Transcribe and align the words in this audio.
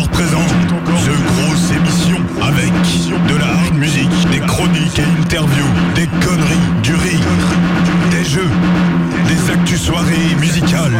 corps 0.00 0.08
présent. 0.10 0.46
The 1.04 1.16
grosse 1.26 1.70
émission 1.76 2.18
avec 2.42 2.72
de 3.28 3.36
la 3.36 3.46
hard 3.46 3.74
music, 3.74 4.08
des 4.30 4.40
chroniques 4.40 4.98
et 4.98 5.22
interviews, 5.22 5.66
des 5.94 6.06
conneries, 6.24 6.82
du 6.82 6.94
rire, 6.94 7.20
des 8.10 8.24
jeux, 8.24 8.50
des 9.26 9.50
actus 9.52 9.80
soirées 9.80 10.34
musicales 10.38 10.92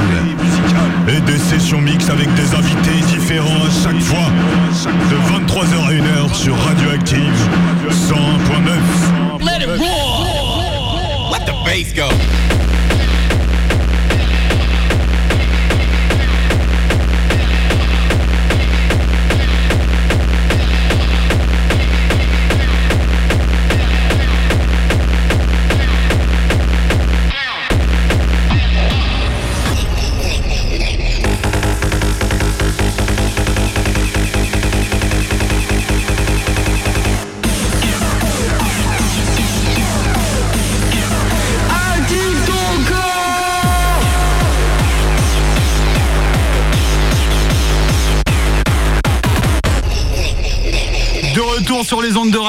et 1.08 1.21
des 1.21 1.38
sessions 1.38 1.80
mix 1.80 2.08
avec 2.08 2.32
des 2.34 2.54
invités 2.54 3.00
différents 3.08 3.64
à 3.64 3.71
chaque 3.82 4.00
fois. 4.00 4.28
De 5.10 5.17
23h 5.46 5.87
à 5.87 5.92
1h 5.92 6.35
sur 6.35 6.56
Radioactive 6.56 7.48
101.9. 7.90 9.44
Let 9.44 9.62
it 9.62 9.69
roar! 9.78 11.32
Let 11.32 11.46
the 11.46 11.54
bass 11.64 11.92
go. 11.94 12.08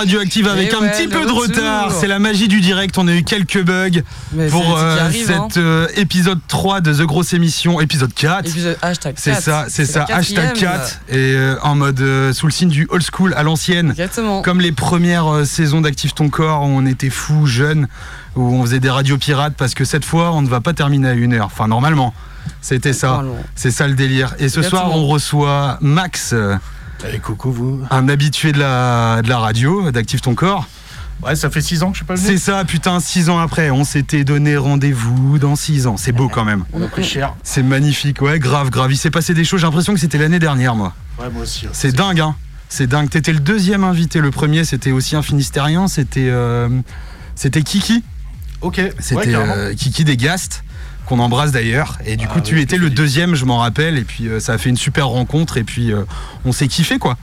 Radioactive 0.01 0.47
avec 0.47 0.73
Et 0.73 0.75
un 0.75 0.87
petit 0.87 1.07
peu 1.07 1.27
de 1.27 1.31
retard. 1.31 1.91
C'est 1.91 2.07
la 2.07 2.17
magie 2.17 2.47
du 2.47 2.59
direct. 2.59 2.97
On 2.97 3.07
a 3.07 3.13
eu 3.13 3.23
quelques 3.23 3.61
bugs 3.61 4.01
Mais 4.33 4.47
pour 4.47 4.75
euh, 4.75 4.99
arrive, 4.99 5.27
cet 5.27 5.35
hein. 5.35 5.47
euh, 5.57 5.87
épisode 5.95 6.39
3 6.47 6.81
de 6.81 6.91
The 6.91 7.03
Grosse 7.03 7.33
Émission, 7.33 7.79
épisode 7.79 8.11
4. 8.11 8.47
Épisode 8.47 8.77
hashtag 8.81 9.13
C'est 9.17 9.33
4. 9.33 9.43
ça, 9.43 9.65
c'est 9.69 9.85
ça, 9.85 10.07
hashtag 10.09 10.53
quatrième. 10.53 10.71
4 10.71 11.01
et 11.09 11.35
euh, 11.35 11.55
en 11.61 11.75
mode 11.75 12.03
sous 12.33 12.47
le 12.47 12.51
signe 12.51 12.69
du 12.69 12.87
old 12.89 13.03
school 13.03 13.35
à 13.35 13.43
l'ancienne. 13.43 13.91
Exactement. 13.91 14.41
Comme 14.41 14.59
les 14.59 14.71
premières 14.71 15.45
saisons 15.45 15.81
d'Active 15.81 16.13
ton 16.13 16.29
corps 16.29 16.63
où 16.63 16.69
on 16.69 16.87
était 16.87 17.11
fous, 17.11 17.45
jeunes, 17.45 17.87
où 18.35 18.41
on 18.41 18.63
faisait 18.63 18.79
des 18.79 18.89
radios 18.89 19.19
pirates 19.19 19.53
parce 19.55 19.75
que 19.75 19.85
cette 19.85 20.05
fois 20.05 20.31
on 20.31 20.41
ne 20.41 20.49
va 20.49 20.61
pas 20.61 20.73
terminer 20.73 21.09
à 21.09 21.13
une 21.13 21.33
heure. 21.33 21.45
Enfin 21.45 21.67
normalement, 21.67 22.15
c'était 22.59 22.93
ça. 22.93 23.23
C'est 23.53 23.71
ça 23.71 23.87
le 23.87 23.93
délire. 23.93 24.33
Et 24.39 24.49
ce 24.49 24.63
soir 24.63 24.89
on 24.95 25.05
reçoit 25.05 25.77
Max, 25.79 26.33
Eh, 27.13 27.19
coucou 27.19 27.51
vous. 27.51 27.81
un 27.89 28.09
habitué 28.09 28.51
de 28.51 28.59
la, 28.59 29.21
de 29.21 29.29
la 29.29 29.39
radio, 29.39 29.91
d'Active 29.91 30.21
ton 30.21 30.35
corps. 30.35 30.67
Ouais, 31.23 31.35
ça 31.35 31.49
fait 31.51 31.61
6 31.61 31.83
ans 31.83 31.87
que 31.89 31.93
je 31.93 31.99
suis 31.99 32.05
pas 32.05 32.15
venu. 32.15 32.25
C'est 32.25 32.37
ça, 32.37 32.65
putain, 32.65 32.99
six 32.99 33.29
ans 33.29 33.37
après, 33.37 33.69
on 33.69 33.83
s'était 33.83 34.23
donné 34.23 34.57
rendez-vous 34.57 35.37
dans 35.37 35.55
six 35.55 35.85
ans. 35.85 35.95
C'est 35.95 36.11
beau 36.13 36.29
quand 36.29 36.43
même. 36.45 36.63
On 36.73 36.81
a 36.81 36.87
pris 36.87 37.03
cher. 37.03 37.35
C'est 37.43 37.61
magnifique, 37.61 38.21
ouais, 38.23 38.39
grave, 38.39 38.71
grave. 38.71 38.91
Il 38.91 38.97
s'est 38.97 39.11
passé 39.11 39.35
des 39.35 39.43
choses, 39.43 39.59
j'ai 39.61 39.67
l'impression 39.67 39.93
que 39.93 39.99
c'était 39.99 40.17
l'année 40.17 40.39
dernière, 40.39 40.73
moi. 40.75 40.95
Ouais, 41.19 41.29
moi 41.31 41.43
aussi. 41.43 41.65
ouais. 41.67 41.71
C'est 41.73 41.91
dingue, 41.91 42.19
hein. 42.21 42.35
C'est 42.69 42.87
dingue. 42.87 43.07
T'étais 43.09 43.33
le 43.33 43.39
deuxième 43.39 43.83
invité. 43.83 44.19
Le 44.19 44.31
premier, 44.31 44.63
c'était 44.63 44.91
aussi 44.91 45.15
un 45.15 45.21
Finistérien. 45.21 45.87
C'était 45.87 46.29
euh, 46.29 46.69
c'était 47.35 47.61
Kiki. 47.61 48.03
Ok. 48.61 48.81
C'était 48.99 49.35
euh, 49.35 49.75
Kiki 49.75 50.03
des 50.03 50.17
Gastes, 50.17 50.63
qu'on 51.11 51.19
embrasse 51.19 51.51
d'ailleurs. 51.51 51.97
Et 52.05 52.15
du 52.15 52.25
Ah 52.29 52.33
coup, 52.33 52.39
oui, 52.39 52.43
tu 52.43 52.61
étais 52.61 52.77
le 52.77 52.89
deuxième, 52.89 53.35
je 53.35 53.43
m'en 53.43 53.57
rappelle. 53.57 53.97
Et 53.97 54.03
puis, 54.05 54.27
euh, 54.29 54.39
ça 54.39 54.53
a 54.53 54.57
fait 54.57 54.69
une 54.69 54.77
super 54.77 55.09
rencontre. 55.09 55.57
Et 55.57 55.63
puis, 55.65 55.91
euh, 55.91 56.03
on 56.45 56.53
s'est 56.53 56.69
kiffé, 56.69 56.99
quoi. 56.99 57.17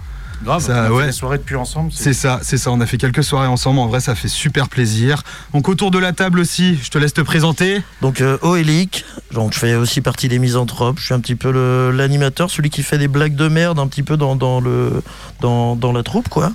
Grave. 0.44 0.62
ça, 0.62 0.72
on 0.72 0.76
a 0.76 0.84
fait 0.88 0.92
ouais. 0.92 1.06
des 1.06 1.12
soirées 1.12 1.38
depuis 1.38 1.56
ensemble. 1.56 1.90
C'est 1.94 2.12
ça, 2.12 2.38
c'est 2.42 2.58
ça. 2.58 2.70
On 2.70 2.80
a 2.82 2.86
fait 2.86 2.98
quelques 2.98 3.24
soirées 3.24 3.48
ensemble. 3.48 3.78
En 3.80 3.86
vrai, 3.86 4.00
ça 4.00 4.14
fait 4.14 4.28
super 4.28 4.68
plaisir. 4.68 5.22
Donc, 5.54 5.70
autour 5.70 5.90
de 5.90 5.98
la 5.98 6.12
table 6.12 6.38
aussi, 6.38 6.78
je 6.82 6.90
te 6.90 6.98
laisse 6.98 7.14
te 7.14 7.22
présenter. 7.22 7.80
Donc 8.02 8.20
euh, 8.20 8.36
Oélique, 8.42 9.06
donc 9.32 9.54
je 9.54 9.58
fais 9.58 9.74
aussi 9.74 10.02
partie 10.02 10.28
des 10.28 10.38
misanthropes, 10.38 10.98
je 11.00 11.06
suis 11.06 11.14
un 11.14 11.20
petit 11.20 11.34
peu 11.34 11.50
l'animateur, 11.90 12.50
celui 12.50 12.68
qui 12.70 12.82
fait 12.82 12.98
des 12.98 13.08
blagues 13.08 13.34
de 13.34 13.48
merde 13.48 13.78
un 13.78 13.88
petit 13.88 14.02
peu 14.04 14.16
dans, 14.18 14.36
dans 14.36 14.60
le, 14.60 15.02
dans, 15.40 15.74
dans 15.76 15.92
la 15.92 16.02
troupe 16.02 16.28
quoi. 16.28 16.52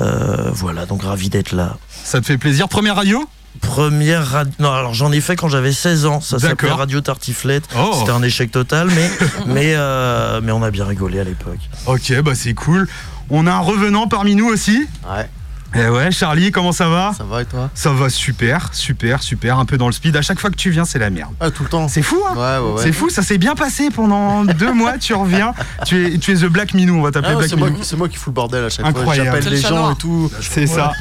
Euh, 0.00 0.50
voilà, 0.52 0.84
donc 0.86 1.04
ravi 1.04 1.30
d'être 1.30 1.52
là. 1.52 1.78
Ça 2.02 2.20
te 2.20 2.26
fait 2.26 2.36
plaisir. 2.36 2.68
Première 2.68 2.96
radio? 2.96 3.24
Première 3.60 4.26
radio, 4.26 4.52
non 4.58 4.72
alors 4.72 4.94
j'en 4.94 5.10
ai 5.12 5.20
fait 5.20 5.36
quand 5.36 5.48
j'avais 5.48 5.72
16 5.72 6.06
ans, 6.06 6.20
ça 6.20 6.38
s'appelait. 6.38 6.70
Radio 6.70 7.00
Tartiflette, 7.00 7.64
Oh. 7.78 7.94
c'était 7.98 8.10
un 8.10 8.22
échec 8.22 8.50
total 8.50 8.88
mais, 8.94 9.10
mais, 9.46 9.72
euh, 9.76 10.40
mais 10.42 10.52
on 10.52 10.62
a 10.62 10.70
bien 10.70 10.84
rigolé 10.84 11.20
à 11.20 11.24
l'époque. 11.24 11.60
Ok, 11.86 12.12
bah 12.22 12.32
c'est 12.34 12.54
cool. 12.54 12.88
On 13.30 13.46
a 13.46 13.52
un 13.52 13.60
revenant 13.60 14.06
parmi 14.06 14.34
nous 14.34 14.46
aussi? 14.46 14.86
Ouais, 15.08 15.28
Eh 15.76 15.88
ouais, 15.88 16.10
Charlie, 16.12 16.52
comment 16.52 16.72
ça 16.72 16.88
va 16.88 17.12
ça 17.16 17.24
va 17.24 17.42
et 17.42 17.44
toi 17.44 17.68
Ça 17.74 17.90
va 17.90 18.08
super, 18.08 18.68
super, 18.72 19.22
super. 19.22 19.58
Un 19.58 19.64
peu 19.64 19.76
dans 19.76 19.86
le 19.86 19.92
speed. 19.92 20.16
À 20.16 20.22
chaque 20.22 20.38
fois 20.40 20.50
que 20.50 20.56
tu 20.56 20.70
viens, 20.70 20.84
c'est 20.84 20.98
la 21.00 21.10
merde. 21.10 21.32
Ah, 21.40 21.50
tout 21.50 21.64
le 21.64 21.68
temps. 21.68 21.88
C'est 21.88 22.02
fou, 22.02 22.20
hein 22.28 22.34
Ouais, 22.34 22.64
ouais, 22.66 22.74
ouais. 22.76 22.82
C'est 22.82 22.92
fou, 22.92 23.10
ça 23.10 23.22
s'est 23.22 23.38
bien 23.38 23.54
passé 23.54 23.90
pendant 23.90 24.44
deux 24.44 24.72
mois. 24.72 24.98
Tu 24.98 25.14
reviens. 25.14 25.52
Tu 25.84 26.14
es, 26.14 26.18
tu 26.18 26.32
es 26.32 26.36
The 26.36 26.44
Black 26.46 26.72
Minou, 26.74 26.96
on 26.98 27.02
va 27.02 27.10
t'appeler 27.10 27.32
Ah, 27.34 27.38
Black 27.38 27.50
c'est 27.50 27.56
moi, 27.56 27.68
Minou. 27.68 27.80
qui- 27.80 27.86
c'est 27.88 27.96
moi 27.96 28.08
qui 28.08 28.16
fous 28.16 28.30
le 28.30 28.34
bordel 28.34 28.64
à 28.64 28.68
chaque 28.70 28.86
Incroyable. 28.86 29.06
fois. 29.06 29.14
C'est 29.14 29.24
J'appelle 29.24 29.44
le 29.44 29.50
les 29.50 29.76
gens 29.76 29.92
et 29.92 29.96
tout. 29.96 30.30
C'est 30.40 30.66
ça. 30.66 30.92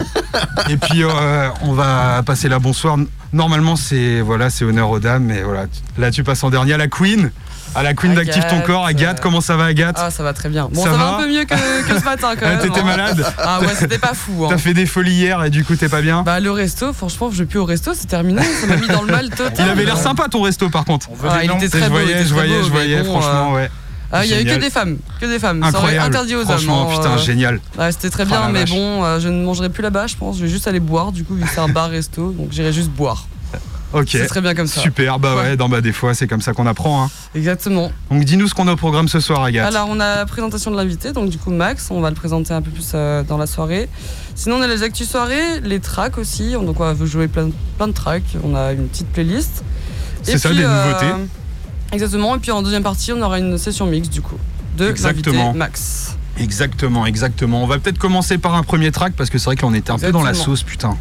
Et 0.69 0.77
puis 0.77 1.03
euh, 1.03 1.49
on 1.61 1.73
va 1.73 2.21
passer 2.25 2.49
la 2.49 2.59
bonsoir. 2.59 2.97
Normalement, 3.31 3.75
c'est 3.75 4.21
voilà, 4.21 4.49
c'est 4.49 4.65
honneur 4.65 4.89
aux 4.89 4.99
dames, 4.99 5.23
mais 5.23 5.41
voilà. 5.41 5.65
Là, 5.97 6.11
tu 6.11 6.23
passes 6.23 6.43
en 6.43 6.49
dernier 6.49 6.73
à 6.73 6.77
la 6.77 6.87
Queen, 6.87 7.31
à 7.75 7.83
la 7.83 7.93
Queen 7.93 8.13
d'Active 8.13 8.45
ton 8.49 8.61
corps. 8.61 8.85
Agathe, 8.85 9.19
euh, 9.19 9.21
comment 9.21 9.41
ça 9.41 9.55
va, 9.57 9.65
Agathe 9.65 9.97
Ah, 9.99 10.11
ça 10.11 10.23
va 10.23 10.33
très 10.33 10.49
bien. 10.49 10.69
Bon, 10.71 10.83
Ça 10.83 10.91
ça, 10.91 10.97
va, 10.97 10.97
va 10.97 11.15
un 11.15 11.19
peu 11.21 11.27
mieux 11.27 11.43
que, 11.45 11.87
que 11.87 11.99
ce 11.99 12.03
matin 12.05 12.29
quand 12.39 12.45
Ah, 12.45 12.49
même. 12.55 12.59
T'étais 12.59 12.79
hein. 12.79 12.83
malade 12.83 13.25
Ah 13.37 13.59
ouais, 13.61 13.67
c'était 13.77 13.97
pas 13.97 14.13
fou. 14.13 14.45
hein. 14.45 14.47
T'as 14.49 14.57
fait 14.57 14.73
des 14.73 14.85
folies 14.85 15.13
hier 15.13 15.43
et 15.43 15.49
du 15.49 15.63
coup, 15.65 15.75
t'es 15.75 15.89
pas 15.89 16.01
bien 16.01 16.23
Bah 16.23 16.39
le 16.39 16.51
resto, 16.51 16.93
franchement, 16.93 17.29
je 17.31 17.39
vais 17.39 17.45
plus 17.45 17.59
au 17.59 17.65
resto, 17.65 17.91
c'est 17.93 18.07
terminé. 18.07 18.41
Ça 18.43 18.67
m'a 18.67 18.77
mis 18.77 18.87
dans 18.87 19.01
le 19.01 19.11
mal 19.11 19.29
total. 19.29 19.53
Il 19.59 19.69
avait 19.69 19.85
l'air 19.85 19.97
sympa 19.97 20.27
ton 20.29 20.41
resto, 20.41 20.69
par 20.69 20.85
contre. 20.85 21.07
Ah, 21.27 21.43
il 21.43 21.51
était 21.51 21.65
Je 21.65 21.67
très 21.71 21.79
beau. 21.89 21.97
il 21.99 22.03
voyais, 22.03 22.11
était 22.13 22.25
je 22.25 22.33
voyais, 22.33 22.57
beau, 22.59 22.63
je 22.65 22.69
voyais, 22.71 23.03
bon, 23.03 23.19
franchement, 23.19 23.51
euh, 23.53 23.55
ouais. 23.55 23.71
Ah, 24.15 24.23
il 24.23 24.29
y 24.29 24.35
a 24.35 24.41
eu 24.41 24.45
que 24.45 24.59
des 24.59 24.69
femmes, 24.69 24.97
que 25.19 25.25
des 25.25 25.39
femmes. 25.39 25.61
Ça 25.63 25.69
aurait 25.69 25.77
Incroyable. 25.97 26.05
interdit 26.07 26.35
aux 26.35 26.41
hommes. 26.41 26.45
Franchement, 26.45 26.87
hein, 26.87 26.95
putain, 26.95 27.13
euh. 27.13 27.17
génial. 27.17 27.59
Ouais, 27.79 27.91
c'était 27.91 28.11
très 28.11 28.23
Oh 28.23 28.27
bien, 28.27 28.49
mais 28.49 28.59
vache. 28.59 28.69
bon, 28.69 29.03
euh, 29.03 29.19
je 29.19 29.27
ne 29.27 29.43
mangerai 29.43 29.69
plus 29.69 29.81
là-bas, 29.81 30.05
je 30.05 30.15
pense. 30.15 30.37
Je 30.37 30.43
vais 30.43 30.49
juste 30.49 30.67
aller 30.67 30.79
boire, 30.79 31.11
du 31.11 31.23
coup, 31.23 31.33
vu 31.33 31.41
que 31.43 31.49
c'est 31.49 31.59
un 31.59 31.67
bar-resto, 31.67 32.31
donc 32.31 32.49
j'irai 32.51 32.71
juste 32.71 32.89
boire. 32.89 33.25
Ok. 33.93 34.09
C'est 34.11 34.25
très 34.27 34.41
bien 34.41 34.55
comme 34.55 34.67
ça. 34.67 34.81
Super, 34.81 35.19
bah 35.19 35.35
ouais, 35.35 35.41
Ouais. 35.51 35.69
bah 35.69 35.81
des 35.81 35.93
fois 35.93 36.13
c'est 36.13 36.27
comme 36.27 36.41
ça 36.41 36.53
qu'on 36.53 36.65
apprend. 36.67 37.03
Hein. 37.05 37.09
Exactement. 37.35 37.91
Donc 38.11 38.23
dis-nous 38.25 38.47
ce 38.47 38.53
qu'on 38.53 38.67
a 38.67 38.73
au 38.73 38.75
programme 38.75 39.07
ce 39.07 39.19
soir, 39.19 39.43
Agathe. 39.43 39.67
Alors, 39.67 39.87
on 39.89 39.99
a 39.99 40.15
la 40.17 40.25
présentation 40.25 40.71
de 40.71 40.75
l'invité, 40.77 41.11
donc 41.11 41.29
du 41.29 41.37
coup, 41.37 41.51
Max, 41.51 41.89
on 41.91 42.01
va 42.01 42.09
le 42.09 42.15
présenter 42.15 42.53
un 42.53 42.61
peu 42.61 42.71
plus 42.71 42.91
euh, 42.95 43.23
dans 43.23 43.37
la 43.37 43.47
soirée. 43.47 43.87
Sinon, 44.35 44.57
on 44.57 44.61
a 44.61 44.67
les 44.67 44.83
actus 44.83 45.09
soirées, 45.09 45.59
les 45.61 45.79
tracks 45.79 46.17
aussi, 46.17 46.53
donc 46.53 46.79
on 46.79 46.93
va 46.93 47.05
jouer 47.05 47.27
plein, 47.27 47.49
plein 47.77 47.87
de 47.87 47.93
tracks. 47.93 48.23
On 48.43 48.55
a 48.55 48.73
une 48.73 48.87
petite 48.87 49.07
playlist. 49.07 49.63
C'est 50.23 50.37
ça, 50.37 50.49
puis, 50.49 50.57
des 50.57 50.63
euh, 50.63 50.85
nouveautés. 50.87 51.23
Exactement, 51.91 52.35
et 52.35 52.39
puis 52.39 52.51
en 52.51 52.61
deuxième 52.63 52.83
partie, 52.83 53.11
on 53.13 53.21
aura 53.21 53.37
une 53.37 53.57
session 53.57 53.85
mix, 53.85 54.09
du 54.09 54.21
coup, 54.21 54.37
de 54.77 54.89
Exactement. 54.89 55.53
Max. 55.53 56.17
Exactement, 56.39 57.05
exactement. 57.05 57.61
On 57.63 57.67
va 57.67 57.77
peut-être 57.77 57.99
commencer 57.99 58.39
par 58.39 58.55
un 58.55 58.63
premier 58.63 58.91
track 58.91 59.13
parce 59.15 59.29
que 59.29 59.37
c'est 59.37 59.45
vrai 59.45 59.55
qu'on 59.55 59.73
était 59.75 59.91
un 59.91 59.99
peu 59.99 60.11
dans 60.11 60.23
la 60.23 60.33
sauce, 60.33 60.63
putain. 60.63 60.97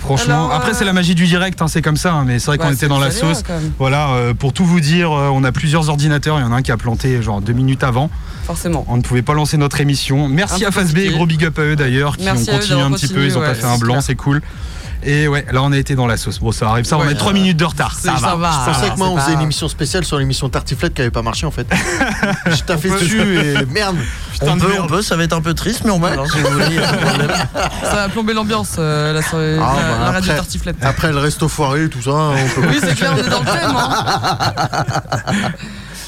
Franchement, 0.00 0.46
Alors, 0.46 0.52
après 0.52 0.70
euh, 0.70 0.74
c'est 0.74 0.84
la 0.84 0.92
magie 0.92 1.14
du 1.14 1.26
direct, 1.26 1.60
hein, 1.62 1.68
c'est 1.68 1.82
comme 1.82 1.96
ça, 1.96 2.14
hein, 2.14 2.24
mais 2.26 2.38
c'est 2.38 2.46
vrai 2.46 2.58
qu'on 2.58 2.72
était 2.72 2.88
dans 2.88 2.98
la 2.98 3.10
sauce. 3.10 3.42
Voilà, 3.78 4.10
euh, 4.10 4.34
pour 4.34 4.52
tout 4.52 4.64
vous 4.64 4.80
dire, 4.80 5.12
euh, 5.12 5.28
on 5.28 5.44
a 5.44 5.52
plusieurs 5.52 5.88
ordinateurs, 5.88 6.38
il 6.38 6.42
y 6.42 6.44
en 6.44 6.52
a 6.52 6.56
un 6.56 6.62
qui 6.62 6.72
a 6.72 6.76
planté 6.76 7.20
genre 7.22 7.40
deux 7.40 7.52
minutes 7.52 7.84
avant. 7.84 8.10
forcément. 8.44 8.84
On 8.88 8.96
ne 8.96 9.02
pouvait 9.02 9.22
pas 9.22 9.34
lancer 9.34 9.56
notre 9.56 9.80
émission. 9.80 10.28
Merci 10.28 10.64
Un 10.64 10.68
à 10.68 10.70
peu 10.70 10.80
Phase 10.80 10.92
B, 10.92 10.96
compliqué. 10.96 11.12
gros 11.14 11.26
big 11.26 11.44
up 11.44 11.58
à 11.58 11.62
eux 11.62 11.76
d'ailleurs, 11.76 12.16
qui 12.16 12.24
Merci 12.24 12.50
ont 12.50 12.54
eux 12.54 12.56
continué 12.58 12.80
un 12.80 12.90
petit 12.92 13.08
peu, 13.08 13.24
ils 13.24 13.36
ont 13.36 13.40
pas 13.40 13.54
fait 13.54 13.66
un 13.66 13.78
blanc, 13.78 14.00
c'est 14.00 14.16
cool. 14.16 14.40
Et 15.02 15.28
ouais, 15.28 15.46
là 15.50 15.62
on 15.62 15.72
a 15.72 15.78
été 15.78 15.94
dans 15.94 16.06
la 16.06 16.16
sauce. 16.16 16.38
Bon, 16.40 16.52
ça 16.52 16.68
arrive, 16.68 16.84
ça, 16.84 16.98
on 16.98 17.06
a 17.08 17.14
3 17.14 17.32
minutes 17.32 17.56
de 17.56 17.64
retard. 17.64 17.94
Ça, 17.94 18.00
C'est- 18.16 18.22
va. 18.22 18.28
ça 18.30 18.36
va. 18.36 18.50
Je 18.66 18.70
pensais 18.72 18.90
que 18.90 18.98
moi 18.98 19.08
on 19.08 19.14
pas- 19.16 19.22
faisait 19.22 19.34
une 19.34 19.40
émission 19.40 19.68
spéciale 19.68 20.04
sur 20.04 20.18
l'émission 20.18 20.48
Tartiflette 20.48 20.92
qui 20.94 21.00
avait 21.00 21.10
pas 21.10 21.22
marché 21.22 21.46
en 21.46 21.50
fait. 21.50 21.66
Je 22.46 22.62
taffais 22.62 22.90
dessus 22.90 23.38
et 23.38 23.64
merde. 23.66 23.96
Putain 24.32 24.52
on 24.52 24.58
peut, 24.58 24.68
merde. 24.68 24.82
on 24.84 24.86
peut, 24.88 25.02
ça 25.02 25.16
va 25.16 25.24
être 25.24 25.32
un 25.32 25.40
peu 25.40 25.54
triste 25.54 25.82
mais 25.84 25.90
on 25.90 26.00
si 26.26 26.38
vous 26.40 26.50
voulez. 26.50 26.76
Ça 27.82 27.94
va 27.94 28.08
plomber 28.08 28.34
l'ambiance, 28.34 28.76
euh, 28.78 29.12
la, 29.12 29.22
soirée, 29.22 29.56
Ah, 29.60 29.74
la, 29.76 29.82
bah, 29.82 29.88
la 29.98 30.10
radio 30.10 30.18
après- 30.30 30.36
tartiflette. 30.36 30.76
Après 30.82 31.12
le 31.12 31.18
resto 31.18 31.48
foiré, 31.48 31.88
tout 31.88 32.02
ça, 32.02 32.10
on 32.10 32.34
peut 32.60 32.66
Oui, 32.68 32.78
c'est 32.80 32.94
clair, 32.94 33.12
on 33.14 33.18
est 33.18 33.28
dans 33.28 33.40
le 33.40 33.46
thème. 33.46 33.74
hein. 33.76 35.50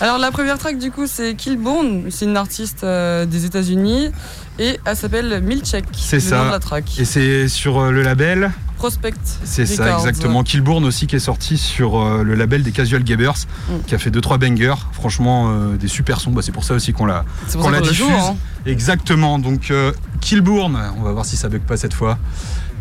Alors, 0.01 0.19
la 0.19 0.31
première 0.33 0.59
track, 0.59 0.79
du 0.79 0.91
coup, 0.91 1.07
c'est 1.07 1.35
Killbone. 1.35 2.07
C'est 2.11 2.25
une 2.25 2.37
artiste 2.37 2.83
euh, 2.83 3.25
des 3.25 3.45
États-Unis 3.45 4.11
et 4.59 4.81
elle 4.85 4.97
s'appelle 4.97 5.41
Milchek. 5.43 5.85
C'est 5.97 6.19
ça. 6.21 6.39
nom 6.39 6.47
de 6.47 6.51
la 6.51 6.59
track. 6.59 6.85
Et 6.99 7.05
c'est 7.05 7.47
sur 7.49 7.79
euh, 7.81 7.91
le 7.93 8.03
label 8.03 8.51
Prospect. 8.83 9.15
C'est 9.45 9.65
ça, 9.65 9.95
exactement. 9.97 10.43
Killbourne 10.43 10.85
aussi 10.85 11.07
qui 11.07 11.15
est 11.15 11.21
sorti 11.21 11.57
sur 11.57 12.01
euh, 12.01 12.25
le 12.25 12.35
label 12.35 12.65
des 12.65 12.73
Casual 12.73 13.05
Gabbers, 13.05 13.35
Mm. 13.69 13.73
qui 13.87 13.95
a 13.95 13.99
fait 13.99 14.11
2-3 14.11 14.39
bangers. 14.39 14.75
Franchement, 14.91 15.51
euh, 15.53 15.77
des 15.77 15.87
super 15.87 16.21
sons. 16.21 16.33
Bah, 16.33 16.41
c'est 16.43 16.51
pour 16.51 16.65
ça 16.65 16.75
aussi 16.75 16.93
qu'on 16.93 17.07
l'a. 17.07 17.25
Joue. 17.49 17.81
diffuse. 17.83 18.07
hein. 18.11 18.35
Exactement. 18.67 19.39
Donc, 19.39 19.71
euh, 19.71 19.93
Killbourne, 20.21 20.77
on 20.99 21.03
va 21.03 21.13
voir 21.13 21.25
si 21.25 21.37
ça 21.37 21.49
bug 21.49 21.61
pas 21.63 21.77
cette 21.77 21.95
fois. 21.95 22.19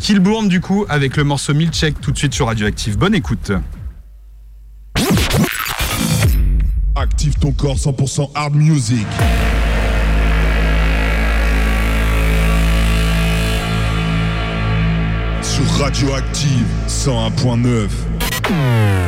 Killbourne, 0.00 0.48
du 0.48 0.60
coup, 0.60 0.84
avec 0.88 1.16
le 1.16 1.22
morceau 1.22 1.54
Milcheck 1.54 2.00
tout 2.00 2.10
de 2.10 2.18
suite 2.18 2.34
sur 2.34 2.46
Radioactive. 2.48 2.98
Bonne 2.98 3.14
écoute. 3.14 3.52
Active 6.96 7.34
ton 7.38 7.52
corps 7.52 7.76
100% 7.76 8.30
hard 8.34 8.54
music. 8.56 9.06
Radioactive 15.82 16.64
101.9. 16.86 19.01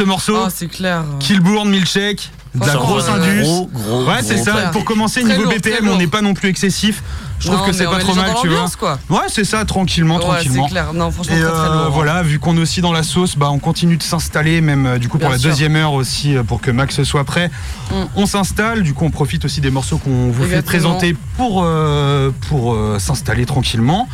lourd 0.00 0.20
ce 0.22 0.30
morceau 0.32 0.48
c'est 0.54 0.68
clair. 0.68 1.04
Killbourne, 1.20 1.68
Milchek, 1.70 2.30
de 2.54 2.66
la 2.66 2.74
grosse 2.74 3.08
euh, 3.08 3.14
indus. 3.14 3.42
Gros, 3.42 3.70
gros, 3.72 4.04
Ouais, 4.06 4.22
c'est 4.22 4.36
ça. 4.38 4.68
Pour 4.72 4.84
commencer, 4.84 5.22
niveau 5.22 5.42
lourd, 5.44 5.52
BPM, 5.52 5.88
on 5.88 5.96
n'est 5.96 6.06
pas 6.06 6.20
non 6.22 6.34
plus 6.34 6.48
excessif. 6.48 7.02
Je 7.38 7.48
trouve 7.48 7.58
Non, 7.60 7.66
que 7.66 7.72
c'est 7.72 7.86
pas 7.86 7.98
trop 7.98 8.14
mal, 8.14 8.30
tu 8.40 8.48
vois. 8.48 8.66
quoi. 8.78 8.98
Ouais, 9.10 9.24
c'est 9.28 9.42
ça, 9.44 9.64
tranquillement, 9.64 10.16
Ouais, 10.16 10.22
tranquillement. 10.22 10.64
c'est 10.66 10.70
clair. 10.70 10.92
Non, 10.92 11.10
franchement, 11.10 11.34
Et 11.34 11.40
très 11.40 11.48
très 11.50 11.58
euh, 11.60 11.74
lourd. 11.74 11.82
hein. 11.86 11.90
voilà, 11.92 12.22
vu 12.22 12.38
qu'on 12.38 12.56
est 12.56 12.60
aussi 12.60 12.80
dans 12.82 12.92
la 12.92 13.02
sauce, 13.02 13.36
bah, 13.36 13.50
on 13.50 13.58
continue 13.58 13.96
de 13.96 14.02
s'installer, 14.02 14.60
même 14.60 14.86
euh, 14.86 14.98
du 14.98 15.08
coup 15.08 15.18
pour 15.18 15.28
Bien 15.28 15.36
la 15.36 15.40
sûr. 15.40 15.50
deuxième 15.50 15.74
heure 15.74 15.92
aussi, 15.92 16.36
euh, 16.36 16.44
pour 16.44 16.60
que 16.60 16.70
Max 16.70 17.02
soit 17.02 17.24
prêt. 17.24 17.50
Mm. 17.90 17.94
On 18.14 18.26
s'installe, 18.26 18.82
du 18.84 18.94
coup 18.94 19.04
on 19.06 19.10
profite 19.10 19.44
aussi 19.44 19.60
des 19.60 19.70
morceaux 19.72 19.98
qu'on 19.98 20.30
vous 20.30 20.44
fait 20.44 20.62
présenter 20.62 21.16
pour, 21.36 21.62
euh, 21.64 22.30
pour 22.48 22.74
euh, 22.74 22.98
s'installer 23.00 23.44
tranquillement. 23.44 24.08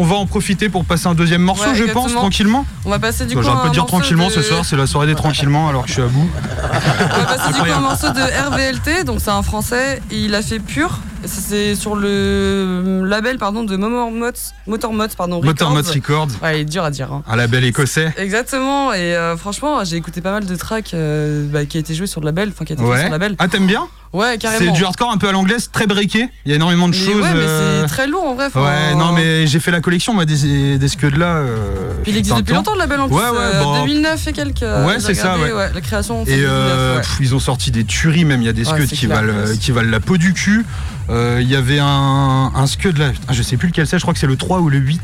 On 0.00 0.04
va 0.04 0.14
en 0.14 0.26
profiter 0.26 0.68
pour 0.68 0.84
passer 0.84 1.08
un 1.08 1.14
deuxième 1.14 1.42
morceau, 1.42 1.70
Ouais, 1.70 1.74
je 1.74 1.84
pense, 1.92 2.12
tranquillement. 2.14 2.64
On 2.84 2.90
va 2.90 2.98
passer 3.00 3.26
du 3.26 3.34
coup. 3.34 3.42
Pas 3.42 3.48
un 3.50 3.68
dire 3.70 3.82
morceau 3.82 3.86
tranquillement 3.96 4.28
de- 4.28 4.32
ce 4.32 4.42
soir, 4.42 4.64
c'est 4.64 4.76
la 4.76 4.86
soirée 4.86 5.08
des 5.08 5.16
tranquillement 5.16 5.68
alors 5.68 5.82
que 5.82 5.88
je 5.88 5.94
suis 5.94 6.02
à 6.02 6.06
bout. 6.06 6.28
On 6.32 7.18
va 7.18 7.24
passer 7.36 7.52
du 7.52 7.60
coup 7.60 7.66
un 7.76 7.80
morceau 7.80 8.08
de 8.10 8.20
RVLT, 8.48 9.04
donc 9.04 9.18
c'est 9.20 9.30
un 9.30 9.42
français, 9.42 10.00
et 10.12 10.16
il 10.16 10.34
a 10.36 10.42
fait 10.42 10.60
Pur. 10.60 11.00
C'est 11.24 11.74
sur 11.74 11.96
le 11.96 13.02
label 13.04 13.38
pardon 13.38 13.64
de 13.64 13.76
Motormods, 13.76 14.52
Motormods 14.68 15.08
pardon. 15.16 15.40
Motor 15.42 15.70
Mods 15.72 15.78
Records. 15.92 16.22
Records, 16.22 16.42
Ouais, 16.44 16.58
il 16.58 16.60
est 16.60 16.64
dur 16.64 16.84
à 16.84 16.90
dire. 16.92 17.12
hein. 17.12 17.24
un 17.28 17.34
label 17.34 17.64
écossais. 17.64 18.14
Exactement, 18.18 18.92
et 18.92 19.16
euh, 19.16 19.36
franchement, 19.36 19.82
j'ai 19.84 19.96
écouté 19.96 20.20
pas 20.20 20.30
mal 20.30 20.46
de 20.46 20.54
tracks 20.54 20.94
euh, 20.94 21.44
bah, 21.50 21.64
qui 21.64 21.76
a 21.76 21.80
été 21.80 21.92
joué 21.94 22.06
sur 22.06 22.20
le 22.20 22.26
label, 22.26 22.50
enfin 22.54 22.64
qui 22.64 22.72
a 22.72 22.74
été 22.74 22.82
fait 22.84 22.88
sur 22.88 22.96
Ouais. 22.96 23.04
le 23.06 23.10
label. 23.10 23.34
Ah, 23.40 23.48
t'aimes 23.48 23.66
bien? 23.66 23.88
Ouais, 24.12 24.32
C'est 24.32 24.38
carrément. 24.38 24.72
du 24.72 24.84
hardcore 24.84 25.10
un 25.12 25.18
peu 25.18 25.28
à 25.28 25.32
l'anglaise, 25.32 25.68
très 25.72 25.86
breaké. 25.86 26.28
Il 26.46 26.50
y 26.50 26.52
a 26.52 26.56
énormément 26.56 26.88
de 26.88 26.94
Mais 26.96 26.98
choses. 27.04 27.22
ouais, 27.22 27.32
mais 27.34 27.40
euh, 27.40 27.82
c'est 27.82 27.88
très 27.88 28.06
lourd 28.06 28.24
en 28.24 28.34
vrai. 28.34 28.46
Ouais, 28.54 28.94
non, 28.94 29.12
mais 29.12 29.46
j'ai 29.46 29.60
fait 29.60 29.70
la 29.70 29.80
collection, 29.80 30.14
moi, 30.14 30.24
des, 30.24 30.78
des 30.78 30.88
scuds 30.88 31.10
là. 31.10 31.26
euh, 31.36 31.92
Puis 32.02 32.12
il 32.12 32.18
existe 32.18 32.36
depuis 32.38 32.52
temps. 32.52 32.56
longtemps 32.60 32.72
le 32.72 32.78
label 32.78 33.00
en 33.00 33.06
plus. 33.08 33.16
Ouais, 33.16 33.22
ouais, 33.22 33.36
euh, 33.38 33.62
bon. 33.62 33.80
2009 33.84 34.26
et 34.28 34.32
quelques. 34.32 34.62
euh, 34.62 34.86
Ouais, 34.86 34.96
c'est 35.00 35.14
ça, 35.14 35.36
ouais. 35.38 35.50
La 35.74 35.80
création. 35.80 36.24
c'est 36.24 36.32
Et 36.32 36.36
2009, 36.36 36.52
euh, 36.54 36.94
ouais. 36.96 37.00
pff, 37.02 37.16
ils 37.20 37.34
ont 37.34 37.38
sorti 37.40 37.70
des 37.70 37.84
tueries 37.84 38.24
même, 38.24 38.40
il 38.40 38.46
y 38.46 38.48
a 38.48 38.52
des 38.54 38.64
scuds 38.64 38.86
c'est 38.88 38.96
qui, 38.96 39.06
clair, 39.06 39.20
valent, 39.22 39.56
qui 39.60 39.70
valent 39.72 39.90
la 39.90 40.00
peau 40.00 40.16
du 40.16 40.32
cul. 40.32 40.64
Euh, 41.10 41.38
Il 41.40 41.48
y 41.50 41.56
avait 41.56 41.78
un, 41.78 42.52
un 42.54 42.66
scud 42.66 42.98
là, 42.98 43.12
je 43.30 43.42
sais 43.42 43.56
plus 43.56 43.68
lequel 43.68 43.86
c'est, 43.86 43.96
je 43.98 44.02
crois 44.02 44.12
que 44.12 44.20
c'est 44.20 44.26
le 44.26 44.36
3 44.36 44.58
ou 44.60 44.68
le 44.68 44.76
8, 44.78 45.00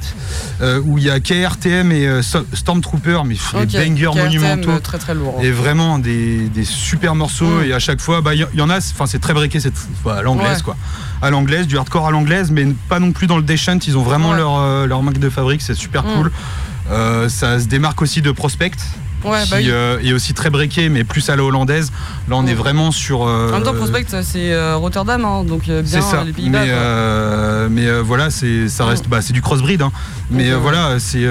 euh, 0.61 0.79
où 0.85 0.99
il 0.99 1.05
y 1.05 1.11
a 1.11 1.19
KRTM 1.19 1.93
et 1.93 2.07
euh, 2.07 2.21
Stormtrooper, 2.53 3.21
mais 3.25 3.35
pff, 3.35 3.55
des 3.67 3.79
bangers 3.89 4.05
KRTM, 4.13 4.25
monumentaux. 4.25 4.71
euh, 4.71 4.79
Très 4.81 4.99
très 4.99 5.15
lourd. 5.15 5.39
Et 5.43 5.51
vraiment 5.51 5.99
des, 5.99 6.49
des 6.49 6.65
super 6.65 7.15
morceaux 7.15 7.35
Mm. 7.61 7.65
et 7.65 7.73
à 7.73 7.79
chaque 7.79 8.01
fois, 8.01 8.21
bah, 8.21 8.35
il 8.35 8.47
y, 8.55 8.59
y 8.59 8.61
en 8.61 8.69
a, 8.71 8.81
enfin 8.95 9.07
c'est 9.07 9.19
très 9.19 9.35
breaké, 9.35 9.59
c'est 9.61 9.73
à 10.09 10.23
l'anglaise 10.23 10.59
Ouais. 10.59 10.63
quoi, 10.65 10.77
à 11.21 11.31
l'anglaise, 11.31 11.67
du 11.67 11.77
hardcore 11.77 12.07
à 12.07 12.11
l'anglaise, 12.11 12.51
mais 12.51 12.67
pas 12.89 13.01
non 13.01 13.13
plus 13.13 13.27
dans 13.27 13.37
le 13.37 13.43
Deshunt, 13.43 13.79
ils 13.87 13.99
ont 13.99 14.03
vraiment 14.03 14.31
Ouais. 14.31 14.37
leur, 14.37 14.57
euh, 14.59 14.87
leur 14.87 15.03
marque 15.03 15.19
de 15.19 15.29
fabrique, 15.31 15.63
c'est 15.63 15.75
super 15.75 16.05
Mm. 16.05 16.15
cool. 16.15 16.33
Euh, 16.91 17.29
ça 17.29 17.59
se 17.59 17.67
démarque 17.67 18.03
aussi 18.03 18.21
de 18.23 18.31
Prospect, 18.31 18.73
Ouais, 19.25 19.43
qui 19.45 19.51
bah 19.51 19.57
oui. 19.59 19.67
euh, 19.71 19.99
est 20.01 20.13
aussi 20.13 20.35
très 20.35 20.51
breaké, 20.51 20.89
mais 20.89 21.05
plus 21.05 21.29
à 21.31 21.37
la 21.37 21.43
hollandaise. 21.45 21.91
Là, 22.29 22.37
on 22.37 22.47
est 22.47 22.55
vraiment 22.55 22.91
sur. 22.91 23.27
euh, 23.27 23.49
En 23.49 23.53
même 23.53 23.63
temps, 23.63 23.75
Prospect, 23.75 24.07
c'est 24.23 24.53
euh, 24.53 24.77
Rotterdam, 24.77 25.25
hein, 25.25 25.45
donc 25.45 25.63
c'est 25.67 25.83
bien 25.83 26.01
ça. 26.01 26.25
les 26.25 26.33
Pays-Bas. 26.33 27.69
mais 27.71 27.91
voilà, 28.01 28.31
c'est 28.31 28.69
ça 28.69 28.85
reste, 28.85 29.09
bah, 29.09 29.21
c'est 29.23 29.33
du 29.33 29.43
crossbreed. 29.43 29.83
Hein. 29.83 29.93
Mais 30.31 30.53
voilà, 30.53 30.99
c'est 30.99 31.25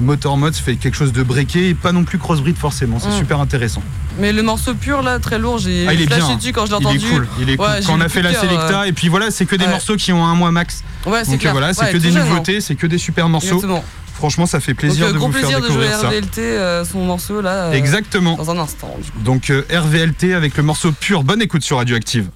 Motor 0.00 0.36
Mods 0.36 0.52
fait 0.52 0.76
quelque 0.76 0.96
chose 0.96 1.12
de 1.12 1.22
breaké 1.22 1.68
et 1.70 1.74
pas 1.74 1.92
non 1.92 2.04
plus 2.04 2.18
crossbreed 2.18 2.56
forcément. 2.56 2.98
C'est 2.98 3.08
Mm. 3.10 3.18
super 3.18 3.40
intéressant. 3.40 3.82
Mais 4.18 4.32
le 4.32 4.42
morceau 4.42 4.74
pur, 4.74 5.02
là, 5.02 5.18
très 5.18 5.38
lourd, 5.38 5.58
j'ai 5.58 5.86
Ah, 5.88 5.94
il 5.94 6.06
flashé 6.06 6.22
bien. 6.26 6.36
dessus 6.36 6.52
quand 6.52 6.66
je 6.66 6.72
l'ai 6.72 6.78
Il 6.80 6.86
entendu. 6.86 7.06
est 7.06 7.10
cool. 7.10 7.28
Il 7.40 7.50
est 7.50 7.56
cool. 7.56 7.66
Ouais, 7.66 7.80
Quand 7.86 7.94
on 7.96 8.00
a 8.00 8.08
fait 8.08 8.22
la 8.22 8.34
Selecta 8.34 8.86
et 8.86 8.92
puis 8.92 9.08
voilà, 9.08 9.30
c'est 9.30 9.46
que 9.46 9.56
des 9.56 9.64
Ouais. 9.64 9.70
morceaux 9.70 9.96
qui 9.96 10.12
ont 10.12 10.24
un 10.26 10.34
mois 10.34 10.50
max. 10.50 10.82
Ouais, 11.06 11.20
c'est 11.24 11.30
Donc 11.32 11.40
clair. 11.40 11.52
voilà, 11.52 11.72
c'est 11.72 11.90
que 11.92 11.96
des 11.96 12.16
hein. 12.16 12.24
nouveautés, 12.24 12.60
c'est 12.60 12.74
que 12.74 12.86
des 12.86 12.98
super 12.98 13.28
morceaux. 13.28 13.54
Exactement. 13.56 13.84
Franchement, 14.20 14.44
ça 14.44 14.60
fait 14.60 14.74
plaisir 14.74 15.06
donc, 15.06 15.08
euh, 15.08 15.12
de 15.14 15.18
gros 15.18 15.26
vous 15.28 15.32
faire 15.32 15.40
plaisir 15.48 15.60
de 15.62 15.66
jouer 15.72 15.86
découvrir 15.86 15.98
ça. 15.98 16.08
RVLT, 16.08 16.38
euh, 16.40 16.84
son 16.84 17.04
morceau 17.06 17.40
là. 17.40 17.68
euh, 17.68 17.72
Exactement. 17.72 18.36
Dans 18.36 18.50
un 18.50 18.58
instant. 18.58 18.94
du 19.02 19.10
coup. 19.10 19.18
Donc 19.20 19.48
euh, 19.48 19.62
RVLT 19.72 20.34
avec 20.34 20.58
le 20.58 20.62
morceau 20.62 20.92
pur. 20.92 21.22
Bonne 21.24 21.40
écoute 21.40 21.62
sur 21.62 21.78
Radioactive. 21.78 22.28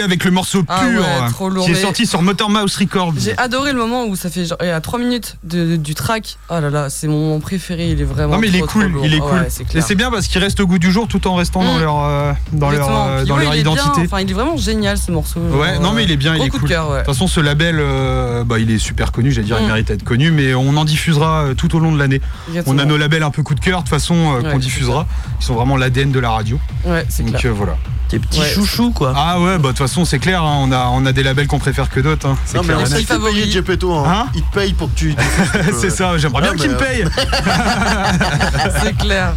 Avec 0.00 0.24
le 0.24 0.30
morceau 0.30 0.62
Ah 0.68 0.80
pur 0.88 1.00
ouais, 1.00 1.30
trop 1.30 1.48
lourd, 1.50 1.66
qui 1.66 1.72
est 1.72 1.74
sorti 1.74 2.06
sur 2.06 2.22
Motor 2.22 2.48
Mouse 2.48 2.76
Records. 2.76 3.12
J'ai 3.18 3.36
adoré 3.36 3.72
le 3.72 3.78
moment 3.78 4.04
où 4.06 4.16
ça 4.16 4.30
fait 4.30 4.46
genre, 4.46 4.56
à 4.60 4.80
3 4.80 4.98
minutes 4.98 5.36
de- 5.44 5.76
du 5.76 5.94
track. 5.94 6.38
Oh 6.48 6.54
là 6.60 6.70
là, 6.70 6.88
c'est 6.88 7.08
mon 7.08 7.18
moment 7.20 7.40
préféré, 7.40 7.90
il 7.90 8.00
est 8.00 8.04
vraiment. 8.04 8.34
Non 8.34 8.38
mais 8.40 8.48
il 8.48 8.56
est 8.56 8.60
trop, 8.60 8.80
cool, 8.80 8.92
il 9.04 9.14
est 9.14 9.18
Ah 9.22 9.28
cool. 9.28 9.38
ouais, 9.40 9.48
Et 9.74 9.80
c'est 9.82 9.94
bien 9.94 10.10
parce 10.10 10.28
qu'il 10.28 10.40
reste 10.40 10.60
au 10.60 10.66
goût 10.66 10.78
du 10.78 10.90
jour 10.90 11.08
tout 11.08 11.26
en 11.28 11.34
restant 11.34 11.62
dans 11.62 11.76
Mm. 11.76 11.80
leur 11.80 12.04
euh, 12.04 12.32
dans 12.52 12.70
leur 12.70 12.88
euh, 12.90 13.24
dans 13.24 13.36
leur 13.36 13.50
bien, 13.52 13.60
identité. 13.60 14.00
Enfin, 14.04 14.20
il 14.20 14.30
est 14.30 14.34
vraiment 14.34 14.56
génial 14.56 14.96
ce 14.96 15.10
morceau. 15.12 15.40
Ouais, 15.40 15.78
non 15.78 15.92
mais 15.92 16.04
il 16.04 16.10
est 16.10 16.16
bien, 16.16 16.36
il 16.36 16.42
est 16.42 16.48
cool. 16.48 16.68
de 16.68 16.74
ouais. 16.74 16.98
Toute 16.98 17.06
façon, 17.14 17.26
ce 17.26 17.40
label, 17.40 17.76
euh, 17.78 18.44
bah, 18.44 18.58
il 18.58 18.70
est 18.70 18.78
super 18.78 19.12
connu. 19.12 19.30
J'allais 19.30 19.46
dire, 19.46 19.58
il 19.60 19.64
Mm. 19.64 19.68
mérite 19.68 19.88
d'être 19.88 20.04
connu, 20.04 20.30
mais 20.30 20.54
on 20.54 20.74
en 20.76 20.84
diffusera 20.86 21.48
tout 21.56 21.74
au 21.76 21.80
long 21.80 21.92
de 21.92 21.98
l'année. 21.98 22.20
On 22.66 22.78
a 22.78 22.84
nos 22.86 22.96
labels 22.96 23.22
un 23.22 23.30
peu 23.30 23.42
coup 23.42 23.54
de 23.54 23.60
cœur, 23.60 23.80
de 23.80 23.84
toute 23.84 23.90
façon, 23.90 24.40
qu'on 24.50 24.58
diffusera. 24.58 25.06
Ils 25.40 25.44
sont 25.44 25.54
vraiment 25.54 25.76
l'ADN 25.76 26.10
de 26.12 26.18
la 26.20 26.30
radio. 26.30 26.58
Ouais, 26.86 27.04
c'est 27.08 27.24
Donc 27.24 27.36
clair. 27.36 27.52
euh, 27.52 27.54
voilà. 27.56 27.76
Tes 28.12 28.18
petits 28.18 28.40
Ouais. 28.40 28.48
chouchous, 28.54 28.90
quoi. 28.90 29.14
Ah 29.16 29.40
ouais, 29.40 29.56
bah 29.56 29.62
de 29.62 29.66
toute 29.68 29.78
façon, 29.78 30.04
c'est 30.04 30.18
clair. 30.18 30.42
hein, 30.42 30.58
on 30.60 30.70
a 30.70 30.88
on 30.92 31.06
a 31.06 31.12
des 31.12 31.22
labels 31.22 31.46
qu'on 31.46 31.58
préfère 31.58 31.88
que 31.88 31.98
d'autres. 31.98 32.26
hein, 32.28 32.36
c'est 32.44 32.58
Non, 32.58 32.62
mais 32.62 32.74
on 32.74 32.84
sait 32.84 33.02
favori. 33.04 33.50
Gepetto. 33.50 33.90
Hein. 33.94 34.04
Hein 34.06 34.26
il 34.34 34.42
te 34.42 34.54
paye 34.54 34.74
pour 34.74 34.90
que 34.92 34.98
tu. 34.98 35.14
c'est 35.80 35.88
ça. 35.88 36.18
J'aimerais 36.18 36.42
bien 36.42 36.50
Ah, 36.52 36.56
qu'il 36.58 36.70
me 36.72 36.76
paye. 36.76 37.04
c'est 38.82 38.96
clair. 38.98 39.32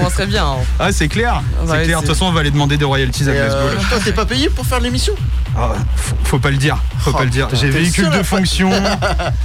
On 0.00 0.10
serait 0.10 0.26
bien. 0.26 0.44
hein. 0.46 0.56
Ah 0.80 0.90
c'est 0.90 1.06
clair. 1.06 1.42
Ouais, 1.64 1.76
c'est 1.78 1.82
clair. 1.84 2.00
De 2.00 2.06
toute 2.06 2.14
façon, 2.14 2.26
on 2.26 2.32
va 2.32 2.40
aller 2.40 2.50
demander 2.50 2.76
des 2.76 2.84
royalties 2.84 3.28
à 3.28 3.32
Et, 3.32 3.36
Glasgow. 3.36 3.56
euh, 3.58 3.74
là. 3.76 3.80
toi, 3.88 3.98
t'es 4.04 4.12
pas 4.12 4.24
payé 4.26 4.48
pour 4.50 4.66
faire 4.66 4.80
l'émission? 4.80 5.14
Ah, 5.56 5.72
faut, 5.96 6.16
faut 6.24 6.38
pas 6.38 6.50
le 6.50 6.56
dire. 6.56 6.78
Faut 6.98 7.10
Oh, 7.12 7.16
pas 7.18 7.24
le 7.24 7.30
dire. 7.30 7.46
putain, 7.48 7.60
J'ai 7.60 7.70
t'es 7.70 7.78
véhicule 7.78 8.04
sûr, 8.04 8.12
de 8.18 8.22
fonction. 8.22 8.70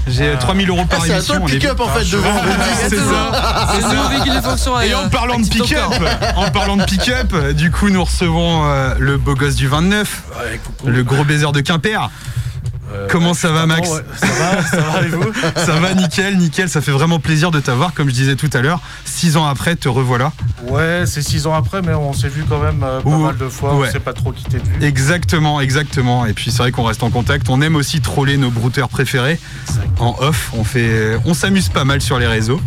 J'ai 0.08 0.34
3000 0.40 0.70
euros 0.70 0.86
par 0.86 1.00
Ah, 1.02 1.06
C'est 1.06 1.12
émission. 1.14 1.34
toi 1.36 1.44
on 1.44 1.48
le 1.48 1.54
est- 1.54 1.58
pick-up 1.60 1.80
en 1.82 1.88
fait 1.90 2.10
devant. 2.10 2.30
c'est 2.90 2.96
ça. 2.96 3.72
C'est 3.74 3.96
le 3.96 4.10
véhicule 4.10 4.36
de 4.36 4.42
fonction. 4.42 4.80
Et 4.82 4.94
euh, 4.94 4.98
en 5.06 5.10
parlant 5.10 5.40
de 5.40 5.48
pick-up, 5.48 5.94
en 6.36 6.50
parlant 6.52 6.78
de 6.78 6.84
pick-up, 6.86 7.34
euh, 7.34 7.54
du 7.54 7.72
coup 7.72 7.90
nous 7.90 8.04
recevons 8.04 8.64
euh, 8.66 8.94
le 9.00 9.18
beau 9.18 9.36
gosse 9.36 9.56
du 9.56 9.68
29, 9.68 10.24
le 10.86 11.04
gros 11.04 11.24
baiser 11.26 11.46
de 11.52 11.60
Quimper. 11.62 12.10
Comment 13.10 13.34
ça 13.34 13.52
va 13.52 13.66
Max 13.66 13.88
ça 13.88 14.28
va, 14.28 14.64
ça 14.64 14.78
va 14.82 15.02
et 15.04 15.10
vous 15.10 15.32
Ça 15.56 15.80
va 15.80 15.94
nickel, 15.94 16.38
nickel, 16.38 16.70
ça 16.70 16.82
fait 16.82 16.92
vraiment 16.92 17.20
plaisir 17.20 17.52
de 17.52 17.60
t'avoir, 17.60 17.94
comme 17.94 18.10
je 18.10 18.14
disais 18.14 18.36
tout 18.36 18.50
à 18.54 18.62
l'heure. 18.62 18.80
Six 19.06 19.38
ans 19.38 19.46
après, 19.46 19.76
te 19.76 19.88
revoilà. 19.90 20.32
Ouais, 20.68 21.04
c'est 21.06 21.22
six 21.22 21.48
ans 21.48 21.54
après, 21.54 21.82
mais 21.82 21.94
on 21.94 22.14
s'est 22.14 22.30
vu 22.30 22.44
quand 22.50 22.60
même 22.60 22.84
euh, 22.84 23.02
pas 23.02 23.10
Ouh, 23.10 23.18
mal 23.26 23.38
de 23.38 23.48
fois. 23.50 23.76
ouais. 23.76 23.88
On 23.88 23.92
s'est 23.92 24.00
pas 24.00 24.14
trop 24.14 24.32
quitté 24.32 24.58
de 24.60 24.64
vue. 24.64 24.84
Exactement, 24.86 25.62
exactement. 25.62 26.26
Et 26.26 26.34
puis 26.34 26.52
c'est 26.52 26.58
vrai 26.58 26.72
qu'on 26.72 26.84
reste 26.84 27.04
en 27.04 27.10
contact. 27.10 27.50
On 27.50 27.62
aime 27.62 27.76
aussi 27.76 28.02
troller 28.02 28.38
nos 28.38 28.50
brouteurs 28.52 28.90
préférés. 28.90 29.40
En 30.00 30.16
off, 30.20 30.52
on 30.58 30.64
fait, 30.64 31.18
on 31.26 31.34
s'amuse 31.34 31.70
pas 31.70 31.86
mal 31.86 32.02
sur 32.02 32.20
les 32.20 32.28
réseaux. 32.28 32.62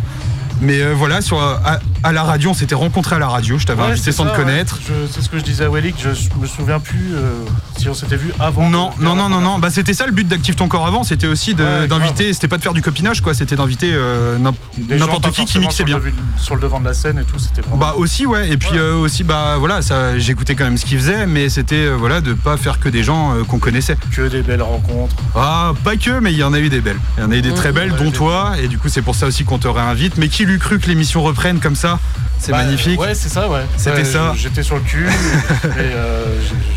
Mais 0.61 0.81
euh, 0.81 0.93
voilà, 0.95 1.21
sur, 1.21 1.39
à, 1.41 1.79
à 2.03 2.11
la 2.11 2.23
radio, 2.23 2.51
on 2.51 2.53
s'était 2.53 2.75
rencontrés 2.75 3.15
à 3.15 3.19
la 3.19 3.27
radio. 3.27 3.57
Je 3.57 3.65
t'avais 3.65 3.81
Ouais, 3.81 3.87
invité 3.89 4.05
c'est 4.05 4.11
sans 4.11 4.25
ça, 4.25 4.31
te 4.31 4.35
connaître. 4.35 4.79
ouais. 4.89 5.07
C'est 5.11 5.21
ce 5.21 5.29
que 5.29 5.37
je 5.39 5.43
disais 5.43 5.65
à 5.65 5.69
Wellick, 5.69 5.95
je 5.99 6.09
me 6.39 6.45
souviens 6.45 6.79
plus 6.79 7.13
euh, 7.15 7.31
si 7.77 7.89
on 7.89 7.93
s'était 7.93 8.15
vu 8.17 8.31
avant. 8.39 8.69
Non, 8.69 8.91
non, 8.99 9.15
non, 9.15 9.27
non, 9.29 9.41
non. 9.41 9.59
Bah, 9.59 9.69
c'était 9.71 9.93
ça 9.95 10.05
le 10.05 10.11
but 10.11 10.27
d'Active 10.27 10.55
ton 10.55 10.67
corps 10.67 10.85
avant. 10.87 11.03
C'était 11.03 11.27
aussi 11.27 11.53
Ouais, 11.55 11.87
d'inviter. 11.87 12.31
C'était 12.33 12.47
pas 12.47 12.57
de 12.57 12.61
faire 12.63 12.73
du 12.73 12.81
copinage, 12.81 13.21
quoi. 13.21 13.33
C'était 13.33 13.55
d'inviter 13.55 13.91
euh, 13.93 14.37
n'importe 14.37 15.31
qui 15.31 15.45
qui 15.45 15.59
mixait 15.59 15.83
bien. 15.83 15.97
le 15.99 16.11
sur 16.37 16.55
le 16.55 16.61
devant 16.61 16.79
de 16.79 16.85
la 16.85 16.93
scène 16.93 17.17
et 17.19 17.23
tout, 17.23 17.39
c'était 17.39 17.61
vraiment. 17.61 17.77
Bah 17.77 17.95
aussi 17.97 18.25
ouais 18.25 18.49
et 18.49 18.57
puis 18.57 18.79
aussi 18.79 19.23
bah 19.23 19.55
voilà 19.57 19.81
ça 19.81 20.17
j'écoutais 20.19 20.55
quand 20.55 20.63
même 20.65 20.77
ce 20.77 20.85
qu'ils 20.85 20.97
faisaient 20.99 21.25
mais 21.25 21.49
c'était 21.49 21.89
voilà 21.89 22.21
de 22.21 22.33
pas 22.33 22.57
faire 22.57 22.79
que 22.79 22.89
des 22.89 23.03
gens 23.03 23.33
qu'on 23.47 23.59
connaissait 23.59 23.95
que 24.15 24.27
des 24.27 24.41
belles 24.41 24.61
rencontres. 24.61 25.15
ah 25.35 25.73
pas 25.83 25.95
que 25.95 26.19
mais 26.19 26.31
il 26.31 26.37
y 26.37 26.43
en 26.43 26.53
a 26.53 26.59
eu 26.59 26.69
des 26.69 26.81
belles 26.81 26.99
il 27.17 27.23
y 27.23 27.25
en 27.25 27.31
a 27.31 27.35
eu 27.35 27.41
des 27.41 27.53
très 27.53 27.71
belles 27.71 27.93
dont 27.95 28.11
toi 28.11 28.53
et 28.61 28.67
du 28.67 28.77
coup 28.77 28.89
c'est 28.89 29.01
pour 29.01 29.15
ça 29.15 29.27
aussi 29.27 29.43
qu'on 29.45 29.57
te 29.57 29.67
réinvite 29.67 30.17
mais 30.17 30.27
qui 30.29 30.45
l'eût 30.51 30.59
cru 30.59 30.79
que 30.79 30.87
l'émission 30.87 31.21
reprenne 31.23 31.59
comme 31.59 31.75
ça 31.75 31.99
c'est 32.39 32.51
Bah, 32.51 32.63
magnifique 32.63 32.99
Ouais, 32.99 33.13
c'est 33.13 33.29
ça, 33.29 33.47
ouais. 33.47 33.61
C'était 33.77 33.97
Ouais, 33.97 34.03
ça. 34.03 34.33
J'étais 34.35 34.63
sur 34.63 34.75
le 34.75 34.81
cul 34.81 35.05
et 35.05 35.67
euh, 35.77 36.25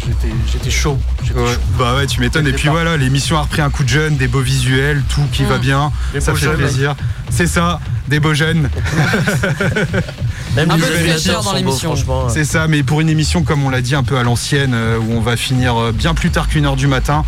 j'étais- 0.06 0.34
j'étais 0.52 0.70
chaud. 0.70 0.98
J'étais 1.22 1.40
Ouais, 1.40 1.54
chaud. 1.54 1.58
bah 1.78 1.94
ouais 1.96 2.06
tu 2.06 2.20
m'étonnes 2.20 2.46
et 2.46 2.52
puis 2.52 2.64
départ. 2.64 2.74
voilà 2.74 2.96
l'émission 2.98 3.38
a 3.38 3.40
repris 3.42 3.62
un 3.62 3.70
coup 3.70 3.82
de 3.82 3.88
jeune 3.88 4.16
des 4.18 4.28
beaux 4.28 4.40
visuels 4.42 5.02
tout 5.08 5.22
qui 5.32 5.42
va 5.44 5.56
bien 5.56 5.90
Des 6.12 6.20
ça 6.20 6.34
fait 6.34 6.40
jeunes. 6.44 6.56
plaisir 6.58 6.94
c'est 7.30 7.46
ça 7.46 7.80
des 8.08 8.20
beaux 8.20 8.34
jeunes 8.34 8.68
Même 10.56 10.70
Un 10.70 10.74
peu 10.78 10.82
de 10.82 11.42
dans 11.42 11.52
l'émission. 11.54 11.96
franchement. 11.96 12.28
C'est 12.28 12.44
ça, 12.44 12.68
mais 12.68 12.82
pour 12.84 13.00
une 13.00 13.08
émission, 13.08 13.42
comme 13.42 13.64
on 13.64 13.70
l'a 13.70 13.80
dit, 13.80 13.94
un 13.96 14.04
peu 14.04 14.16
à 14.18 14.22
l'ancienne, 14.22 14.72
euh, 14.74 14.98
où 14.98 15.12
on 15.12 15.20
va 15.20 15.36
finir 15.36 15.76
euh, 15.76 15.90
bien 15.92 16.14
plus 16.14 16.30
tard 16.30 16.46
qu'une 16.48 16.64
heure 16.66 16.76
du 16.76 16.86
matin. 16.86 17.24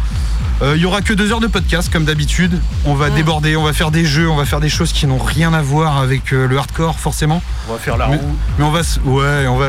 Euh, 0.62 0.74
Il 0.76 0.82
y 0.82 0.86
aura 0.86 1.00
que 1.02 1.12
deux 1.12 1.32
heures 1.32 1.40
de 1.40 1.46
podcast, 1.46 1.90
comme 1.92 2.04
d'habitude. 2.04 2.58
On 2.84 2.94
va 2.94 3.10
déborder, 3.10 3.56
on 3.56 3.64
va 3.64 3.72
faire 3.72 3.90
des 3.90 4.04
jeux, 4.04 4.28
on 4.28 4.36
va 4.36 4.44
faire 4.44 4.60
des 4.60 4.68
choses 4.68 4.92
qui 4.92 5.06
n'ont 5.06 5.18
rien 5.18 5.52
à 5.52 5.62
voir 5.62 5.98
avec 5.98 6.32
euh, 6.32 6.46
le 6.46 6.58
hardcore, 6.58 6.98
forcément. 6.98 7.42
On 7.68 7.72
va 7.74 7.78
faire 7.78 7.96
la 7.96 8.08
Mais, 8.08 8.16
roue. 8.16 8.36
mais 8.58 8.64
on 8.64 8.70
va, 8.70 8.80
ouais, 9.04 9.46
on 9.48 9.56
va, 9.56 9.68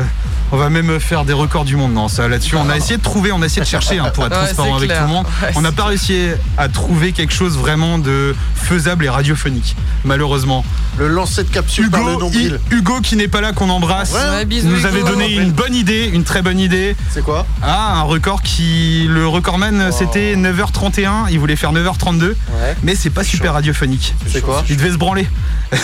on 0.52 0.56
va 0.56 0.70
même 0.70 0.98
faire 1.00 1.24
des 1.24 1.32
records 1.34 1.64
du 1.64 1.76
monde. 1.76 1.92
Non, 1.92 2.08
ça 2.08 2.26
là-dessus, 2.28 2.56
on 2.56 2.68
a 2.70 2.76
essayé 2.76 2.96
de 2.96 3.02
trouver, 3.02 3.32
on 3.32 3.42
a 3.42 3.46
essayé 3.46 3.60
de 3.62 3.66
chercher 3.66 3.98
hein, 3.98 4.10
pour 4.14 4.24
être 4.26 4.32
Ouais, 4.38 4.44
transparent 4.46 4.76
avec 4.76 4.88
clair. 4.88 5.02
tout 5.02 5.08
le 5.08 5.12
monde. 5.14 5.26
Ouais, 5.42 5.50
on 5.56 5.60
n'a 5.60 5.72
pas 5.72 5.84
réussi 5.84 6.28
à 6.56 6.68
trouver 6.68 7.12
quelque 7.12 7.32
chose 7.34 7.58
vraiment 7.58 7.98
de 7.98 8.34
faisable 8.54 9.04
et 9.04 9.08
radiophonique, 9.08 9.76
malheureusement. 10.04 10.64
Le 10.98 11.06
lancer 11.08 11.44
de 11.44 11.48
capsule 11.48 11.90
par 11.90 12.00
le 12.02 12.12
Hugo, 12.12 12.20
nombril. 12.22 12.58
I- 12.72 12.74
Hugo 12.74 13.00
qui 13.00 13.14
n'est 13.16 13.28
pas 13.28 13.40
là, 13.40 13.52
qu'on 13.52 13.68
embrasse, 13.70 14.14
Ouais, 14.14 14.44
bisous, 14.46 14.68
nous 14.68 14.84
avait 14.86 15.00
Hugo. 15.00 15.10
donné 15.10 15.32
une 15.34 15.52
bonne 15.52 15.74
idée, 15.74 16.10
une 16.12 16.24
très 16.24 16.42
bonne 16.42 16.58
idée. 16.58 16.96
C'est 17.10 17.22
quoi? 17.22 17.46
Ah, 17.62 17.98
un 17.98 18.02
record 18.02 18.42
qui. 18.42 19.06
Le 19.08 19.26
recordman, 19.28 19.90
c'était 19.92 20.34
9h31, 20.78 21.26
il 21.30 21.38
voulait 21.38 21.56
faire 21.56 21.72
9h32, 21.72 22.22
Ouais. 22.22 22.34
mais 22.82 22.94
c'est 22.94 23.10
pas 23.10 23.24
super 23.24 23.54
radiophonique. 23.54 24.14
C'est 24.26 24.40
quoi 24.40 24.64
Il 24.68 24.76
devait 24.76 24.90
se 24.92 24.96
branler. 24.96 25.28
Ah, 25.72 25.76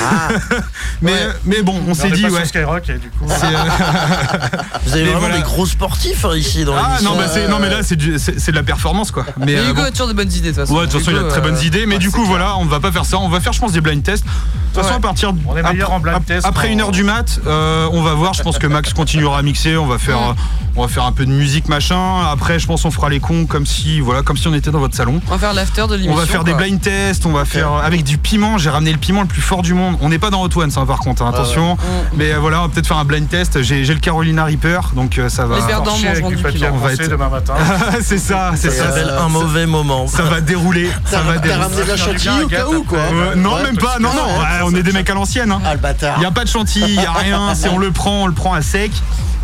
Mais, 1.03 1.13
Ouais. 1.13 1.19
mais 1.45 1.63
bon, 1.63 1.81
on 1.87 1.95
s'est 1.95 2.09
est 2.09 2.13
dit, 2.13 2.23
pas 2.23 2.29
ouais. 2.31 2.39
sur 2.41 2.47
Skyrock 2.49 2.89
et 2.89 2.95
du 2.99 3.09
coup. 3.11 3.27
c'est, 3.29 3.45
euh, 3.47 3.49
Vous 4.87 4.93
avez 4.93 5.03
Mais 5.03 5.11
vraiment 5.11 5.21
voilà. 5.21 5.37
des 5.37 5.43
gros 5.43 5.67
sportifs 5.67 6.25
hein, 6.25 6.35
ici 6.37 6.65
dans 6.65 6.75
Ah 6.77 6.99
non, 7.03 7.17
bah, 7.17 7.29
c'est- 7.29 7.49
non, 7.49 7.59
mais 7.61 7.69
là, 7.69 7.79
c'est, 7.83 7.97
de 7.97 8.53
la 8.55 8.63
performance, 8.63 9.11
quoi. 9.11 9.25
Mais, 9.39 9.47
Mais 9.47 9.57
euh, 9.57 9.65
Hugo 9.71 9.75
bon. 9.83 9.87
a 9.87 9.91
toujours 9.91 10.09
de 10.09 10.13
bonnes 10.15 10.33
idées 10.33 10.53
de 10.53 10.57
toute 10.57 10.57
façon. 10.67 10.75
Ouais, 10.75 10.87
de 10.87 10.91
toute 10.91 11.01
façon, 11.01 11.11
il 11.11 11.19
a 11.19 11.23
de 11.25 11.29
très 11.29 11.41
bonnes 11.41 11.57
euh, 11.57 11.63
idées, 11.65 11.87
mais 11.87 11.95
ouais, 11.95 11.99
du 11.99 12.11
coup, 12.11 12.25
voilà, 12.25 12.57
on 12.57 12.65
va 12.65 12.81
pas 12.81 12.93
faire 12.93 13.05
ça. 13.05 13.19
On 13.19 13.29
va 13.29 13.41
faire, 13.41 13.53
je 13.53 13.61
pense, 13.61 13.73
des 13.73 13.81
blind 13.81 14.03
tests. 14.03 14.25
De 14.25 14.31
toute 14.31 14.83
façon, 14.83 14.91
Ouais. 14.91 14.97
à 14.97 15.01
partir 15.01 15.33
de- 15.33 15.41
On 15.47 15.57
est 15.57 15.63
meilleur 15.63 15.93
en 15.93 16.01
blind 16.01 16.25
test 16.25 16.47
après 16.47 16.71
une 16.73 16.81
heure 16.81 16.91
du 16.91 17.05
mat, 17.05 17.41
euh, 17.47 17.89
on 17.93 18.03
va 18.03 18.15
voir. 18.15 18.35
Je 18.35 18.43
pense 18.43 18.59
que 18.59 18.67
Max 18.67 18.93
continuera 18.93 19.39
à 19.39 19.43
mixer. 19.43 19.77
On 19.77 19.87
va 19.87 19.99
faire, 19.99 20.19
euh, 20.19 20.33
on 20.77 20.83
va 20.83 20.89
faire 20.89 21.05
un 21.05 21.13
peu 21.13 21.27
de 21.27 21.31
musique, 21.31 21.69
machin. 21.69 22.23
Après, 22.31 22.59
je 22.59 22.67
pense, 22.67 22.85
on 22.85 22.91
fera 22.91 23.09
les 23.09 23.21
cons 23.21 23.47
comme 23.47 23.67
si, 23.67 24.01
voilà, 24.01 24.23
comme 24.23 24.37
si 24.37 24.49
on 24.49 24.55
était 24.55 24.71
dans 24.71 24.81
votre 24.85 24.95
salon. 24.95 25.21
On 25.27 25.31
va 25.33 25.39
faire 25.39 25.55
l'after 25.55 25.87
de 25.89 25.95
l'émission. 25.95 26.13
On 26.13 26.17
va 26.17 26.27
faire 26.27 26.45
des 26.45 26.53
blind 26.55 26.81
tests, 26.81 27.25
on 27.27 27.33
va 27.33 27.45
faire 27.45 27.73
avec 27.73 28.05
du 28.05 28.19
piment. 28.19 28.59
J'ai 28.59 28.71
ramené 28.71 28.93
le 28.93 28.99
piment 28.99 29.23
le 29.23 29.27
plus 29.29 29.41
fort 29.43 29.63
du 29.63 29.73
monde. 29.75 29.97
On 30.03 30.09
n'est 30.11 30.19
pas 30.19 30.31
dans 30.31 30.43
Hot 30.43 30.51
Ones, 30.57 30.71
hein, 30.77 30.87
par 30.87 30.99
contre, 30.99 31.23
hein, 31.23 31.31
attention. 31.33 31.75
Mm. 31.75 31.79
Mais 32.17 32.33
euh, 32.33 32.39
voilà, 32.39 32.61
on 32.61 32.63
va 32.65 32.69
peut-être 32.69 32.87
faire 32.87 32.99
un 32.99 33.05
blind 33.05 33.29
test. 33.29 33.63
J'ai 33.63 33.83
le 33.85 33.99
Carolina 34.01 34.45
Reaper, 34.45 34.81
donc 34.95 35.19
euh, 35.19 35.29
ça 35.29 35.47
va. 35.47 35.57
Les 35.57 35.63
perdants 35.63 35.97
mangeront 35.97 36.29
du 36.29 36.37
papier. 36.37 36.69
On 36.73 36.77
va 36.79 36.93
être- 36.93 37.09
demain 37.11 37.29
matin. 37.31 37.55
c'est 38.03 38.19
ça, 38.19 38.53
c'est 38.57 38.71
Ça 38.71 38.93
ça. 38.93 39.23
un 39.23 39.29
mauvais 39.29 39.67
moment. 39.67 40.07
Ça 40.07 40.23
va 40.23 40.41
dérouler. 40.41 40.91
Ça 41.07 41.21
va 41.23 41.35
T'as 41.35 41.41
dérouler. 41.41 41.63
ramené 41.63 41.83
de 41.83 41.89
la 41.89 41.97
chantilly 41.97 42.43
au 42.45 42.49
cas 42.49 42.67
où, 42.67 42.83
quoi. 42.83 42.99
Euh, 42.99 43.35
non, 43.37 43.63
même 43.63 43.77
pas. 43.77 43.99
Non, 43.99 44.11
non. 44.15 44.27
on 44.65 44.75
est 44.75 44.83
des 44.83 44.93
mecs 44.93 45.09
à 45.09 45.15
l'ancienne. 45.15 45.51
Hein. 45.53 45.61
Ah, 45.65 45.75
le 45.75 45.81
bâtard. 45.81 46.15
Il 46.17 46.21
n'y 46.21 46.27
a 46.27 46.31
pas 46.31 46.45
de 46.45 46.49
chantilly, 46.49 46.93
il 46.95 46.99
n'y 46.99 47.07
a 47.07 47.13
rien, 47.25 47.55
c'est 47.55 47.69
on 47.69 47.79
le 47.79 47.91
prend, 47.91 48.23
on 48.25 48.27
le 48.27 48.33
prend 48.33 48.53
à 48.53 48.63
sec. 48.63 48.91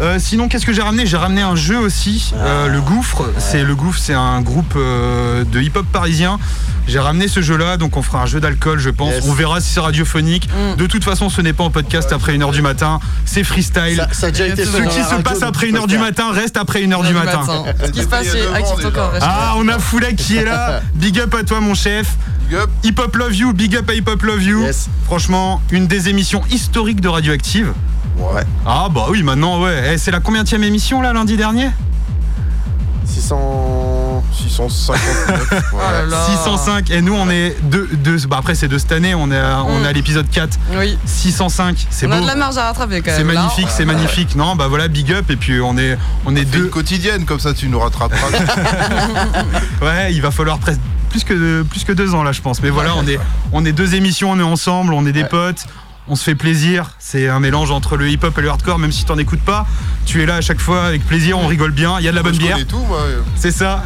Euh, 0.00 0.18
sinon, 0.18 0.48
qu'est-ce 0.48 0.64
que 0.64 0.72
j'ai 0.72 0.80
ramené? 0.80 1.04
J'ai 1.04 1.18
ramené 1.18 1.42
un 1.42 1.56
jeu 1.56 1.78
aussi, 1.78 2.32
euh, 2.34 2.68
le 2.68 2.80
Gouffre. 2.80 3.22
C'est 3.38 3.62
le 3.62 3.74
Gouffre, 3.74 3.98
c'est 4.00 4.14
un 4.14 4.40
groupe 4.40 4.72
euh, 4.76 5.29
de 5.44 5.60
hip-hop 5.60 5.86
parisien. 5.92 6.38
J'ai 6.86 6.98
ramené 6.98 7.28
ce 7.28 7.40
jeu-là, 7.40 7.76
donc 7.76 7.96
on 7.96 8.02
fera 8.02 8.22
un 8.22 8.26
jeu 8.26 8.40
d'alcool, 8.40 8.78
je 8.80 8.90
pense. 8.90 9.12
Yes. 9.12 9.24
On 9.28 9.32
verra 9.32 9.60
si 9.60 9.72
c'est 9.72 9.80
radiophonique. 9.80 10.48
Mm. 10.48 10.76
De 10.76 10.86
toute 10.86 11.04
façon, 11.04 11.28
ce 11.28 11.40
n'est 11.40 11.52
pas 11.52 11.64
en 11.64 11.70
podcast 11.70 12.12
après 12.12 12.36
1h 12.36 12.52
du 12.52 12.62
matin. 12.62 12.98
C'est 13.24 13.44
freestyle. 13.44 13.96
Ça, 13.96 14.08
ça 14.12 14.26
a 14.26 14.30
déjà 14.30 14.48
été 14.48 14.64
Ce 14.64 14.70
fait 14.70 14.88
qui 14.88 15.02
se 15.02 15.14
passe 15.22 15.42
après 15.42 15.66
tu 15.66 15.72
peux 15.72 15.78
1h 15.78 15.82
le 15.82 15.88
du 15.88 15.98
matin 15.98 16.32
reste 16.32 16.56
après 16.56 16.82
1h 16.82 17.02
du 17.02 17.08
Du 17.08 17.14
matin. 17.14 17.42
Ce 17.84 17.90
qui 17.90 18.02
se 18.02 18.08
passe 18.08 18.32
chez 18.32 18.46
Active 18.54 18.80
Talker. 18.82 19.18
Ah, 19.20 19.54
on 19.56 19.68
a 19.68 19.78
Foulek 19.78 20.16
qui 20.16 20.36
est 20.36 20.44
là. 20.44 20.80
Big 20.94 21.18
up 21.20 21.34
à 21.34 21.44
toi, 21.44 21.60
mon 21.60 21.74
chef. 21.74 22.16
Big 22.48 22.58
up. 22.58 22.70
Hip 22.82 22.98
Hop 22.98 23.16
Love 23.16 23.36
You, 23.36 23.52
big 23.52 23.76
up 23.76 23.88
à 23.88 23.94
Hip 23.94 24.08
Hop 24.08 24.22
Love 24.22 24.42
You. 24.42 24.62
Yes. 24.62 24.88
Franchement, 25.04 25.62
une 25.70 25.86
des 25.86 26.08
émissions 26.08 26.42
historiques 26.50 27.00
de 27.00 27.08
Radioactive. 27.08 27.72
Ouais. 28.18 28.42
Ah 28.66 28.88
bah 28.92 29.06
oui, 29.08 29.22
maintenant 29.22 29.62
ouais. 29.62 29.92
Eh, 29.92 29.98
c'est 29.98 30.10
la 30.10 30.20
combienième 30.20 30.64
émission 30.64 31.00
là 31.00 31.12
lundi 31.12 31.36
dernier? 31.36 31.70
600... 33.10 34.24
659. 34.32 35.64
Oh 35.72 35.76
là 35.78 36.06
là. 36.06 36.26
605. 36.26 36.90
Et 36.90 37.00
nous 37.02 37.14
on 37.14 37.28
est 37.30 37.56
deux, 37.62 37.88
deux 37.92 38.18
bah 38.26 38.36
après 38.38 38.54
c'est 38.54 38.68
de 38.68 38.78
cette 38.78 38.92
année, 38.92 39.14
on 39.14 39.30
est 39.30 39.38
à, 39.38 39.62
on 39.64 39.84
est 39.84 39.86
à 39.88 39.92
l'épisode 39.92 40.28
4. 40.30 40.58
Oui. 40.78 40.96
605, 41.04 41.86
c'est 41.90 42.06
On 42.06 42.10
beau. 42.10 42.14
a 42.16 42.20
de 42.20 42.26
la 42.26 42.34
marge 42.36 42.56
à 42.58 42.64
rattraper 42.64 43.00
quand 43.00 43.10
même. 43.10 43.18
C'est 43.18 43.24
magnifique, 43.24 43.68
c'est 43.70 43.84
magnifique. 43.84 44.36
Non, 44.36 44.56
bah 44.56 44.68
voilà, 44.68 44.88
big 44.88 45.12
up 45.12 45.30
et 45.30 45.36
puis 45.36 45.60
on 45.60 45.76
est 45.78 45.96
on 46.26 46.36
est 46.36 46.42
une 46.42 46.48
deux. 46.50 46.66
quotidienne, 46.66 47.24
comme 47.24 47.40
ça 47.40 47.54
tu 47.54 47.68
nous 47.68 47.78
rattraperas. 47.80 48.28
Ouais, 49.82 50.12
il 50.12 50.20
va 50.22 50.30
falloir 50.30 50.58
presque 50.58 50.80
plus 51.10 51.24
que 51.24 51.62
plus 51.62 51.84
que 51.84 51.92
deux 51.92 52.14
ans 52.14 52.22
là, 52.22 52.32
je 52.32 52.40
pense. 52.40 52.62
Mais 52.62 52.70
voilà, 52.70 52.94
on 52.96 53.06
est 53.06 53.18
on 53.52 53.64
est 53.64 53.72
deux 53.72 53.94
émissions, 53.94 54.30
on 54.30 54.38
est 54.38 54.42
ensemble, 54.42 54.92
on 54.94 55.04
est 55.06 55.12
des 55.12 55.24
potes. 55.24 55.64
On 56.08 56.16
se 56.16 56.24
fait 56.24 56.34
plaisir, 56.34 56.90
c'est 56.98 57.28
un 57.28 57.38
mélange 57.38 57.70
entre 57.70 57.96
le 57.96 58.08
hip-hop 58.08 58.36
et 58.36 58.42
le 58.42 58.48
hardcore, 58.48 58.78
même 58.78 58.90
si 58.90 59.04
t'en 59.04 59.16
écoutes 59.18 59.42
pas, 59.42 59.66
tu 60.06 60.20
es 60.22 60.26
là 60.26 60.36
à 60.36 60.40
chaque 60.40 60.58
fois 60.58 60.84
avec 60.84 61.06
plaisir, 61.06 61.38
on 61.38 61.46
rigole 61.46 61.70
bien, 61.70 62.00
il 62.00 62.04
y 62.04 62.08
a 62.08 62.10
de 62.10 62.16
la 62.16 62.22
bonne 62.22 62.36
bière. 62.36 62.54
connais 62.54 62.64
tout, 62.64 62.84
moi. 62.84 63.02
C'est 63.36 63.52
ça. 63.52 63.84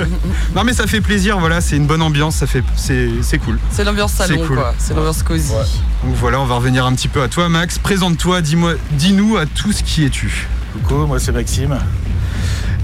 non 0.54 0.64
mais 0.64 0.74
ça 0.74 0.86
fait 0.86 1.00
plaisir, 1.00 1.38
voilà, 1.38 1.62
c'est 1.62 1.76
une 1.76 1.86
bonne 1.86 2.02
ambiance, 2.02 2.36
ça 2.36 2.46
fait, 2.46 2.62
c'est, 2.76 3.08
c'est 3.22 3.38
cool. 3.38 3.58
C'est 3.70 3.84
l'ambiance 3.84 4.12
salon 4.12 4.36
C'est 4.38 4.46
cool. 4.46 4.56
quoi. 4.56 4.74
C'est 4.78 4.94
l'ambiance 4.94 5.22
cosy. 5.22 5.52
Donc 5.52 6.14
voilà, 6.16 6.40
on 6.40 6.44
va 6.44 6.56
revenir 6.56 6.84
un 6.84 6.94
petit 6.94 7.08
peu 7.08 7.22
à 7.22 7.28
toi, 7.28 7.48
Max. 7.48 7.78
Présente-toi, 7.78 8.42
dis-moi, 8.42 8.74
dis-nous 8.92 9.36
à 9.38 9.46
tous 9.46 9.80
qui 9.82 10.04
es-tu. 10.04 10.48
Coucou, 10.74 11.06
moi 11.06 11.20
c'est 11.20 11.30
Maxime. 11.30 11.78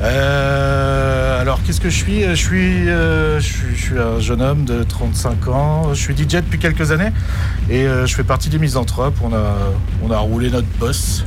Euh, 0.00 1.40
alors 1.40 1.60
qu'est-ce 1.64 1.80
que 1.80 1.90
je 1.90 1.96
suis? 1.96 2.22
Je 2.22 2.34
suis, 2.34 2.88
euh, 2.88 3.40
je 3.40 3.46
suis 3.46 3.74
je 3.74 3.82
suis 3.82 3.98
un 3.98 4.20
jeune 4.20 4.40
homme 4.40 4.64
de 4.64 4.84
35 4.84 5.48
ans. 5.48 5.92
Je 5.92 6.00
suis 6.00 6.14
DJ 6.16 6.36
depuis 6.36 6.60
quelques 6.60 6.92
années 6.92 7.10
et 7.68 7.86
euh, 7.88 8.06
je 8.06 8.14
fais 8.14 8.22
partie 8.22 8.48
des 8.48 8.60
misanthropes. 8.60 9.16
On 9.24 9.34
a, 9.34 9.56
on 10.04 10.10
a 10.12 10.18
roulé 10.18 10.50
notre 10.50 10.68
boss. 10.78 11.24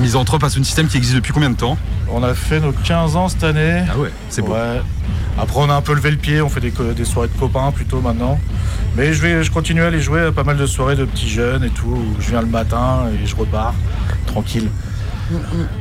Misanthrope, 0.00 0.44
c'est 0.48 0.58
un 0.58 0.64
système 0.64 0.88
qui 0.88 0.96
existe 0.96 1.14
depuis 1.14 1.32
combien 1.32 1.50
de 1.50 1.56
temps? 1.56 1.78
On 2.10 2.24
a 2.24 2.34
fait 2.34 2.58
nos 2.58 2.72
15 2.72 3.14
ans 3.14 3.28
cette 3.28 3.44
année. 3.44 3.84
Ah 3.88 3.96
ouais, 3.96 4.10
c'est 4.28 4.42
beau. 4.42 4.54
Ouais. 4.54 4.82
Après, 5.38 5.60
on 5.60 5.70
a 5.70 5.74
un 5.74 5.82
peu 5.82 5.94
levé 5.94 6.10
le 6.10 6.16
pied, 6.16 6.42
on 6.42 6.48
fait 6.48 6.60
des, 6.60 7.04
soirées 7.04 7.28
de 7.28 7.38
copains 7.38 7.70
plutôt 7.70 8.00
maintenant. 8.00 8.40
Mais 8.96 9.12
je, 9.12 9.22
vais, 9.22 9.44
je 9.44 9.52
continue 9.52 9.82
à 9.82 9.86
aller 9.86 10.00
jouer 10.00 10.22
à 10.22 10.32
pas 10.32 10.42
mal 10.42 10.56
de 10.56 10.66
soirées 10.66 10.96
de 10.96 11.04
petits 11.04 11.28
jeunes 11.28 11.62
et 11.62 11.70
tout. 11.70 11.86
où 11.86 12.20
je 12.20 12.30
viens 12.30 12.40
le 12.40 12.48
matin 12.48 13.04
et 13.14 13.24
je 13.24 13.36
repars 13.36 13.74
tranquille. 14.26 14.68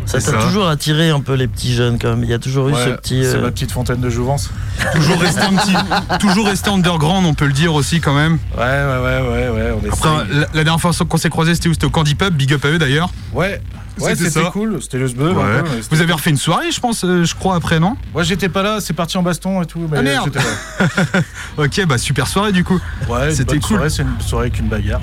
Ça 0.06 0.20
t'a 0.22 0.34
toujours 0.44 0.68
attiré 0.68 1.10
un 1.10 1.20
peu 1.20 1.34
les 1.34 1.48
petits 1.48 1.74
jeunes 1.74 1.98
quand 2.00 2.10
même. 2.10 2.24
Il 2.24 2.30
y 2.30 2.34
a 2.34 2.40
toujours 2.40 2.70
eu 2.70 2.74
ce 2.74 2.78
Ouais, 2.90 2.96
petit. 2.98 3.24
C'est 3.24 3.36
euh, 3.38 3.42
ma 3.42 3.52
petite 3.52 3.72
fontaine 3.72 4.02
de 4.02 4.10
jouvence. 4.10 4.50
Toujours 4.94 5.20
rester 5.20 5.42
un 5.42 5.56
petit, 5.56 5.74
toujours 6.20 6.46
rester 6.48 6.70
underground, 6.70 7.26
on 7.26 7.34
peut 7.34 7.46
le 7.48 7.54
dire 7.54 7.74
aussi 7.74 8.00
quand 8.02 8.14
même. 8.14 8.38
Ouais, 8.58 8.64
ouais, 8.64 9.00
ouais, 9.04 9.22
ouais, 9.22 9.50
ouais. 9.50 9.74
On 9.84 9.92
Après, 9.92 10.10
la, 10.34 10.48
la 10.54 10.64
dernière 10.64 10.80
fois 10.82 10.92
qu'on 11.08 11.18
s'est 11.18 11.30
croisé, 11.30 11.56
c'était 11.56 11.70
où 11.70 11.74
C'était 11.74 11.86
au 11.86 11.90
Candy 11.92 12.16
Pub, 12.16 12.34
big 12.34 12.54
up 12.54 12.66
à 12.66 12.70
eux 12.70 12.78
d'ailleurs. 12.78 13.10
Ouais, 13.34 13.62
ouais 14.00 14.16
C'était 14.16 14.42
cool. 14.52 14.82
C'était 14.82 14.98
le 14.98 15.08
sbeu. 15.08 15.32
Ouais. 15.32 15.64
Vous 15.92 16.02
avez 16.02 16.14
refait 16.14 16.30
une 16.32 16.38
soirée, 16.38 16.72
je 16.72 16.80
pense, 16.80 17.04
euh, 17.06 17.24
je 17.24 17.36
crois, 17.36 17.56
après, 17.56 17.80
non 17.80 17.96
Moi, 18.14 18.24
j'étais 18.24 18.50
pas 18.50 18.64
là. 18.64 18.78
C'est 18.82 18.94
parti 18.94 19.18
en 19.18 19.24
baston 19.24 19.62
et 19.62 19.66
tout. 19.66 19.88
Mais 19.92 19.98
Ah, 20.00 20.02
merde. 20.02 20.38
Ok, 21.58 21.86
bah 21.88 21.98
super 21.98 22.28
soirée 22.28 22.52
du 22.52 22.64
coup. 22.64 22.80
Ouais, 23.10 23.32
C'était 23.32 23.60
cool. 23.60 23.90
C'est 23.90 24.02
une 24.04 24.20
soirée 24.20 24.48
avec 24.48 24.60
une 24.60 24.68
bagarre. 24.68 25.02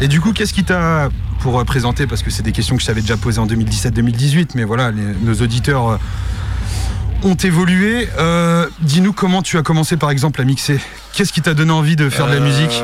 Et 0.00 0.06
du 0.08 0.20
coup, 0.20 0.32
qu'est-ce 0.32 0.52
qui 0.52 0.62
t'a 0.64 1.08
pour 1.40 1.58
euh, 1.58 1.64
présenter 1.64 2.06
Parce 2.06 2.22
que 2.22 2.30
c'est 2.30 2.42
des 2.42 2.52
questions 2.52 2.76
que 2.76 2.82
je 2.82 2.86
t'avais 2.86 3.00
déjà 3.00 3.16
posées 3.16 3.40
en 3.40 3.46
2017-2018, 3.46 4.50
mais 4.54 4.64
voilà, 4.64 4.90
les- 4.90 5.02
nos 5.22 5.34
auditeurs 5.34 5.88
euh, 5.90 5.96
ont 7.24 7.34
évolué. 7.34 8.08
Euh, 8.18 8.66
Dis-nous 8.80 9.12
comment 9.12 9.42
tu 9.42 9.58
as 9.58 9.62
commencé 9.62 9.96
par 9.96 10.10
exemple 10.10 10.40
à 10.40 10.44
mixer. 10.44 10.78
Qu'est-ce 11.12 11.32
qui 11.32 11.40
t'a 11.42 11.54
donné 11.54 11.72
envie 11.72 11.96
de 11.96 12.08
faire 12.10 12.26
de 12.28 12.34
la 12.34 12.40
musique? 12.40 12.82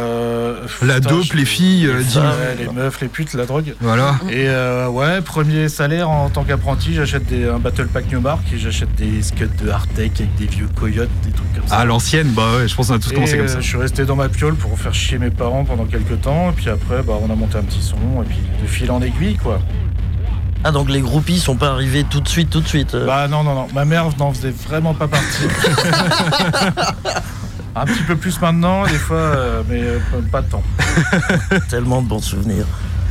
La 0.82 0.94
putain, 0.94 1.10
dope, 1.10 1.24
je- 1.24 1.36
les 1.36 1.44
filles, 1.44 1.86
euh, 1.86 1.98
les, 1.98 2.04
dis-nous. 2.04 2.22
ouais, 2.22 2.56
les 2.58 2.68
meufs, 2.68 3.00
les 3.00 3.08
putes, 3.08 3.34
la 3.34 3.46
drogue. 3.46 3.74
Voilà. 3.80 4.16
Et 4.30 4.48
euh, 4.48 4.88
ouais, 4.88 5.20
premier 5.20 5.68
salaire 5.68 6.08
en 6.10 6.28
tant 6.30 6.44
qu'apprenti, 6.44 6.94
j'achète 6.94 7.26
des- 7.26 7.48
un 7.48 7.58
Battle 7.58 7.88
Pack 7.88 8.10
Newmark 8.10 8.40
et 8.54 8.58
j'achète 8.58 8.94
des 8.94 9.22
scuds 9.22 9.48
de 9.62 9.68
Hardtech 9.70 10.20
avec 10.20 10.34
des 10.36 10.46
vieux 10.46 10.68
coyotes, 10.74 11.10
des 11.24 11.32
trucs 11.32 11.52
comme 11.54 11.66
ça. 11.68 11.76
À 11.76 11.84
l'ancienne, 11.84 12.28
bah 12.28 12.42
ouais, 12.56 12.68
je 12.68 12.74
pense 12.74 12.88
qu'on 12.88 12.94
a 12.94 12.98
tous 12.98 13.10
Et, 13.12 13.14
commencé 13.14 13.36
comme 13.36 13.46
euh, 13.46 13.48
ça. 13.48 13.60
Je 13.60 13.66
suis 13.66 13.78
resté 13.78 14.04
dans 14.04 14.16
ma 14.16 14.28
piole 14.28 14.54
pour 14.54 14.78
faire 14.78 14.94
chier 14.94 15.18
mes 15.18 15.30
parents 15.30 15.64
pendant 15.64 15.84
quelques 15.84 16.20
temps. 16.20 16.50
Et 16.50 16.52
puis 16.52 16.68
après, 16.70 17.02
bah, 17.02 17.14
on 17.22 17.30
a 17.32 17.36
monté 17.36 17.58
un 17.58 17.62
petit 17.62 17.82
son. 17.82 17.96
Et 18.22 18.26
puis 18.26 18.38
de 18.62 18.66
fil 18.66 18.90
en 18.90 19.00
aiguille, 19.02 19.36
quoi. 19.36 19.60
Ah, 20.66 20.70
donc 20.72 20.88
les 20.88 21.00
groupies 21.02 21.40
sont 21.40 21.56
pas 21.56 21.72
arrivés 21.72 22.04
tout 22.08 22.20
de 22.20 22.28
suite, 22.28 22.48
tout 22.48 22.62
de 22.62 22.66
suite. 22.68 22.94
euh. 22.94 23.04
Bah 23.04 23.28
non, 23.28 23.42
non, 23.42 23.54
non. 23.54 23.66
Ma 23.74 23.84
mère 23.84 24.06
n'en 24.18 24.32
faisait 24.32 24.54
vraiment 24.66 24.94
pas 24.94 25.08
partie. 25.08 25.44
un 27.74 27.84
petit 27.86 28.02
peu 28.02 28.16
plus 28.16 28.40
maintenant, 28.40 28.84
des 28.86 28.98
fois, 28.98 29.16
euh, 29.16 29.62
mais 29.68 29.82
euh, 29.82 29.98
pas 30.30 30.42
de 30.42 30.50
temps. 30.50 30.62
Tellement 31.68 32.02
de 32.02 32.08
bons 32.08 32.22
souvenirs. 32.22 32.66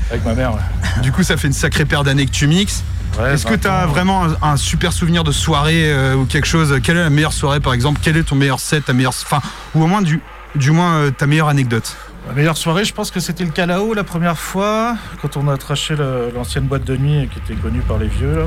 Avec 0.10 0.26
ma 0.26 0.34
mère, 0.34 0.54
ouais. 0.54 1.02
Du 1.02 1.12
coup, 1.12 1.24
ça 1.24 1.38
fait 1.38 1.48
une 1.48 1.54
sacrée 1.54 1.86
paire 1.86 2.04
d'années 2.04 2.26
que 2.26 2.32
tu 2.32 2.48
mixes. 2.48 2.84
Ouais, 3.20 3.34
Est-ce 3.34 3.46
que 3.46 3.52
20 3.52 3.58
tu 3.60 3.68
as 3.68 3.86
vraiment 3.86 4.26
un, 4.26 4.36
un 4.42 4.58
super 4.58 4.92
souvenir 4.92 5.24
de 5.24 5.32
soirée 5.32 5.92
euh, 5.92 6.16
ou 6.16 6.26
quelque 6.26 6.48
chose? 6.48 6.80
Quelle 6.84 6.98
est 6.98 7.04
la 7.04 7.10
meilleure 7.10 7.34
soirée 7.34 7.60
par 7.60 7.74
exemple? 7.74 8.00
Quel 8.02 8.18
est 8.18 8.24
ton 8.24 8.36
meilleur 8.36 8.60
set, 8.60 8.86
ta 8.86 8.94
meilleure, 8.94 9.14
enfin, 9.24 9.40
ou 9.76 9.84
au 9.84 9.88
moins 9.88 10.02
du, 10.02 10.20
du 10.56 10.72
moins 10.72 10.96
euh, 10.96 11.12
ta 11.12 11.28
meilleure 11.28 11.48
anecdote? 11.48 11.96
Ma 12.28 12.34
meilleure 12.34 12.58
soirée, 12.58 12.86
je 12.86 12.94
pense 12.94 13.12
que 13.12 13.20
c'était 13.20 13.44
le 13.44 13.52
Calao 13.52 13.94
la 13.94 14.04
première 14.04 14.38
fois, 14.38 14.96
quand 15.22 15.36
on 15.38 15.48
a 15.50 15.58
traché 15.58 15.96
l'ancienne 16.34 16.66
boîte 16.66 16.86
de 16.86 16.96
nuit 16.96 17.30
qui 17.32 17.40
était 17.40 17.62
connue 17.62 17.82
par 17.82 17.98
les 17.98 18.08
vieux. 18.08 18.36
Là. 18.36 18.46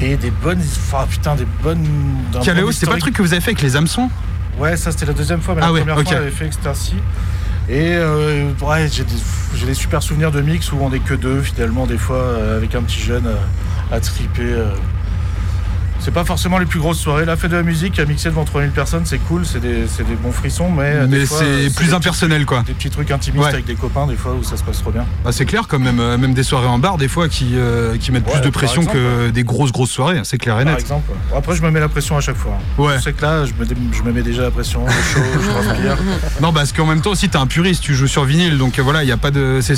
Et 0.00 0.16
des 0.16 0.30
bonnes. 0.30 0.60
Enfin, 0.60 1.06
putain, 1.08 1.34
des 1.36 1.46
bonnes. 1.62 1.86
Calao, 2.42 2.66
bon 2.66 2.72
c'était 2.72 2.86
pas 2.86 2.94
le 2.94 3.00
truc 3.00 3.14
que 3.14 3.22
vous 3.22 3.32
avez 3.32 3.40
fait 3.40 3.52
avec 3.52 3.62
les 3.62 3.76
hameçons? 3.76 4.10
Ouais, 4.58 4.76
ça 4.76 4.90
c'était 4.92 5.06
la 5.06 5.12
deuxième 5.12 5.40
fois, 5.40 5.54
mais 5.54 5.62
Ah 5.62 5.66
la 5.66 5.72
ouais, 5.72 5.80
première 5.80 5.98
ok. 5.98 6.04
fois 6.08 6.16
on 6.16 6.20
avait 6.20 6.30
fait 6.30 6.46
Ecstasy. 6.46 6.94
Et 7.68 7.92
euh, 7.94 8.50
ouais, 8.62 8.88
j'ai 8.90 9.04
des, 9.04 9.66
des 9.66 9.74
super 9.74 10.02
souvenirs 10.02 10.32
de 10.32 10.40
mix 10.40 10.72
où 10.72 10.78
on 10.80 10.92
est 10.92 10.98
que 10.98 11.14
deux 11.14 11.40
finalement, 11.40 11.86
des 11.86 11.98
fois, 11.98 12.16
euh, 12.16 12.56
avec 12.56 12.74
un 12.74 12.82
petit 12.82 13.00
jeune 13.00 13.26
euh, 13.26 13.36
à 13.94 14.00
triper. 14.00 14.42
Euh. 16.00 16.04
C'est 16.04 16.10
pas 16.10 16.24
forcément 16.24 16.58
les 16.58 16.66
plus 16.66 16.80
grosses 16.80 16.98
soirées. 16.98 17.24
La 17.24 17.36
fête 17.36 17.50
de 17.50 17.56
la 17.56 17.62
musique, 17.62 17.98
à 17.98 18.04
mixer 18.04 18.30
devant 18.30 18.44
3000 18.44 18.70
personnes, 18.70 19.02
c'est 19.04 19.18
cool, 19.18 19.44
c'est 19.46 19.60
des, 19.60 19.86
c'est 19.86 20.06
des 20.06 20.14
bons 20.14 20.32
frissons, 20.32 20.70
mais. 20.70 20.82
euh, 20.94 21.06
des 21.06 21.18
Mais 21.20 21.26
fois, 21.26 21.38
c'est 21.38 21.44
euh, 21.44 21.70
plus 21.74 21.94
impersonnel 21.94 22.46
quoi. 22.46 22.62
Des 22.66 22.72
petits 22.74 22.90
trucs 22.90 23.10
intimistes 23.10 23.44
Ouais. 23.44 23.52
avec 23.52 23.64
des 23.66 23.74
copains, 23.74 24.06
des 24.06 24.16
fois 24.16 24.32
où 24.34 24.42
ça 24.42 24.56
se 24.56 24.64
passe 24.64 24.78
trop 24.80 24.90
bien. 24.90 25.04
Bah, 25.24 25.30
c'est 25.32 25.44
clair, 25.44 25.66
comme 25.68 25.84
même, 25.84 26.00
euh, 26.00 26.18
même 26.18 26.34
des 26.34 26.42
soirées 26.42 26.66
en 26.66 26.78
bar, 26.78 26.96
des 26.98 27.08
fois, 27.08 27.28
qui, 27.28 27.50
euh, 27.54 27.96
qui 27.98 28.12
mettent 28.12 28.26
Ouais, 28.26 28.32
plus 28.32 28.40
de 28.40 28.44
par 28.50 28.52
pression 28.62 28.82
exemple, 28.82 28.98
que 28.98 29.30
des 29.30 29.44
grosses, 29.44 29.72
grosses 29.72 29.90
soirées, 29.90 30.20
c'est 30.24 30.38
clair 30.38 30.58
et 30.60 30.64
Par 30.64 30.72
net. 30.74 30.80
exemple. 30.82 31.10
Bon, 31.30 31.36
Après, 31.36 31.54
je 31.56 31.62
me 31.62 31.70
mets 31.70 31.80
la 31.80 31.88
pression 31.88 32.16
à 32.16 32.20
chaque 32.20 32.36
fois. 32.36 32.52
hein. 32.58 32.82
Ouais. 32.82 32.96
Je 32.98 33.02
sais 33.02 33.12
que 33.12 33.22
là, 33.22 33.44
je 33.44 33.52
me, 33.54 33.66
je 33.92 34.02
me 34.02 34.12
mets 34.12 34.22
déjà 34.22 34.42
la 34.42 34.50
pression, 34.50 34.84
je 34.86 34.92
suis 34.92 35.14
chaud, 35.14 35.26
je 35.42 35.48
transpire. 35.50 35.96
Non, 36.40 36.52
parce 36.52 36.72
qu'en 36.72 36.86
même 36.86 37.00
temps 37.02 37.10
aussi, 37.10 37.28
t'es 37.28 37.36
un 37.36 37.46
puriste, 37.46 37.82
tu 37.82 37.94
joues 37.94 38.06
sur 38.08 38.24
vinyle, 38.24 38.58
donc 38.58 38.78
euh, 38.78 38.82
voilà, 38.82 39.02
il 39.04 39.08
y 39.08 39.12
a 39.12 39.16
pas 39.16 39.30
de. 39.30 39.60
C'est 39.60 39.76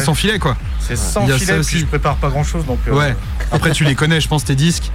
sans 0.00 0.14
filet 0.14 0.38
quoi. 0.38 0.56
C'est 0.80 0.96
sans 0.96 1.22
Il 1.24 1.30
y 1.30 1.32
a 1.32 1.34
filet, 1.34 1.46
ça 1.46 1.52
puis 1.54 1.60
aussi. 1.60 1.78
je 1.80 1.86
prépare 1.86 2.16
pas 2.16 2.28
grand 2.28 2.44
chose, 2.44 2.64
donc 2.66 2.78
euh, 2.88 2.92
Ouais. 2.92 3.16
Après, 3.52 3.70
tu 3.72 3.84
les 3.84 3.94
connais, 3.94 4.20
je 4.20 4.28
pense, 4.28 4.44
tes 4.44 4.54
disques. 4.54 4.90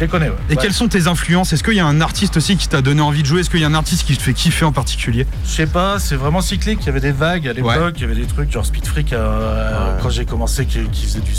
Je 0.00 0.04
les 0.06 0.10
connais. 0.10 0.28
Ouais. 0.30 0.36
Et 0.48 0.54
Ouais. 0.54 0.62
quelles 0.62 0.72
sont 0.72 0.88
tes 0.88 1.06
influences? 1.06 1.52
Est-ce 1.52 1.62
qu'il 1.62 1.74
y 1.74 1.80
a 1.80 1.86
un 1.86 2.00
artiste 2.00 2.36
aussi 2.38 2.56
qui 2.56 2.68
t'a 2.68 2.80
donné 2.80 3.02
envie 3.02 3.20
de 3.22 3.26
jouer? 3.26 3.40
Est-ce 3.40 3.50
qu'il 3.50 3.60
y 3.60 3.64
a 3.64 3.68
un 3.68 3.74
artiste 3.74 4.04
qui 4.06 4.16
te 4.16 4.22
fait 4.22 4.32
kiffer 4.32 4.64
en 4.64 4.72
particulier? 4.72 5.26
Je 5.44 5.50
sais 5.50 5.66
pas, 5.66 5.98
c'est 5.98 6.16
vraiment 6.16 6.40
cyclique. 6.40 6.78
Il 6.82 6.86
y 6.86 6.88
avait 6.88 7.00
des 7.00 7.12
vagues 7.12 7.46
à 7.46 7.52
l'époque, 7.52 7.70
Ouais. 7.72 7.92
il 7.96 8.00
y 8.00 8.04
avait 8.04 8.14
des 8.14 8.26
trucs 8.26 8.50
genre 8.50 8.64
Speed 8.64 8.86
Freak 8.86 9.12
euh, 9.12 9.98
quand 10.02 10.08
j'ai 10.10 10.24
commencé 10.24 10.64
qui, 10.66 10.82
qui 10.90 11.04
faisait 11.06 11.20
du, 11.20 11.32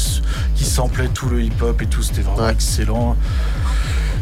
qui 0.56 0.64
samplait 0.64 1.08
tout 1.08 1.28
le 1.28 1.42
hip-hop 1.42 1.82
et 1.82 1.88
tout, 1.88 2.04
c'était 2.04 2.22
vraiment 2.22 2.44
Ouais. 2.46 2.52
excellent. 2.54 3.18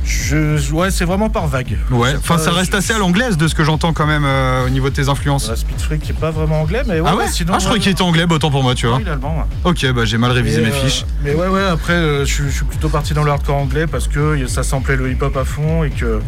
Je 0.03 0.71
ouais, 0.73 0.91
c'est 0.91 1.05
vraiment 1.05 1.29
par 1.29 1.47
vague. 1.47 1.77
Ouais, 1.91 2.15
enfin 2.17 2.37
ça 2.37 2.51
reste 2.51 2.71
je- 2.71 2.77
assez 2.77 2.93
à 2.93 2.97
l'anglaise 2.97 3.37
de 3.37 3.47
ce 3.47 3.53
que 3.55 3.63
j'entends 3.63 3.93
quand 3.93 4.07
même 4.07 4.23
euh, 4.25 4.65
au 4.65 4.69
niveau 4.69 4.89
de 4.89 4.95
tes 4.95 5.07
influences. 5.09 5.47
La 5.49 5.55
Speed 5.55 5.79
Freak 5.79 6.01
qui 6.01 6.11
est 6.11 6.15
pas 6.19 6.31
vraiment 6.31 6.61
anglais, 6.61 6.81
mais 6.87 6.99
ouais, 6.99 7.09
ah 7.11 7.15
ouais, 7.15 7.27
sinon. 7.29 7.53
Ah 7.55 7.59
je 7.59 7.65
croyais 7.65 7.81
qu'il 7.81 7.91
était 7.91 8.01
anglais, 8.01 8.25
bah, 8.25 8.35
autant 8.35 8.49
pour 8.51 8.63
moi 8.63 8.75
tu 8.75 8.87
vois. 8.87 8.99
Est 9.01 9.09
allemand. 9.09 9.37
ouais. 9.37 9.69
Ok, 9.71 9.85
bah 9.93 10.05
j'ai 10.05 10.17
mal 10.17 10.31
révisé 10.31 10.61
mes 10.61 10.69
euh, 10.69 10.71
fiches. 10.71 11.05
Mais 11.23 11.33
ouais, 11.35 11.47
ouais, 11.47 11.63
après, 11.63 11.93
euh, 11.93 12.25
je, 12.25 12.33
suis- 12.33 12.43
je 12.49 12.55
suis 12.55 12.65
plutôt 12.65 12.89
parti 12.89 13.13
dans 13.13 13.23
le 13.23 13.31
hardcore 13.31 13.55
anglais 13.57 13.85
parce 13.87 14.07
que 14.07 14.47
ça 14.47 14.63
samplait 14.63 14.95
le 14.95 15.11
hip-hop 15.11 15.35
à 15.37 15.43
fond 15.45 15.83
et 15.83 15.89
que, 15.91 16.19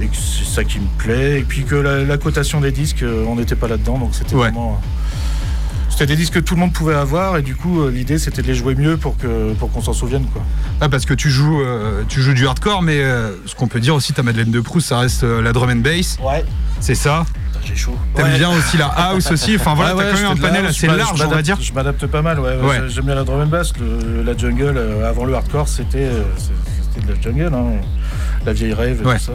et 0.00 0.06
que 0.06 0.16
c'est 0.16 0.44
ça 0.44 0.62
qui 0.64 0.78
me 0.78 0.86
plaît. 0.98 1.40
Et 1.40 1.42
puis 1.42 1.64
que 1.64 1.74
la, 1.74 2.04
la 2.04 2.18
cotation 2.18 2.60
des 2.60 2.70
disques, 2.72 3.02
euh, 3.02 3.24
on 3.26 3.36
n'était 3.36 3.56
pas 3.56 3.68
là-dedans, 3.68 3.98
donc 3.98 4.10
c'était 4.12 4.34
Ouais. 4.34 4.42
vraiment. 4.50 4.80
C'était 5.98 6.12
des 6.14 6.16
disques 6.16 6.34
que 6.34 6.38
tout 6.38 6.54
le 6.54 6.60
monde 6.60 6.72
pouvait 6.72 6.94
avoir 6.94 7.36
et 7.36 7.42
du 7.42 7.56
coup 7.56 7.82
euh, 7.82 7.90
l'idée 7.90 8.18
c'était 8.18 8.42
de 8.42 8.46
les 8.46 8.54
jouer 8.54 8.74
mieux 8.76 8.96
pour 8.96 9.16
que 9.16 9.52
pour 9.54 9.70
qu'on 9.72 9.82
s'en 9.82 9.92
souvienne 9.92 10.24
quoi. 10.32 10.42
Ah 10.80 10.88
parce 10.88 11.04
que 11.04 11.14
tu 11.14 11.28
joues, 11.30 11.60
euh, 11.60 12.02
tu 12.08 12.22
joues 12.22 12.34
du 12.34 12.46
hardcore, 12.46 12.82
mais 12.82 13.02
euh, 13.02 13.32
ce 13.46 13.54
qu'on 13.56 13.66
peut 13.66 13.80
dire 13.80 13.94
aussi, 13.94 14.12
ta 14.12 14.22
Madeleine 14.22 14.50
de 14.52 14.60
Proust, 14.60 14.88
ça 14.88 14.98
reste 15.00 15.24
euh, 15.24 15.42
la 15.42 15.52
drum 15.52 15.70
and 15.70 15.76
bass, 15.76 16.18
Ouais. 16.22 16.44
c'est 16.80 16.94
ça? 16.94 17.24
J'ai 17.64 17.74
chaud. 17.74 17.96
T'aimes 18.14 18.26
Ouais. 18.26 18.38
bien 18.38 18.50
aussi 18.50 18.76
la 18.76 18.86
house 18.86 19.30
aussi? 19.32 19.56
Enfin 19.56 19.74
voilà, 19.74 19.96
Ouais, 19.96 20.04
t'as 20.04 20.10
ouais, 20.10 20.14
quand 20.22 20.28
même 20.28 20.38
un 20.38 20.40
panel 20.40 20.64
house, 20.66 20.76
assez 20.76 20.86
large, 20.86 21.20
on 21.22 21.28
va 21.28 21.42
dire. 21.42 21.58
Je 21.60 21.72
m'adapte 21.72 22.06
pas 22.06 22.22
mal, 22.22 22.38
ouais. 22.38 22.56
Ouais. 22.62 22.80
J'aime 22.88 23.06
bien 23.06 23.14
la 23.16 23.24
drum 23.24 23.40
and 23.40 23.46
bass. 23.46 23.72
le- 23.78 24.22
la 24.22 24.36
jungle, 24.36 24.74
euh, 24.76 25.08
avant 25.08 25.24
le 25.24 25.34
hardcore, 25.34 25.66
c'était 25.68 25.98
euh, 26.04 26.22
c'était 26.94 27.06
de 27.06 27.12
la 27.12 27.20
jungle, 27.20 27.52
hein. 27.54 27.72
la 28.46 28.52
vieille 28.52 28.72
rave 28.72 29.00
et 29.02 29.04
Ouais. 29.06 29.18
tout 29.18 29.24
ça. 29.24 29.32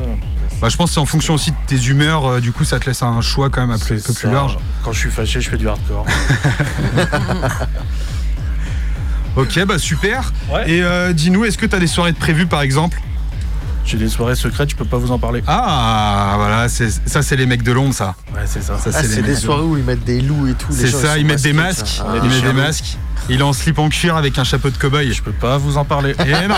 Bah, 0.64 0.70
je 0.70 0.78
pense 0.78 0.92
que 0.92 0.94
c'est 0.94 1.02
en 1.02 1.06
fonction 1.06 1.34
aussi 1.34 1.52
de 1.52 1.58
tes 1.68 1.76
humeurs. 1.76 2.26
euh, 2.26 2.40
du 2.40 2.54
coup, 2.54 2.64
ça 2.64 2.80
te 2.80 2.86
laisse 2.86 3.04
un 3.04 3.20
choix 3.20 3.50
quand 3.50 3.60
même 3.60 3.72
un 3.72 3.78
peu, 3.78 3.98
plus 3.98 4.32
large. 4.32 4.58
Quand 4.82 4.94
je 4.94 5.00
suis 5.00 5.12
fâché, 5.12 5.42
je 5.42 5.50
fais 5.50 5.58
du 5.58 5.68
hardcore. 5.68 6.06
Ok, 9.36 9.66
bah 9.66 9.80
super. 9.80 10.32
Ouais. 10.52 10.70
Et 10.70 10.84
euh, 10.84 11.12
dis-nous, 11.12 11.44
est-ce 11.44 11.58
que 11.58 11.66
t'as 11.66 11.80
des 11.80 11.88
soirées 11.88 12.12
de 12.12 12.18
prévues 12.18 12.46
par 12.46 12.62
exemple? 12.62 13.02
J'ai 13.94 14.00
des 14.00 14.10
soirées 14.10 14.36
secrètes, 14.36 14.72
je 14.72 14.76
peux 14.76 14.86
pas 14.86 14.98
vous 14.98 15.12
en 15.12 15.20
parler. 15.20 15.44
Ah, 15.46 16.34
voilà, 16.38 16.68
ça 16.68 17.22
c'est 17.22 17.36
les 17.36 17.46
mecs 17.46 17.62
de 17.62 17.72
Londres, 17.72 17.94
ça. 17.94 18.16
Ouais, 18.34 18.42
c'est 18.48 18.64
ça. 18.64 18.74
Ah, 18.76 18.90
c'est 18.92 19.18
mecs 19.18 19.26
des 19.26 19.36
de 19.36 19.40
soirées 19.40 19.62
où 19.62 19.78
ils 19.78 19.84
mettent 19.84 20.04
des 20.04 20.20
loups 20.20 20.48
et 20.48 20.56
tout. 20.56 20.72
les 20.72 20.78
C'est 20.78 20.88
ça, 20.90 21.20
ils 21.20 21.26
mettent 21.28 21.44
des. 21.44 21.52
Ah, 21.52 22.16
ils 22.16 22.24
mettent 22.24 22.32
des 22.32 22.40
chelou. 22.42 22.54
masques. 22.54 22.98
Il 23.30 23.40
est 23.40 23.44
en 23.44 23.54
slip 23.54 23.78
en 23.78 23.90
cuir 23.90 24.18
avec 24.18 24.40
un 24.40 24.44
chapeau 24.44 24.72
de 24.72 24.78
cow-boy. 24.78 25.14
Je 25.14 25.22
peux 25.22 25.32
pas 25.32 25.60
vous 25.60 25.78
en 25.78 25.86
parler. 25.86 26.16
Eh 26.26 26.48
non. 26.48 26.56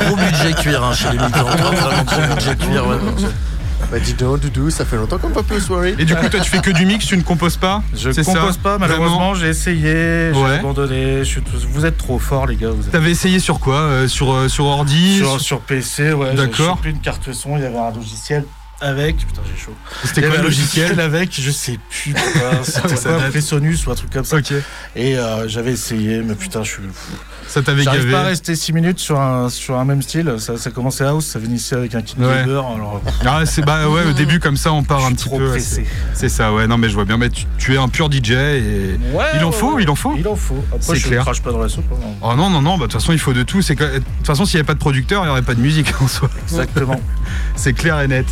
Gros 0.00 0.16
budget 0.16 0.52
cuir 0.54 0.82
hein, 0.82 0.94
chez 0.94 1.12
les 1.12 1.18
migrants. 1.18 1.44
Vraiment 1.56 2.02
gros 2.02 2.34
budget 2.34 2.56
cuir. 2.56 2.88
ouais. 2.88 2.96
Bah 3.90 3.98
dis 4.00 4.14
donc, 4.14 4.40
Doudou, 4.40 4.70
ça 4.70 4.84
fait 4.84 4.96
longtemps 4.96 5.18
qu'on 5.18 5.28
va 5.28 5.42
plus 5.42 5.56
aux 5.56 5.60
soirées. 5.60 5.94
Et 5.98 6.04
du 6.04 6.14
coup, 6.16 6.28
toi, 6.28 6.40
tu 6.40 6.50
fais 6.50 6.60
que 6.60 6.70
du 6.70 6.84
mix, 6.86 7.06
tu 7.06 7.16
ne 7.16 7.22
composes 7.22 7.56
pas 7.56 7.82
Je 7.94 8.10
ça 8.10 8.22
compose 8.24 8.56
pas, 8.56 8.78
malheureusement. 8.78 9.34
J'ai 9.34 9.48
essayé, 9.48 10.32
j'ai 10.32 10.40
Ouais. 10.40 10.58
abandonné. 10.58 11.18
je 11.18 11.24
suis 11.24 11.42
tout- 11.42 11.52
Vous 11.68 11.86
êtes 11.86 11.96
trop 11.98 12.18
forts, 12.18 12.46
les 12.46 12.56
gars. 12.56 12.70
Vous 12.70 12.84
êtes... 12.86 12.90
T'avais 12.92 13.10
essayé 13.10 13.38
sur 13.38 13.60
quoi 13.60 13.76
Euh, 13.76 14.08
sur, 14.08 14.32
euh, 14.32 14.48
sur 14.48 14.64
ordi 14.66 15.18
Sur, 15.18 15.40
sur 15.40 15.60
PC, 15.60 16.12
ouais. 16.12 16.28
j'ai- 16.32 16.36
D'accord. 16.36 16.76
J'ai 16.76 16.80
pris 16.82 16.90
une 16.90 17.00
carte 17.00 17.32
son, 17.32 17.56
il 17.56 17.62
y 17.62 17.66
avait 17.66 17.76
un 17.78 17.92
logiciel 17.92 18.44
avec. 18.80 19.16
Putain, 19.18 19.42
j'ai 19.54 19.62
chaud. 19.62 19.74
C'était 20.04 20.22
quoi 20.22 20.30
le 20.30 20.38
un 20.40 20.42
logiciel 20.42 20.98
avec, 21.00 21.40
je 21.40 21.50
sais 21.50 21.78
plus. 21.90 22.14
C'était 22.64 22.96
Ça 22.96 23.10
quoi. 23.10 23.18
Presonus 23.30 23.86
ou 23.86 23.90
un 23.90 23.94
truc 23.94 24.10
comme 24.10 24.24
ça. 24.24 24.36
Ok. 24.36 24.52
Et 24.96 25.16
euh, 25.16 25.46
j'avais 25.48 25.72
essayé, 25.72 26.20
mais 26.22 26.34
putain, 26.34 26.62
je 26.64 26.70
suis. 26.70 26.82
Ça 27.54 27.62
t'avait 27.62 27.84
J'arrive 27.84 28.02
pas 28.10 28.16
à 28.18 28.20
gavé. 28.22 28.28
rester 28.30 28.56
6 28.56 28.72
minutes 28.72 28.98
sur 28.98 29.20
un, 29.20 29.48
sur 29.48 29.78
un 29.78 29.84
même 29.84 30.02
style. 30.02 30.34
Ça, 30.38 30.56
ça 30.56 30.70
commençait 30.72 31.04
house, 31.04 31.24
ça 31.24 31.38
finissait 31.38 31.76
avec 31.76 31.94
un 31.94 32.02
kit 32.02 32.16
Ouais. 32.18 32.26
Alors, 32.42 33.00
Ah, 33.24 33.46
c'est 33.46 33.62
bah 33.64 33.88
ouais, 33.88 34.02
au 34.04 34.12
début 34.12 34.40
comme 34.40 34.56
ça, 34.56 34.72
on 34.72 34.82
part 34.82 34.98
je 35.02 35.06
un 35.06 35.12
petit 35.12 35.26
trop 35.26 35.38
peu. 35.38 35.56
c'est- 35.60 36.28
ça, 36.28 36.52
ouais. 36.52 36.66
Non, 36.66 36.78
mais 36.78 36.88
je 36.88 36.94
vois 36.94 37.04
bien. 37.04 37.16
Mais 37.16 37.30
tu, 37.30 37.44
tu 37.56 37.74
es 37.74 37.76
un 37.78 37.88
pur 37.88 38.10
DJ 38.10 38.32
et. 38.32 38.98
Ouais, 39.12 39.24
Il 39.36 39.44
en 39.44 39.50
ouais, 39.50 39.52
faut, 39.56 39.78
il 39.78 39.88
en 39.88 39.94
faut. 39.94 40.14
Il 40.18 40.26
en 40.26 40.34
faut. 40.34 40.64
C'est 40.72 40.74
Après, 40.90 40.96
je 40.98 41.06
clair. 41.06 41.22
crache 41.22 41.42
pas 41.42 41.52
dans 41.52 41.58
la 41.60 41.68
soupe. 41.68 41.84
hein. 41.92 42.06
Oh 42.22 42.34
non, 42.34 42.50
non, 42.50 42.60
non, 42.60 42.72
bah 42.76 42.86
de 42.88 42.90
toute 42.90 43.00
façon, 43.00 43.12
il 43.12 43.20
faut 43.20 43.32
de 43.32 43.44
tout. 43.44 43.62
C'est 43.62 43.76
De 43.76 43.98
toute 43.98 44.26
façon, 44.26 44.44
s'il 44.46 44.56
n'y 44.56 44.60
avait 44.62 44.66
pas 44.66 44.74
de 44.74 44.80
producteur, 44.80 45.22
il 45.22 45.26
n'y 45.26 45.30
aurait 45.30 45.42
pas 45.42 45.54
de 45.54 45.60
musique 45.60 45.92
en 46.02 46.08
soi. 46.08 46.28
Exactement. 46.48 47.00
C'est 47.54 47.72
clair 47.72 48.00
et 48.00 48.08
net. 48.08 48.26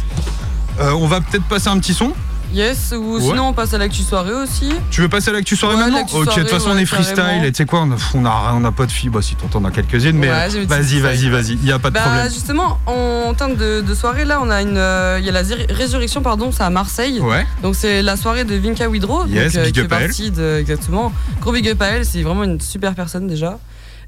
Euh, 0.80 0.90
on 0.94 1.06
va 1.06 1.20
peut-être 1.20 1.44
passer 1.44 1.68
un 1.68 1.78
petit 1.78 1.94
son. 1.94 2.12
Yes, 2.52 2.92
ou 2.96 3.16
Ouais. 3.16 3.20
sinon 3.22 3.48
on 3.48 3.52
passe 3.52 3.72
à 3.74 3.78
l'actu 3.78 4.02
soirée 4.02 4.32
aussi. 4.34 4.70
Tu 4.90 5.00
veux 5.00 5.08
passer 5.08 5.30
à 5.30 5.32
l'actu 5.32 5.56
soirée 5.56 5.76
Ouais, 5.76 5.82
maintenant 5.90 6.02
Ok, 6.12 6.26
de 6.28 6.40
toute 6.42 6.48
façon, 6.50 6.70
on 6.70 6.76
est 6.76 6.84
freestyle. 6.86 7.16
carrément. 7.16 7.44
Et 7.44 7.52
tu 7.52 7.56
sais 7.58 7.64
quoi, 7.66 7.80
on 7.80 7.92
a, 7.92 7.96
on 8.14 8.24
a, 8.26 8.52
on 8.54 8.64
a 8.64 8.72
pas 8.72 8.86
de 8.86 8.92
filles. 8.92 9.08
Bah, 9.10 9.20
si 9.22 9.34
t'entends 9.36 9.60
dans 9.60 9.70
quelques-unes, 9.70 10.16
mais 10.16 10.28
euh, 10.28 10.48
vas-y, 10.66 11.00
vas-y, 11.00 11.28
vas-y. 11.30 11.52
Il 11.54 11.64
n'y 11.64 11.72
a 11.72 11.78
pas 11.78 11.88
de 11.90 11.94
Bah 11.94 12.00
problème. 12.02 12.28
justement, 12.30 12.78
en 12.86 13.32
termes 13.34 13.56
de, 13.56 13.80
de 13.80 13.94
soirée 13.94 14.24
là, 14.24 14.40
on 14.42 14.50
a 14.50 14.60
une, 14.62 14.76
euh, 14.76 15.18
il 15.18 15.24
y 15.24 15.28
a 15.28 15.32
la 15.32 15.42
résurrection 15.70 16.20
pardon, 16.22 16.50
c'est 16.52 16.62
à 16.62 16.70
Marseille. 16.70 17.20
Ouais, 17.20 17.46
Donc 17.62 17.74
c'est 17.76 18.02
la 18.02 18.16
soirée 18.16 18.44
de 18.44 18.54
Vinka 18.54 18.88
Widrow, 18.88 19.26
Yes, 19.26 19.54
donc, 19.54 19.62
euh, 19.66 19.70
qui 19.70 19.80
fait 19.80 19.88
partie 19.88 20.30
de 20.30 20.58
exactement. 20.60 21.12
Gros 21.40 21.52
big 21.52 21.68
up 21.68 21.80
à 21.82 21.86
elle, 21.86 22.04
c'est 22.04 22.22
vraiment 22.22 22.44
une 22.44 22.60
super 22.60 22.94
personne 22.94 23.26
déjà. 23.26 23.58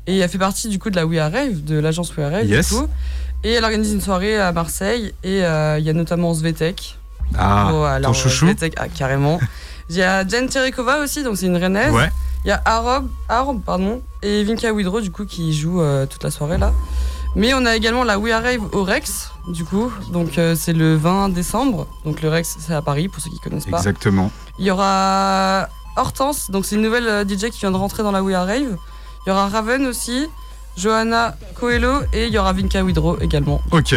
Et 0.06 0.18
elle 0.18 0.28
fait 0.28 0.36
partie 0.38 0.68
du 0.68 0.78
coup 0.78 0.90
de 0.90 0.96
la 0.96 1.06
We 1.06 1.18
Are 1.18 1.32
Rave, 1.32 1.64
de 1.64 1.78
l'agence 1.78 2.14
We 2.16 2.26
Are 2.26 2.32
Rave 2.32 2.46
Yes. 2.46 2.68
du 2.68 2.74
coup. 2.74 2.86
Et 3.42 3.52
elle 3.52 3.64
organise 3.64 3.92
une 3.92 4.00
soirée 4.00 4.38
à 4.38 4.52
Marseille 4.52 5.12
et 5.22 5.44
euh, 5.44 5.78
il 5.78 5.84
y 5.84 5.90
a 5.90 5.92
notamment 5.92 6.32
Svetek. 6.34 6.98
Ah, 7.38 7.70
Oh, 7.72 7.82
alors, 7.84 8.12
ton 8.12 8.18
chouchou. 8.18 8.46
Ah, 8.76 8.88
carrément. 8.88 9.38
Il 9.90 9.96
y 9.96 10.02
a 10.02 10.26
Jen 10.26 10.48
Terekova 10.48 11.00
aussi, 11.00 11.22
donc 11.22 11.36
c'est 11.36 11.46
une 11.46 11.56
rennaise. 11.58 11.92
Ouais, 11.92 12.10
Il 12.44 12.48
y 12.48 12.52
a 12.52 12.60
Arob, 12.64 13.06
Arob 13.28 13.62
pardon, 13.62 14.00
et 14.22 14.42
Vinka 14.44 14.72
Widrow 14.72 15.00
du 15.02 15.10
coup 15.10 15.26
qui 15.26 15.52
joue 15.52 15.80
euh, 15.82 16.06
toute 16.06 16.24
la 16.24 16.30
soirée 16.30 16.56
là. 16.58 16.72
Mais 17.36 17.52
on 17.52 17.66
a 17.66 17.74
également 17.76 18.04
la 18.04 18.18
We 18.18 18.32
Are 18.32 18.42
Rave 18.42 18.62
au 18.72 18.84
Rex 18.84 19.30
du 19.48 19.64
coup, 19.64 19.92
donc 20.12 20.38
euh, 20.38 20.54
c'est 20.54 20.72
le 20.72 20.94
20 20.96 21.30
décembre. 21.30 21.86
Donc 22.06 22.22
le 22.22 22.28
Rex 22.30 22.56
c'est 22.60 22.72
à 22.74 22.80
Paris 22.80 23.08
pour 23.08 23.22
ceux 23.22 23.28
qui 23.30 23.38
connaissent 23.40 23.66
pas. 23.66 23.76
exactement. 23.78 24.30
Il 24.58 24.64
y 24.64 24.70
aura 24.70 25.68
Hortense, 25.96 26.50
donc 26.50 26.64
c'est 26.64 26.76
une 26.76 26.82
nouvelle 26.82 27.06
euh, 27.08 27.24
DJ 27.24 27.50
qui 27.50 27.60
vient 27.60 27.70
de 27.70 27.76
rentrer 27.76 28.02
dans 28.02 28.12
la 28.12 28.22
We 28.22 28.34
Are 28.34 28.46
Rave. 28.46 28.76
Il 29.26 29.28
y 29.28 29.32
aura 29.32 29.48
Raven 29.48 29.86
aussi, 29.86 30.28
Johanna 30.78 31.36
Coelho 31.60 32.00
et 32.12 32.26
il 32.26 32.32
y 32.32 32.38
aura 32.38 32.52
Vinka 32.54 32.82
Widrow 32.82 33.18
également. 33.20 33.60
Ok, 33.70 33.94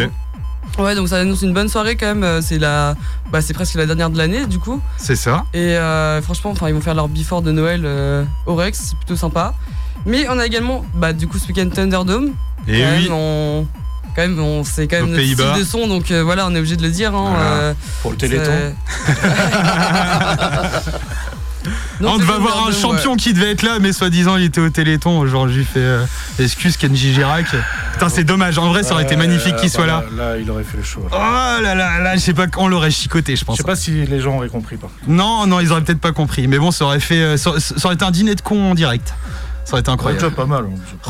Ouais 0.78 0.94
donc 0.94 1.08
ça 1.08 1.16
annonce 1.16 1.42
une 1.42 1.52
bonne 1.54 1.68
soirée 1.68 1.96
quand 1.96 2.06
même. 2.06 2.22
euh, 2.24 2.40
C'est 2.40 2.58
la, 2.58 2.94
bah, 3.32 3.40
c'est 3.40 3.54
presque 3.54 3.74
la 3.74 3.86
dernière 3.86 4.10
de 4.10 4.18
l'année 4.18 4.46
du 4.46 4.58
coup. 4.58 4.80
c'est 4.96 5.16
ça. 5.16 5.44
Et 5.54 5.76
euh, 5.76 6.20
franchement, 6.22 6.50
enfin, 6.50 6.68
ils 6.68 6.74
vont 6.74 6.80
faire 6.80 6.94
leur 6.94 7.08
before 7.08 7.42
de 7.42 7.50
Noël 7.52 7.82
euh, 7.84 8.24
au 8.46 8.54
Rex, 8.54 8.78
c'est 8.90 8.96
plutôt 8.96 9.16
sympa. 9.16 9.54
Mais 10.06 10.28
on 10.28 10.38
a 10.38 10.46
également, 10.46 10.84
bah, 10.94 11.12
du 11.12 11.26
coup, 11.26 11.38
ce 11.38 11.48
week-end 11.48 11.68
Thunderdome. 11.68 12.30
Et 12.68 12.80
quand 12.80 12.86
oui, 12.96 13.02
même, 13.04 13.12
on, 13.12 13.66
quand 14.14 14.22
même, 14.22 14.38
on, 14.38 14.62
c'est 14.62 14.86
quand 14.86 14.96
même 15.00 15.10
notre 15.10 15.22
style 15.24 15.36
de 15.58 15.64
son, 15.64 15.88
donc 15.88 16.10
euh, 16.12 16.22
voilà, 16.22 16.46
on 16.46 16.54
est 16.54 16.58
obligé 16.58 16.76
de 16.76 16.82
le 16.82 16.90
dire. 16.90 17.14
Hein, 17.14 17.32
Voilà. 17.34 17.50
euh, 17.50 17.74
Pour 18.02 18.12
le 18.12 18.16
téléthon. 18.16 18.52
on 22.00 22.18
devait 22.18 22.32
avoir 22.32 22.68
un 22.68 22.72
champion 22.72 23.16
qui 23.16 23.32
devait 23.32 23.50
être 23.50 23.62
là, 23.62 23.78
mais 23.80 23.92
soi-disant 23.92 24.36
il 24.36 24.44
était 24.44 24.60
au 24.60 24.70
Téléthon. 24.70 25.26
Genre, 25.26 25.48
j'ai 25.48 25.64
fait 25.64 25.80
euh, 25.80 26.04
excuse 26.38 26.76
Kenji 26.76 27.12
Girac. 27.14 27.46
Putain, 27.92 28.08
c'est 28.08 28.24
dommage. 28.24 28.58
En 28.58 28.68
vrai, 28.68 28.82
ça 28.82 28.94
aurait 28.94 29.04
été 29.04 29.16
magnifique 29.16 29.56
qu'il 29.56 29.70
soit 29.70 29.86
là. 29.86 30.04
Là, 30.16 30.36
il 30.38 30.50
aurait 30.50 30.64
fait 30.64 30.76
le 30.76 30.82
show. 30.84 31.02
Oh 31.10 31.14
là 31.14 31.74
là 31.74 31.98
là, 32.00 32.14
je 32.14 32.20
sais 32.20 32.34
pas, 32.34 32.46
on 32.56 32.68
l'aurait 32.68 32.90
chicoté, 32.90 33.34
je 33.34 33.40
Je 33.40 33.44
pense. 33.44 33.56
sais 33.56 33.64
pas 33.64 33.76
si 33.76 34.06
les 34.06 34.20
gens 34.20 34.36
auraient 34.36 34.48
compris. 34.48 34.76
Contre. 34.76 34.92
Non, 35.06 35.46
non, 35.46 35.60
ils 35.60 35.72
auraient 35.72 35.82
peut-être 35.82 36.00
pas 36.00 36.12
compris. 36.12 36.46
Mais 36.46 36.58
bon, 36.58 36.70
ça 36.70 36.84
aurait 36.84 37.00
fait, 37.00 37.22
euh, 37.22 37.36
ça, 37.36 37.50
aurait 37.84 37.94
été 37.94 38.04
un 38.04 38.10
dîner 38.10 38.34
de 38.34 38.40
con 38.40 38.70
en 38.70 38.74
direct. 38.74 39.14
Ça 39.68 39.74
aurait 39.74 39.80
été 39.80 39.90
Ouais, 39.90 39.94
incroyable. 39.96 40.22
déjà 40.24 40.34
pas 40.34 40.46
mal. 40.46 40.64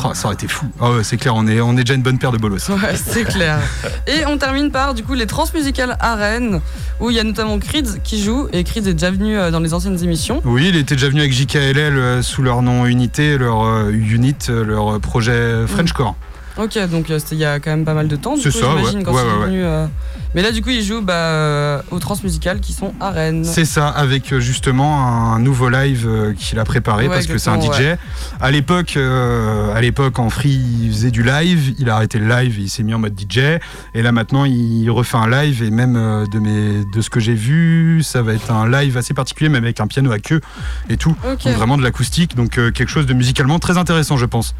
Oh, 0.04 0.10
ça 0.14 0.24
aurait 0.26 0.34
été 0.34 0.48
fou. 0.48 0.66
Ah 0.80 0.90
ouais, 0.90 1.04
c'est 1.04 1.16
clair, 1.16 1.32
on 1.36 1.46
est, 1.46 1.60
on 1.60 1.74
est 1.74 1.84
déjà 1.84 1.94
une 1.94 2.02
bonne 2.02 2.18
paire 2.18 2.32
de 2.32 2.38
bolos. 2.38 2.68
Ouais, 2.70 2.96
c'est 2.96 3.22
clair. 3.22 3.60
Et 4.08 4.26
on 4.26 4.36
termine 4.36 4.72
par 4.72 4.94
du 4.94 5.04
coup 5.04 5.14
les 5.14 5.26
transmusicales 5.28 5.96
à 6.00 6.16
Rennes, 6.16 6.60
où 6.98 7.08
il 7.10 7.14
y 7.16 7.20
a 7.20 7.22
notamment 7.24 7.60
Creed 7.60 8.02
qui 8.02 8.20
joue, 8.20 8.48
et 8.52 8.64
Creed 8.64 8.84
est 8.88 8.94
déjà 8.94 9.12
venu 9.12 9.38
euh, 9.38 9.52
dans 9.52 9.60
les 9.60 9.74
anciennes 9.74 10.02
émissions. 10.02 10.42
Oui, 10.44 10.66
il 10.70 10.76
était 10.76 10.96
déjà 10.96 11.08
venu 11.08 11.20
avec 11.20 11.32
JKLL 11.32 11.78
euh, 11.78 12.20
sous 12.22 12.42
leur 12.42 12.62
nom 12.62 12.84
Unité, 12.86 13.38
leur 13.38 13.62
euh, 13.64 13.90
unit, 13.92 14.34
leur 14.48 14.98
projet 14.98 15.64
Frenchcore. 15.68 16.16
Ok, 16.58 16.76
donc 16.90 17.08
euh, 17.10 17.18
c'était 17.18 17.36
il 17.36 17.38
y 17.38 17.44
a 17.44 17.60
quand 17.60 17.70
même 17.70 17.84
pas 17.84 17.94
mal 17.94 18.08
de 18.08 18.16
temps, 18.16 18.34
C'est 18.36 18.50
ça, 18.50 18.74
ouais. 18.74 18.82
quand 19.04 19.12
Ouais, 19.12 19.22
ouais, 19.22 19.46
venu. 19.46 19.62
euh, 19.62 19.86
Mais 20.34 20.42
là, 20.42 20.50
du 20.50 20.60
coup, 20.60 20.70
il 20.70 20.82
joue 20.82 21.00
bah, 21.02 21.14
euh, 21.14 21.80
aux 21.92 22.00
transmusicales 22.00 22.58
qui 22.60 22.72
sont 22.72 22.92
à 23.00 23.10
Rennes. 23.10 23.44
C'est 23.44 23.64
ça, 23.64 23.88
avec 23.88 24.36
justement 24.38 25.06
un 25.06 25.38
nouveau 25.38 25.68
live 25.68 26.34
qu'il 26.36 26.58
a 26.58 26.64
préparé 26.64 27.06
parce 27.08 27.26
que 27.26 27.38
c'est 27.38 27.50
un 27.50 27.60
DJ. 27.60 27.96
À 28.40 28.50
l'époque, 28.50 28.94
euh, 28.96 29.72
à 29.74 29.80
l'époque 29.80 30.18
en 30.18 30.30
free, 30.30 30.60
il 30.82 30.90
faisait 30.90 31.10
du 31.12 31.22
live. 31.22 31.74
Il 31.78 31.88
a 31.90 31.94
arrêté 31.96 32.18
le 32.18 32.28
live, 32.28 32.58
il 32.58 32.68
s'est 32.68 32.82
mis 32.82 32.92
en 32.94 32.98
mode 32.98 33.18
DJ. 33.18 33.60
Et 33.94 34.02
là 34.02 34.10
maintenant, 34.12 34.44
il 34.44 34.88
refait 34.90 35.16
un 35.16 35.30
live 35.30 35.62
et 35.62 35.70
même 35.70 35.96
euh, 35.96 36.26
de 36.26 36.38
mes, 36.40 36.84
de 36.84 37.00
ce 37.00 37.08
que 37.10 37.20
j'ai 37.20 37.34
vu, 37.34 38.02
ça 38.02 38.22
va 38.22 38.32
être 38.32 38.50
un 38.50 38.68
live 38.68 38.96
assez 38.96 39.14
particulier, 39.14 39.48
même 39.48 39.64
avec 39.64 39.80
un 39.80 39.86
piano 39.86 40.10
à 40.10 40.18
queue 40.18 40.40
et 40.88 40.96
tout. 40.96 41.14
Ok. 41.24 41.44
Donc 41.44 41.54
vraiment 41.54 41.76
de 41.76 41.82
l'acoustique, 41.82 42.34
donc 42.34 42.50
quelque 42.50 42.88
chose 42.88 43.06
de 43.06 43.14
musicalement 43.14 43.58
très 43.60 43.78
intéressant, 43.78 44.16
je 44.16 44.26
pense. 44.26 44.54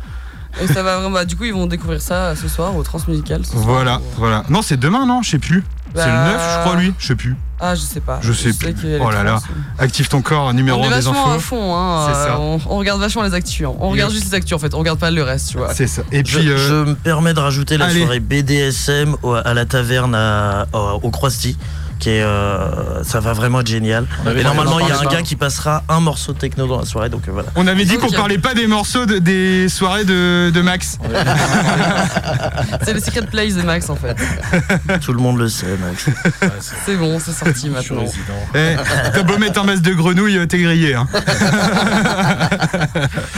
Et 0.61 0.67
ça 0.67 0.83
va 0.83 0.97
vraiment. 0.97 1.11
bah, 1.11 1.25
du 1.25 1.37
coup, 1.37 1.45
ils 1.45 1.53
vont 1.55 1.67
découvrir 1.67 2.01
ça 2.01 2.15
euh, 2.29 2.35
ce 2.35 2.49
soir 2.49 2.75
aux 2.75 2.83
transmusicales. 2.83 3.45
ce 3.45 3.53
soir. 3.53 3.65
Voilà, 3.65 4.01
voilà. 4.17 4.45
Non, 4.49 4.63
c'est 4.63 4.77
demain, 4.79 5.07
non 5.07 5.23
Je 5.23 5.31
sais 5.31 5.39
plus. 5.39 5.63
C'est 5.95 6.05
le 6.07 6.13
Bah, 6.13 6.33
9, 6.33 6.41
je 6.55 6.61
crois, 6.69 6.77
lui. 6.81 6.95
Je 6.99 7.07
sais 7.07 7.15
plus. 7.17 7.37
Ah, 7.61 7.75
je 7.75 7.81
sais 7.81 8.01
pas. 8.01 8.19
Je 8.23 8.33
sais 8.33 8.53
plus. 8.53 8.73
qu'il 8.75 8.89
y 8.91 8.95
a 8.95 8.99
les 8.99 9.05
Oh 9.05 9.11
là 9.11 9.23
là. 9.25 9.33
trans. 9.41 9.49
Active 9.79 10.09
ton 10.09 10.21
corps, 10.23 10.53
numéro 10.55 10.79
On 10.81 10.85
est 10.85 10.87
1 10.87 10.91
des 10.91 10.95
vachement 10.97 11.27
à 11.31 11.35
infos. 11.35 11.41
fond, 11.57 11.75
hein. 11.77 12.07
C'est 12.13 12.19
euh, 12.19 12.27
ça. 12.27 12.39
On, 12.41 12.61
on 12.67 12.77
regarde 12.79 13.01
vachement 13.01 13.23
les 13.23 13.35
actus. 13.35 13.67
hein. 13.67 13.73
On 13.81 13.89
regarde 13.91 14.13
juste 14.13 14.27
les 14.27 14.35
actus 14.35 14.53
en 14.55 14.59
fait. 14.59 14.75
On 14.75 14.79
regarde 14.79 14.99
pas 14.99 15.11
le 15.11 15.23
reste, 15.23 15.51
tu 15.51 15.59
vois. 15.59 15.73
C'est 15.75 15.87
ça. 15.87 16.03
Et 16.13 16.19
Je, 16.25 16.39
puis, 16.39 16.49
euh, 16.49 16.57
je 16.57 16.75
me 16.91 16.95
permets 16.95 17.35
de 17.35 17.41
rajouter 17.41 17.77
la 17.79 17.87
allez. 17.87 18.01
soirée 18.01 18.21
BDSM 18.21 19.17
au- 19.23 19.33
à 19.35 19.55
la 19.55 19.65
taverne 19.65 20.15
à- 20.15 20.67
au 20.73 21.01
au 21.03 21.11
Croisty. 21.11 21.57
Qui 21.99 22.11
est, 22.11 22.23
euh, 22.23 23.03
ça 23.05 23.21
va 23.21 23.33
vraiment 23.33 23.61
être 23.61 23.67
génial. 23.69 24.07
Et 24.37 24.43
normalement, 24.43 24.79
il 24.81 24.89
y 24.89 24.93
a 24.93 24.99
un 25.01 25.05
gars 25.05 25.23
qui 25.23 25.37
passera 25.37 25.83
un 25.89 26.01
morceau 26.01 26.33
de 26.33 26.39
techno 26.39 26.67
dans 26.67 26.79
la 26.81 26.87
soirée, 26.87 27.09
donc 27.11 27.29
euh, 27.29 27.33
voilà. 27.33 27.49
On 27.57 27.67
avait 27.67 27.85
dit 27.85 27.97
qu'on 27.99 28.11
parlait 28.11 28.39
pas 28.39 28.55
des 28.55 28.67
morceaux 28.67 29.07
de- 29.07 29.19
des 29.19 29.69
soirées 29.69 30.05
de, 30.05 30.51
de 30.51 30.61
Max. 30.61 30.99
C'est 32.85 32.93
le 32.93 33.01
secret 33.01 33.23
place 33.23 33.55
de 33.55 33.63
Max 33.63 33.89
en 33.91 33.97
fait. 33.97 34.17
Tout 35.01 35.13
le 35.13 35.19
monde 35.21 35.39
le 35.39 35.49
sait, 35.49 35.67
Max. 35.81 36.07
Ouais, 36.43 36.49
c'est- 36.87 36.97
bon, 36.97 37.19
c'est 37.19 37.33
sorti 37.33 37.69
maintenant. 37.71 38.01
résident. 38.01 38.23
Eh, 38.55 38.77
T'as 39.13 39.23
beau 39.23 39.39
mettre 39.39 39.61
un 39.61 39.65
masque 39.65 39.83
de 39.83 39.93
grenouille, 39.95 40.47
t'es 40.49 40.59
grillé. 40.59 40.95
hein. 40.95 41.07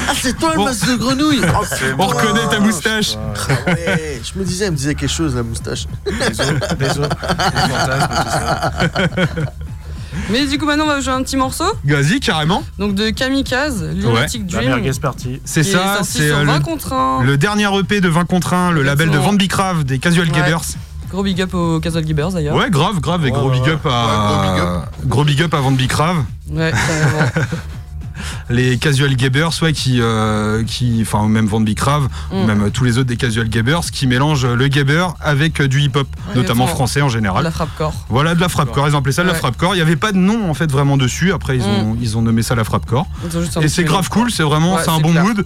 Ah, 0.09 0.12
c'est 0.14 0.37
toi 0.38 0.53
Bon. 0.55 0.64
le 0.64 0.70
masque 0.70 0.87
de 0.88 0.96
grenouille 0.96 1.40
Oh, 1.44 1.64
On 1.99 2.07
reconnaît 2.07 2.46
ta 2.51 2.61
moustache. 2.61 3.16
ah 3.16 3.70
ouais, 3.70 4.20
Je 4.23 4.38
me 4.38 4.44
disais, 4.44 4.64
elle 4.66 4.73
me 4.73 4.77
disait 4.77 4.94
quelque 4.94 5.11
chose, 5.11 5.35
la 5.37 5.42
moustache. 5.42 5.87
Les 6.07 6.40
os, 6.40 6.53
les 6.79 6.88
os, 6.90 6.99
les 6.99 7.75
fantasmes, 7.75 8.09
tout 8.09 8.31
ça. 8.31 8.50
Mais 10.31 10.45
du 10.47 10.59
coup, 10.59 10.67
maintenant, 10.67 10.85
on 10.85 10.89
va 10.89 11.01
jouer 11.01 11.13
un 11.13 11.23
petit 11.23 11.37
morceau. 11.37 11.65
Vas-y, 11.85 12.19
carrément. 12.21 12.63
Donc 12.79 12.95
de 12.95 13.11
Kamikaze, 13.11 13.85
Lunatic 13.95 14.53
meilleure 14.53 14.81
Dream. 14.81 14.95
party. 15.01 15.41
C'est 15.45 15.63
ça, 15.63 16.01
c'est 16.03 16.31
euh, 16.31 16.45
20 16.45 16.59
le, 16.59 16.65
contre 16.65 16.93
1. 16.93 17.23
le 17.25 17.37
dernier 17.37 17.69
EP 17.79 18.01
de 18.01 18.09
20 18.09 18.25
contre 18.25 18.55
1, 18.55 18.73
le 18.73 18.83
label 18.83 19.11
de. 19.11 19.19
Van 19.19 19.33
Bicrave 19.33 19.85
des 19.85 19.99
Casual 19.99 20.27
Ouais. 20.29 20.35
Gabbers. 20.35 20.63
Gros 21.11 21.23
big 21.25 21.41
up 21.43 21.55
aux 21.55 21.81
Casual 21.81 22.07
Gibbers 22.07 22.31
d'ailleurs. 22.33 22.55
Ouais, 22.57 22.71
grave, 22.71 23.01
grave, 23.01 23.23
et 23.27 23.31
Ouais, 23.31 23.39
gros 23.39 23.49
ouais, 23.51 23.57
big 23.57 23.65
ouais. 23.65 23.71
up 23.73 23.87
à. 23.87 23.89
Ouais, 23.89 24.29
gros 24.29 24.53
big 24.53 24.63
up. 24.63 25.07
gros 25.07 25.25
big 25.25 25.43
up 25.43 25.55
à 25.55 25.61
Van 25.61 25.71
Bicrave. 25.73 26.25
Ouais, 26.51 26.73
carrément. 26.73 27.31
Les 28.49 28.79
Casual 28.79 29.14
Gabbers, 29.16 29.51
ouais, 29.62 29.73
qui. 29.73 29.99
euh, 30.01 30.62
qui 30.64 30.99
enfin, 31.03 31.29
même 31.29 31.47
Van 31.47 31.61
Bicrave, 31.61 32.09
Mm. 32.33 32.45
même 32.47 32.62
euh, 32.64 32.71
tous 32.71 32.85
les 32.85 32.99
autres 32.99 33.09
des 33.09 33.16
Casual 33.16 33.49
Gabbers, 33.49 33.90
qui 33.93 34.07
mélangent 34.07 34.47
le 34.47 34.69
gabber 34.69 35.07
avec 35.21 35.61
euh, 35.61 35.69
du 35.69 35.81
hip-hop, 35.81 36.07
notamment 36.35 36.66
français 36.66 37.03
en 37.03 37.09
général. 37.09 37.45
La 37.45 37.51
frappe 37.51 37.75
corps. 37.77 37.95
Voilà, 38.09 38.35
de 38.35 38.40
la 38.40 38.49
frappe-corps. 38.49 38.88
Ils 38.88 38.95
ont 38.95 38.99
appelé 38.99 39.12
ça 39.12 39.23
de 39.23 39.29
la 39.29 39.35
frappe-corps. 39.35 39.75
Il 39.75 39.79
n'y 39.79 39.83
avait 39.83 39.97
pas 39.97 40.12
de 40.12 40.19
nom, 40.19 40.51
en 40.51 40.55
fait, 40.55 40.71
vraiment 40.71 40.97
dessus. 40.97 41.33
Après, 41.33 41.57
ils 41.57 41.62
ont, 41.64 41.97
ils 42.01 42.16
ont 42.19 42.23
nommé 42.23 42.43
ça 42.43 42.55
la 42.55 42.64
frappe-corps. 42.64 43.07
Et 43.62 43.69
c'est 43.69 43.85
grave 43.85 44.09
cool, 44.09 44.31
c'est 44.31 44.43
vraiment, 44.43 44.79
c'est 44.83 44.90
un 44.90 45.01
bon 45.01 45.11
clair. 45.12 45.25
mood. 45.25 45.45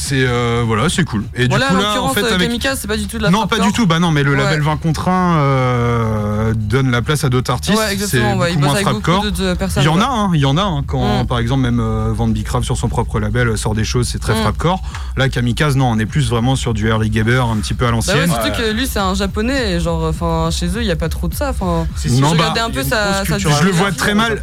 C'est 0.00 0.24
euh, 0.26 0.62
voilà, 0.64 0.88
c'est 0.88 1.02
cool. 1.04 1.24
Et 1.34 1.48
Voilà, 1.48 1.70
du 1.70 1.74
coup 1.74 1.80
là, 1.82 1.88
en 1.88 1.92
l'occurrence, 2.06 2.14
fait, 2.14 2.22
euh, 2.22 2.34
avec 2.36 2.48
Kamikaze, 2.48 2.78
c'est 2.80 2.86
pas 2.86 2.96
du 2.96 3.06
tout 3.08 3.18
de 3.18 3.24
la 3.24 3.30
non, 3.30 3.46
pas 3.48 3.56
corps. 3.56 3.66
du 3.66 3.72
tout. 3.72 3.84
Bah 3.86 3.98
non, 3.98 4.12
mais 4.12 4.22
le 4.22 4.30
Ouais. 4.30 4.36
label 4.36 4.60
20 4.62 4.76
contre 4.76 5.08
1 5.08 5.38
euh, 5.38 6.54
donne 6.54 6.90
la 6.92 7.02
place 7.02 7.24
à 7.24 7.28
d'autres 7.28 7.50
artistes. 7.52 7.76
Ouais, 7.76 7.96
c'est. 7.98 8.20
Ouais, 8.20 8.52
beaucoup 8.54 8.64
moins 8.64 8.82
beaucoup 8.92 9.10
d'autres 9.30 9.54
personnes. 9.54 9.82
Il 9.82 9.86
y 9.86 9.88
en 9.88 10.00
a, 10.00 10.06
hein, 10.06 10.30
il 10.34 10.40
y 10.40 10.46
en 10.46 10.56
a. 10.56 10.62
hein, 10.62 10.84
quand, 10.86 11.24
Mm. 11.24 11.26
par 11.26 11.40
exemple, 11.40 11.62
même 11.62 11.80
euh, 11.80 12.12
Van 12.14 12.28
Bicrave 12.28 12.62
sur 12.62 12.76
son 12.76 12.88
propre 12.88 13.18
label 13.18 13.48
euh, 13.48 13.56
sort 13.56 13.74
des 13.74 13.84
choses, 13.84 14.06
c'est 14.08 14.20
très 14.20 14.34
Mm. 14.34 14.42
frappe-corps. 14.42 14.80
Là, 15.16 15.28
Kamikaze, 15.28 15.74
non, 15.76 15.86
on 15.90 15.98
est 15.98 16.06
plus 16.06 16.30
vraiment 16.30 16.54
sur 16.54 16.74
du 16.74 16.86
early 16.88 17.10
gabber, 17.10 17.42
un 17.52 17.56
petit 17.56 17.74
peu 17.74 17.84
à 17.84 17.88
Bah 17.88 17.96
ouais, 17.96 17.96
l'ancienne. 17.96 18.30
surtout 18.30 18.52
que 18.56 18.70
lui 18.72 18.86
c'est 18.86 19.00
un 19.00 19.14
japonais 19.14 19.72
et 19.72 19.80
genre 19.80 20.04
enfin 20.04 20.50
chez 20.52 20.66
eux 20.68 20.80
il 20.82 20.86
y 20.86 20.90
a 20.92 20.96
pas 20.96 21.08
trop 21.08 21.26
de 21.28 21.34
ça 21.34 21.50
enfin 21.50 21.86
Si, 21.96 22.08
si, 22.08 22.20
Non, 22.20 22.28
je 22.30 22.36
bah, 22.36 22.50
regardais 22.50 22.60
un 22.60 22.70
peu 22.70 22.80
a 22.80 23.24
sa, 23.24 23.24
je 23.24 23.64
le 23.64 23.70
vois 23.72 23.90
très 23.90 24.14
mal. 24.14 24.40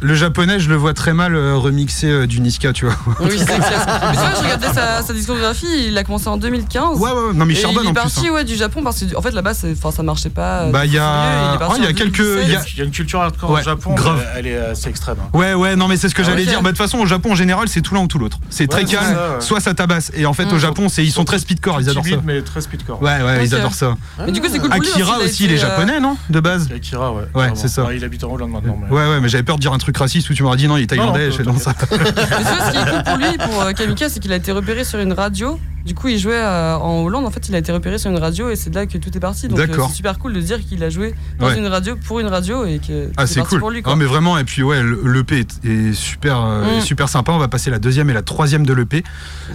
Le, 0.00 0.14
japonais, 0.14 0.60
je 0.60 0.68
le 0.68 0.76
vois 0.76 0.94
très 0.94 1.12
mal 1.12 1.34
euh, 1.34 1.56
remixé 1.56 2.06
euh, 2.08 2.26
du 2.28 2.40
Niska, 2.40 2.72
tu 2.72 2.84
vois. 2.84 2.94
oui 3.20 3.30
c'est 3.36 3.46
tu 4.28 4.34
vois 4.34 4.40
je 4.40 4.44
regardais 4.56 4.72
sa, 4.74 5.02
sa 5.02 5.12
discographie 5.12 5.88
il 5.88 5.98
a 5.98 6.04
commencé 6.04 6.28
en 6.28 6.36
2015 6.36 6.98
Ouais, 6.98 7.10
ouais, 7.10 7.32
non, 7.34 7.44
mais 7.46 7.54
charbonne 7.54 7.84
il 7.84 7.88
est 7.90 7.92
plus. 7.92 7.94
parti 7.94 8.28
hein. 8.28 8.32
ouais 8.32 8.44
du 8.44 8.54
Japon 8.56 8.82
parce 8.82 9.00
que 9.00 9.16
en 9.16 9.22
fait 9.22 9.30
là-bas 9.32 9.54
c'est- 9.54 9.72
enfin 9.72 9.90
ça 9.90 10.02
marchait 10.02 10.30
pas 10.30 10.66
Bah, 10.66 10.84
il 10.86 10.92
y 10.92 10.98
a- 10.98 11.54
il 11.54 11.58
Ah, 11.60 11.68
il 11.76 11.84
y 11.84 11.86
a 11.86 11.92
quelques- 11.92 12.18
2017. 12.18 12.46
il 12.46 12.52
y 12.52 12.56
a- 12.56 12.62
Il 12.74 12.78
y 12.78 12.80
a 12.82 12.84
une 12.84 12.90
culture 12.90 13.20
hardcore 13.20 13.50
Ouais, 13.50 13.60
au 13.60 13.64
Japon, 13.64 13.94
grave. 13.94 14.24
elle 14.36 14.46
est 14.46 14.56
assez 14.56 14.88
extrême. 14.88 15.16
hein. 15.20 15.28
Ouais, 15.36 15.54
ouais, 15.54 15.74
non, 15.76 15.88
mais 15.88 15.96
c'est 15.96 16.08
ce 16.08 16.14
que 16.14 16.22
Ah, 16.22 16.26
j'allais 16.26 16.44
dire. 16.44 16.62
Bah, 16.62 16.70
de 16.70 16.76
toute 16.76 16.78
façon, 16.84 16.98
au 16.98 17.06
Japon, 17.06 17.32
en 17.32 17.34
général, 17.34 17.68
c'est 17.68 17.80
tout 17.80 17.94
l'un 17.94 18.00
ou 18.02 18.06
tout 18.06 18.18
l'autre. 18.18 18.38
C'est 18.50 18.66
très 18.68 18.82
Ouais, 18.84 18.86
calme, 18.90 19.04
ça, 19.14 19.34
ouais. 19.34 19.40
soit 19.40 19.60
ça 19.60 19.74
tabasse. 19.74 20.12
Et 20.14 20.26
en 20.26 20.32
fait, 20.32 20.44
au 20.52 20.56
Mm. 20.56 20.58
Japon, 20.58 20.88
c'est 20.88 21.04
ils 21.04 21.10
sont 21.12 21.24
très 21.24 21.38
speedcore, 21.38 21.80
ils 21.80 21.88
adorent 21.90 22.04
ça. 22.06 22.16
mais 22.24 22.42
très 22.42 22.60
speedcore. 22.60 23.02
Ouais, 23.02 23.22
ouais, 23.22 23.44
ils 23.44 23.54
adorent 23.54 23.74
ça. 23.74 23.94
mais 24.24 24.32
du 24.32 24.40
coup 24.40 24.46
c'est 24.50 24.58
cool 24.58 24.72
Akira 24.72 25.18
aussi, 25.18 25.44
il 25.44 25.52
est 25.52 25.56
euh, 25.56 25.60
japonais, 25.68 26.00
non 26.00 26.16
De 26.30 26.40
base? 26.40 26.68
Akira, 26.74 27.12
ouais. 27.12 27.24
Ouais, 27.34 27.50
c'est 27.54 27.68
ça. 27.68 27.84
Ouais, 27.84 27.96
il 27.96 28.04
habite 28.04 28.22
en 28.24 28.30
Hollande 28.32 28.50
maintenant. 28.50 28.78
Ouais, 28.90 29.08
ouais, 29.08 29.20
mais 29.20 29.28
j'avais 29.28 29.42
peur 29.42 29.56
de 29.56 29.60
dire 29.60 29.72
un 29.72 29.78
truc 29.78 29.96
raciste 29.96 30.30
où 30.30 30.34
tu 30.34 30.42
m'aurais 30.42 30.56
dit 30.56 30.68
non, 30.68 30.76
il 30.76 30.84
est 30.84 30.86
thaïlandais. 30.86 31.26
Non, 31.26 31.32
je 31.32 31.36
fais 31.36 31.42
non, 31.44 31.58
ça. 31.58 31.74
Mais 31.90 31.96
ce 31.98 32.70
qui 32.70 32.76
est 32.78 32.90
cool 32.90 33.02
pour 33.04 33.16
lui, 33.16 33.38
pour 33.38 33.62
euh, 33.62 33.72
C'est 34.08 34.20
qu'il 34.20 34.32
a 34.32 34.36
été 34.36 34.52
repéré 34.52 34.84
sur 34.84 34.98
une 34.98 35.12
radio. 35.12 35.58
Du 35.84 35.94
coup, 35.94 36.08
il 36.08 36.18
jouait 36.18 36.34
euh, 36.34 36.76
en 36.76 37.02
Hollande. 37.04 37.24
En 37.24 37.30
fait, 37.30 37.48
il 37.48 37.54
a 37.54 37.58
été 37.58 37.72
repéré 37.72 37.98
sur 37.98 38.10
une 38.10 38.18
radio 38.18 38.50
et 38.50 38.56
c'est 38.56 38.68
de 38.70 38.74
là 38.74 38.86
que 38.86 38.98
tout 38.98 39.16
est 39.16 39.20
parti. 39.20 39.48
Donc, 39.48 39.58
euh, 39.58 39.66
c'est 39.88 39.94
super 39.94 40.18
cool 40.18 40.34
de 40.34 40.40
dire 40.40 40.58
qu'il 40.60 40.82
a 40.84 40.90
joué 40.90 41.14
dans 41.38 41.46
Ouais. 41.46 41.58
une 41.58 41.66
radio 41.66 41.96
pour 41.96 42.20
une 42.20 42.26
radio 42.26 42.64
et 42.66 42.78
que 42.78 43.10
Ah, 43.16 43.26
c'est 43.26 43.40
cool. 43.42 43.58
pour 43.60 43.70
lui. 43.70 43.82
Quoi. 43.82 43.92
Ah, 43.92 43.96
mais 43.96 44.04
vraiment, 44.04 44.36
et 44.38 44.44
puis 44.44 44.62
ouais, 44.62 44.82
le- 44.82 45.00
l'EP 45.12 45.38
est, 45.40 45.64
est 45.64 45.92
super, 45.94 46.42
euh, 46.44 46.78
Mm. 46.78 46.80
super 46.82 47.08
sympa. 47.08 47.32
On 47.32 47.38
va 47.38 47.48
passer 47.48 47.70
la 47.70 47.78
deuxième 47.78 48.10
et 48.10 48.12
la 48.14 48.22
troisième 48.22 48.66
de 48.66 48.72
l'EP 48.74 49.02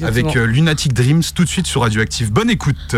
avec 0.02 0.34
Lunatic 0.34 0.94
Dreams 0.94 1.22
tout 1.36 1.44
de 1.44 1.50
suite 1.50 1.68
sur 1.68 1.82
Radioactive. 1.82 2.32
Bonne 2.32 2.50
écoute. 2.50 2.96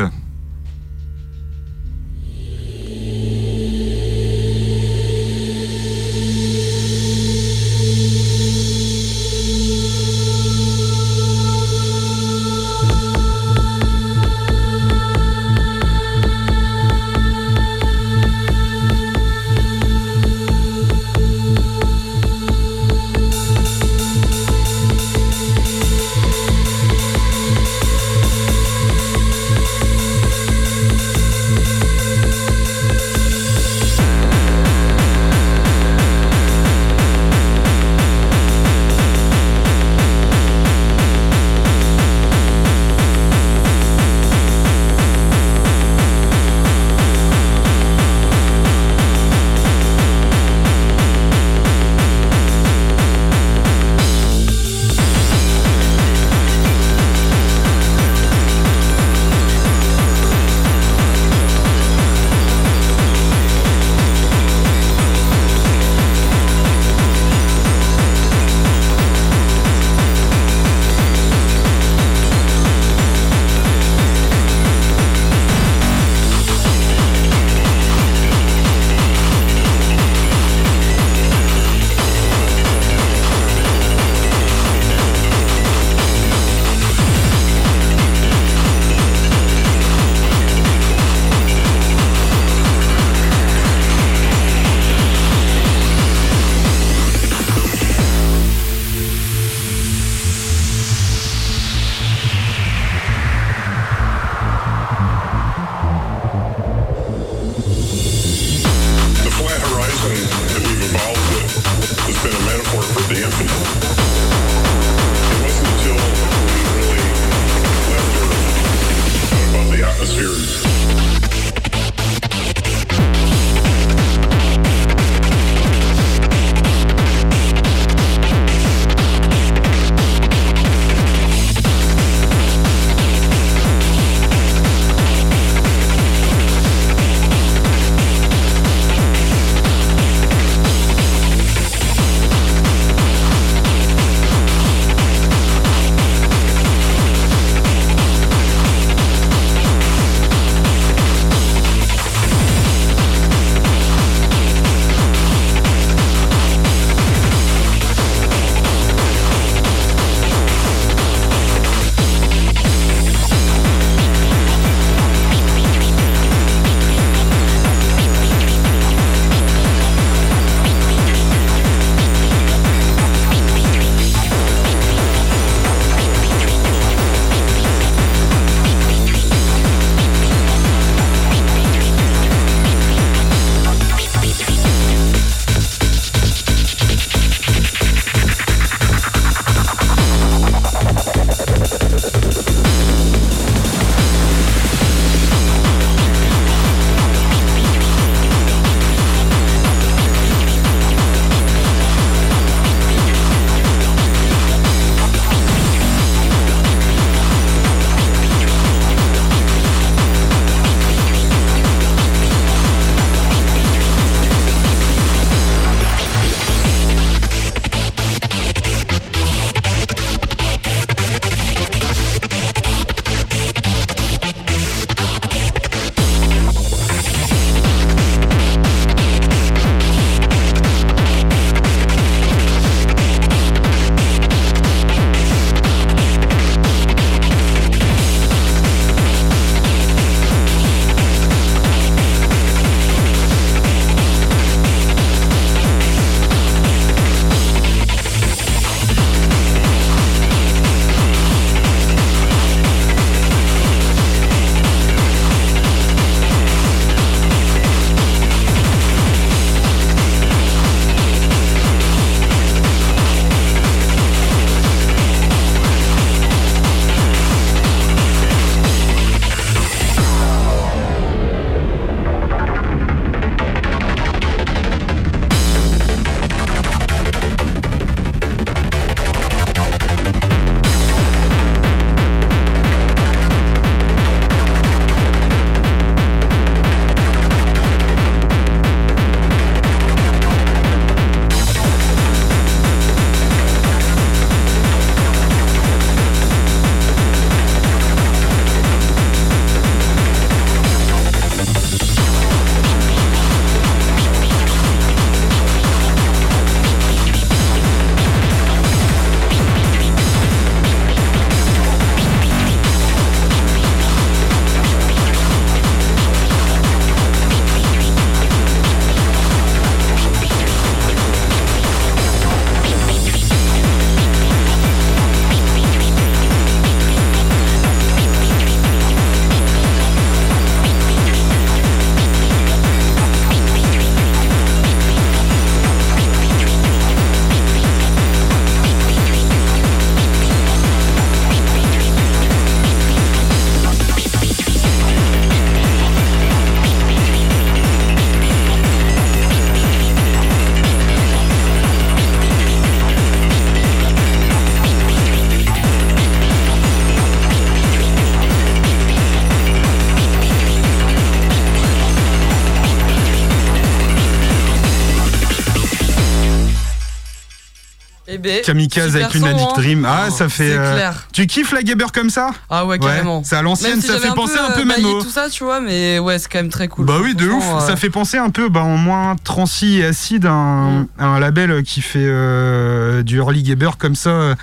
Kamikaze 368.46 368.96
avec 368.96 369.08
Addict 369.16 369.26
hein. 369.26 369.54
Dream. 369.56 369.86
Ah, 369.90 370.10
ça 370.12 370.30
fait. 370.30 370.54
Euh, 370.56 370.74
clair. 370.76 371.08
Tu 371.12 371.26
kiffes 371.28 371.52
la 371.52 371.64
Gabber 371.64 371.86
comme 371.94 372.10
ça? 372.10 372.30
Ah 372.50 372.66
ouais, 372.66 372.78
carrément. 372.80 373.24
c'est 373.24 373.36
à 373.36 373.42
l'ancienne, 373.42 373.72
Même 373.72 373.82
si 373.82 373.88
ça 373.88 374.00
fait 374.00 374.14
penser 374.14 374.38
un 374.38 374.52
peu 374.52 374.62
euh, 374.62 374.66
même 374.66 374.68
bailli 374.82 374.86
au- 374.86 375.02
tout 375.02 375.10
ça, 375.10 375.30
tu 375.30 375.44
vois, 375.44 375.60
mais 375.62 376.00
ouais, 376.00 376.20
c'est 376.20 376.30
quand 376.32 376.40
même 376.40 376.50
très 376.50 376.68
cool. 376.68 376.86
Bah 376.86 376.98
oui, 377.02 377.16
de 377.16 377.28
ouf. 377.28 377.42
Franchement, 377.44 377.62
euh, 377.64 377.68
Ça 377.68 377.76
fait 377.76 377.90
penser 377.90 378.18
un 378.18 378.30
peu, 378.30 378.50
bah, 378.50 378.62
en 378.64 378.78
moins 378.78 379.16
transi 379.24 379.80
et 379.80 379.86
acide, 379.86 380.26
à 380.26 380.32
un, 380.32 380.82
Mm. 380.82 380.88
un 381.00 381.20
label 381.20 381.64
qui 381.64 381.82
fait 381.82 382.00
euh, 382.06 383.02
du 383.04 383.18
early 383.18 383.44
gabber 383.44 383.72
comme 383.80 383.96
ça. 383.96 384.36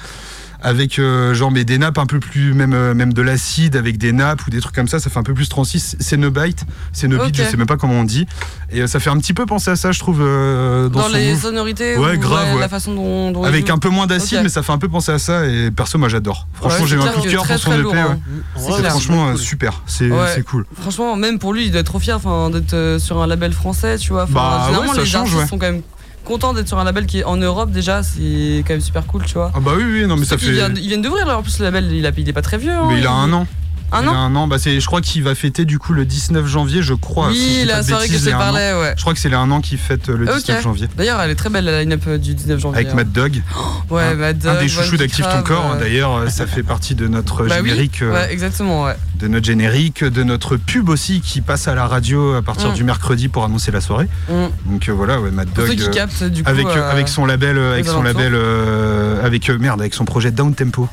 Avec 0.65 0.99
euh, 0.99 1.35
genre 1.35 1.51
mais 1.51 1.65
des 1.65 1.77
nappes 1.77 1.99
un 1.99 2.07
peu 2.07 2.21
plus 2.21 2.55
même 2.55 2.73
euh, 2.73 2.95
même 2.95 3.13
de 3.13 3.21
l'acide 3.21 3.75
avec 3.75 3.99
des 3.99 4.13
nappes 4.13 4.47
ou 4.47 4.51
des 4.51 4.61
trucs 4.61 4.75
comme 4.75 4.87
ça 4.87 5.01
ça 5.01 5.11
fait 5.11 5.19
un 5.19 5.25
peu 5.25 5.35
plus 5.35 5.49
transi 5.49 5.81
c'est 5.99 6.17
no 6.17 6.31
bite 6.31 6.65
c'est 6.93 7.09
no 7.09 7.19
beat 7.25 7.37
je 7.37 7.43
sais 7.43 7.57
même 7.57 7.67
pas 7.67 7.77
comment 7.77 7.95
on 7.95 8.05
dit 8.05 8.27
et 8.71 8.83
euh, 8.83 8.87
ça 8.87 9.01
fait 9.01 9.11
un 9.11 9.19
petit 9.19 9.35
peu 9.35 9.45
penser 9.45 9.71
à 9.73 9.77
ça 9.77 9.91
je 9.91 9.99
trouve 9.99 10.21
euh, 10.23 10.89
dans, 10.89 11.01
Dans, 11.01 11.09
son 11.09 11.15
les 11.15 11.33
move. 11.33 11.43
sonorités, 11.43 11.97
Ouais, 11.97 12.17
ou, 12.17 12.21
grave, 12.21 12.55
ouais. 12.55 12.61
la 12.61 12.69
façon 12.69 12.95
dont. 12.95 13.33
dont 13.33 13.43
avec 13.45 13.71
un 13.71 13.79
peu 13.79 13.89
moins 13.89 14.07
d'acide 14.07 14.41
mais 14.45 14.49
ça 14.49 14.63
fait 14.63 14.73
un 14.73 14.79
peu 14.79 14.89
penser 14.89 15.11
à 15.11 15.19
ça 15.19 15.47
et 15.47 15.71
perso 15.73 15.99
moi 15.99 16.09
j'adore 16.09 16.47
franchement 16.55 16.81
Ouais, 16.83 16.87
j'ai 16.87 16.97
un 16.97 17.09
coup 17.13 17.21
de 17.23 17.31
cœur 17.31 17.45
pour 17.47 17.59
son 17.59 17.73
EP 17.73 17.99
hein. 17.99 18.19
Ouais, 18.57 18.63
C'est 18.77 18.89
franchement 18.89 19.31
cool. 19.31 19.39
super 19.39 19.83
c'est 19.87 20.45
cool 20.45 20.65
Franchement, 20.81 21.17
même 21.17 21.39
pour 21.39 21.53
lui, 21.53 21.67
il 21.67 21.71
doit 21.73 21.81
être 21.81 21.87
trop 21.87 21.99
fier 21.99 22.17
enfin, 22.17 22.51
d'être 22.51 22.97
sur 22.99 23.21
un 23.21 23.27
label 23.27 23.53
français, 23.53 23.99
tu 23.99 24.13
vois. 24.13 24.27
Bah, 24.27 24.65
généralement, 24.67 24.91
ouais, 24.91 24.97
ça 24.97 25.03
les 25.03 25.07
change, 25.09 25.33
artistes 25.35 25.51
sont 25.51 25.59
quand 25.59 25.67
même 25.73 25.83
contents 26.25 26.53
d'être 26.55 26.68
sur 26.68 26.79
un 26.79 26.85
label 26.85 27.07
qui 27.07 27.20
est 27.20 27.25
en 27.25 27.37
Europe 27.37 27.70
déjà, 27.70 28.03
c'est 28.03 28.62
quand 28.66 28.75
même 28.75 28.81
super 28.81 29.07
cool, 29.07 29.25
tu 29.25 29.35
vois. 29.35 29.51
ah 29.55 29.61
bah 29.61 29.73
oui 29.77 29.85
oui 29.85 30.07
non 30.07 30.16
mais 30.16 30.25
ça 30.25 30.39
fait 30.39 30.47
Ils 30.47 30.89
viennent 30.89 31.03
d'ouvrir, 31.03 31.27
en 31.29 31.43
plus, 31.43 31.59
le 31.59 31.64
label, 31.66 31.93
il, 31.93 32.07
a, 32.07 32.11
il 32.16 32.29
est 32.29 32.33
pas 32.33 32.43
très 32.43 32.59
vieux. 32.59 32.70
hein, 32.73 32.87
mais 32.89 32.99
il 32.99 33.07
a 33.07 33.12
un 33.12 33.33
an 33.33 33.47
Un 33.93 34.07
an 34.09 34.14
un 34.14 34.34
an. 34.36 34.47
Bah 34.47 34.57
je 34.59 34.84
crois 34.86 35.01
qu'il 35.01 35.22
va 35.22 35.34
fêter 35.34 35.64
du 35.64 35.78
coup 35.78 35.93
le 35.93 36.05
19 36.05 36.47
janvier, 36.47 36.82
je 36.82 36.95
crois. 36.95 37.30
si 37.32 37.55
je 37.55 37.61
Oui, 37.61 37.64
la 37.66 37.82
soirée 37.82 38.09
que 38.09 38.16
je 38.18 38.28
un 38.30 38.38
parlais, 38.38 38.72
ouais. 38.74 38.95
Je 38.97 39.01
crois 39.03 39.12
que 39.14 39.20
c'est 39.20 39.28
les 39.28 39.34
un 39.36 39.51
an 39.51 39.61
qui 39.61 39.76
fête 39.76 40.09
euh, 40.09 40.16
le 40.16 40.28
Ok. 40.30 40.36
19 40.38 40.62
janvier. 40.62 40.88
D'ailleurs, 40.97 41.20
elle 41.20 41.30
est 41.30 41.34
très 41.34 41.51
belle, 41.51 41.64
la 41.64 41.80
line-up 41.82 42.03
euh, 42.09 42.18
du 42.18 42.34
19 42.34 42.61
janvier. 42.61 42.78
Avec 42.80 42.90
hein. 42.93 42.97
Mad 42.97 43.12
Dog, 43.12 43.43
Ouais, 43.90 44.03
un- 44.03 44.14
Mad 44.14 44.47
un 44.47 44.53
Dog, 44.55 44.62
des 44.62 44.68
chouchous 44.68 44.97
d'Active 44.97 45.26
ton 45.30 45.43
corps. 45.43 45.72
hein. 45.74 45.76
D'ailleurs, 45.78 46.14
euh, 46.16 46.28
ça 46.28 46.47
fait 46.47 46.62
partie 46.62 46.95
de 46.95 47.07
notre 47.09 47.43
Bah 47.47 47.57
générique, 47.57 48.01
ouais, 48.03 48.32
exactement, 48.32 48.84
ouais. 48.84 48.95
de 49.18 49.28
notre 49.28 49.47
générique, 49.47 50.05
de 50.05 50.22
notre 50.22 50.57
pub 50.57 50.88
aussi 50.88 51.20
qui 51.20 51.40
passe 51.40 51.68
à 51.68 51.74
la 51.74 51.86
radio 51.86 52.34
à 52.34 52.43
partir 52.43 52.70
Mm. 52.70 52.74
du 52.74 52.84
mercredi 52.84 53.28
pour 53.28 53.45
annoncer 53.45 53.70
la 53.72 53.80
soirée. 53.80 54.09
Mm. 54.28 54.70
Donc 54.72 54.88
euh, 54.88 54.93
voilà, 54.93 55.20
ouais, 55.20 55.30
Mad 55.30 55.49
Dog. 55.53 55.68
qui 55.76 55.90
captent, 55.90 56.24
du 56.24 56.43
coup. 56.45 56.49
avec, 56.51 56.66
euh, 56.66 56.90
avec 56.90 57.09
son 57.09 57.26
label, 57.26 57.59
avec 57.59 57.84
son 57.86 58.01
alentours. 58.03 58.20
label, 58.20 58.32
euh, 58.34 59.24
avec 59.24 59.49
merde, 59.51 59.80
avec 59.80 59.95
son 59.95 60.05
projet 60.05 60.30
Down 60.30 60.55
Tempo. 60.55 60.88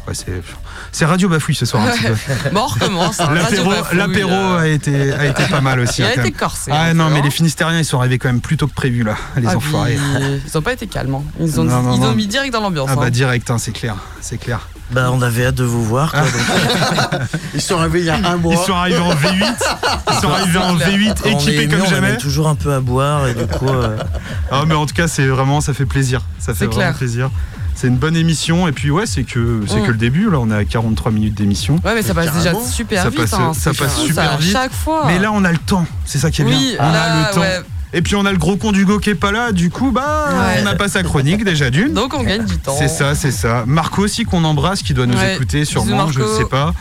C'est, 0.91 1.05
Radio 1.05 1.29
Bafouille 1.29 1.55
ce 1.55 1.65
soir 1.65 1.83
un 1.83 2.51
hein. 2.97 3.11
L'apéro, 3.93 4.31
euh, 4.31 4.59
a 4.59 4.67
été, 4.67 5.13
a 5.13 5.25
été 5.27 5.43
pas 5.45 5.61
mal 5.61 5.79
aussi. 5.79 6.01
Il 6.01 6.05
hein, 6.05 6.09
a 6.11 6.15
quand 6.15 6.21
été 6.21 6.31
corsé. 6.31 6.71
Ah 6.73 6.83
un 6.85 6.93
non, 6.93 7.09
mais 7.09 7.19
hein. 7.19 7.23
les 7.23 7.31
Finistériens, 7.31 7.79
ils 7.79 7.85
sont 7.85 7.99
arrivés 7.99 8.17
quand 8.17 8.29
même 8.29 8.41
plus 8.41 8.57
tôt 8.57 8.67
que 8.67 8.73
prévu 8.73 9.03
là, 9.03 9.15
les 9.37 9.47
Ah, 9.47 9.57
enfoirés. 9.57 9.95
puis, 9.95 10.41
Ils 10.47 10.57
ont 10.57 10.61
pas 10.61 10.73
été 10.73 10.87
calmes. 10.87 11.15
hein. 11.15 11.23
Ils 11.39 11.59
ont, 11.59 11.63
Non, 11.63 11.81
non, 11.81 11.93
ils 11.95 11.99
ont 12.01 12.05
non. 12.09 12.15
mis 12.15 12.27
direct 12.27 12.53
dans 12.53 12.61
l'ambiance. 12.61 12.89
Ah 12.91 12.95
bah 12.95 13.03
hein. 13.05 13.09
direct, 13.09 13.49
hein, 13.51 13.57
c'est 13.57 13.71
clair, 13.71 13.95
c'est 14.21 14.37
clair. 14.37 14.67
Bah, 14.91 15.09
on 15.13 15.21
avait 15.21 15.45
hâte 15.45 15.53
de 15.55 15.63
vous 15.63 15.83
voir. 15.85 16.11
Quoi, 16.11 16.21
donc, 16.21 16.31
Ils 17.53 17.61
sont 17.61 17.77
arrivés 17.77 17.99
il 17.99 18.05
y 18.05 18.09
a 18.09 18.15
un 18.15 18.37
mois. 18.37 18.55
Ils 18.55 18.65
sont 18.65 18.73
arrivés 18.73 18.97
en 18.97 19.13
V8, 19.13 19.55
ils 20.09 20.19
sont 20.19 20.29
arrivés 20.29 20.57
en 20.57 20.75
V8 20.75 21.13
quand 21.21 21.29
on 21.29 21.29
est 21.29 21.33
équipés 21.33 21.67
comme 21.67 21.81
on 21.81 21.85
jamais. 21.85 22.17
toujours 22.17 22.47
un 22.47 22.55
peu 22.55 22.73
à 22.73 22.79
boire 22.79 23.27
et 23.27 23.35
du 23.35 23.45
coup. 23.45 23.67
euh, 23.69 23.97
Ah 24.51 24.63
mais 24.67 24.73
en 24.73 24.87
tout 24.87 24.95
cas, 24.95 25.07
c'est 25.07 25.27
vraiment, 25.27 25.61
ça 25.61 25.73
fait 25.75 25.85
plaisir, 25.85 26.21
ça 26.39 26.53
fait 26.53 26.59
C'est 26.59 26.65
vraiment 26.65 26.79
clair. 26.79 26.95
plaisir. 26.95 27.29
C'est 27.75 27.87
une 27.87 27.97
bonne 27.97 28.15
émission 28.15 28.67
et 28.67 28.71
puis 28.73 28.91
ouais, 28.91 29.05
c'est 29.05 29.23
que 29.23 29.61
c'est 29.67 29.79
Mm. 29.79 29.85
que 29.85 29.91
le 29.91 29.97
début. 29.97 30.29
Là, 30.29 30.39
on 30.39 30.51
est 30.51 30.55
à 30.55 30.65
43 30.65 31.11
minutes 31.11 31.35
d'émission. 31.35 31.75
Ouais, 31.85 31.95
mais 31.95 32.01
ça 32.01 32.13
passe 32.13 32.33
déjà 32.33 32.53
super 32.61 33.03
Ça 33.03 33.09
vite. 33.09 33.19
passe- 33.21 33.33
hein. 33.33 33.51
ça 33.53 33.73
passe 33.73 33.93
fou, 33.93 34.07
super 34.07 34.31
ça, 34.31 34.37
vite. 34.37 34.51
chaque 34.51 34.73
fois. 34.73 35.03
Mais 35.07 35.17
là, 35.19 35.31
on 35.33 35.43
a 35.45 35.51
le 35.51 35.57
temps. 35.57 35.85
C'est 36.05 36.17
ça 36.19 36.29
qui 36.31 36.41
est 36.41 36.45
oui, 36.45 36.75
bien. 36.77 36.85
On 36.85 36.91
là, 36.91 37.03
a 37.03 37.29
le 37.29 37.33
temps. 37.35 37.41
ouais. 37.41 37.61
Et 37.91 38.03
puis 38.03 38.15
on 38.15 38.23
a 38.27 38.31
le 38.31 38.37
gros 38.37 38.55
con 38.55 38.71
d'Hugo 38.71 38.99
qui 38.99 39.09
est 39.09 39.15
pas 39.15 39.31
là. 39.31 39.51
Du 39.51 39.71
coup, 39.71 39.89
bah, 39.91 40.25
Ouais. 40.29 40.57
on 40.61 40.63
n'a 40.63 40.75
pas 40.75 40.87
sa 40.89 41.01
chronique 41.01 41.43
déjà 41.43 41.71
d'une. 41.71 41.93
Donc 41.93 42.13
on 42.13 42.21
gagne 42.21 42.45
du 42.45 42.57
temps. 42.59 42.75
C'est 42.77 42.87
ça, 42.87 43.15
c'est 43.15 43.31
ça. 43.31 43.63
Marco 43.65 44.03
aussi 44.03 44.25
qu'on 44.25 44.43
embrasse, 44.43 44.83
qui 44.83 44.93
doit 44.93 45.07
nous 45.07 45.17
Ouais. 45.17 45.33
écouter 45.35 45.65
sûrement, 45.65 46.11
je 46.11 46.19
ne 46.19 46.27
sais 46.27 46.45
pas, 46.45 46.73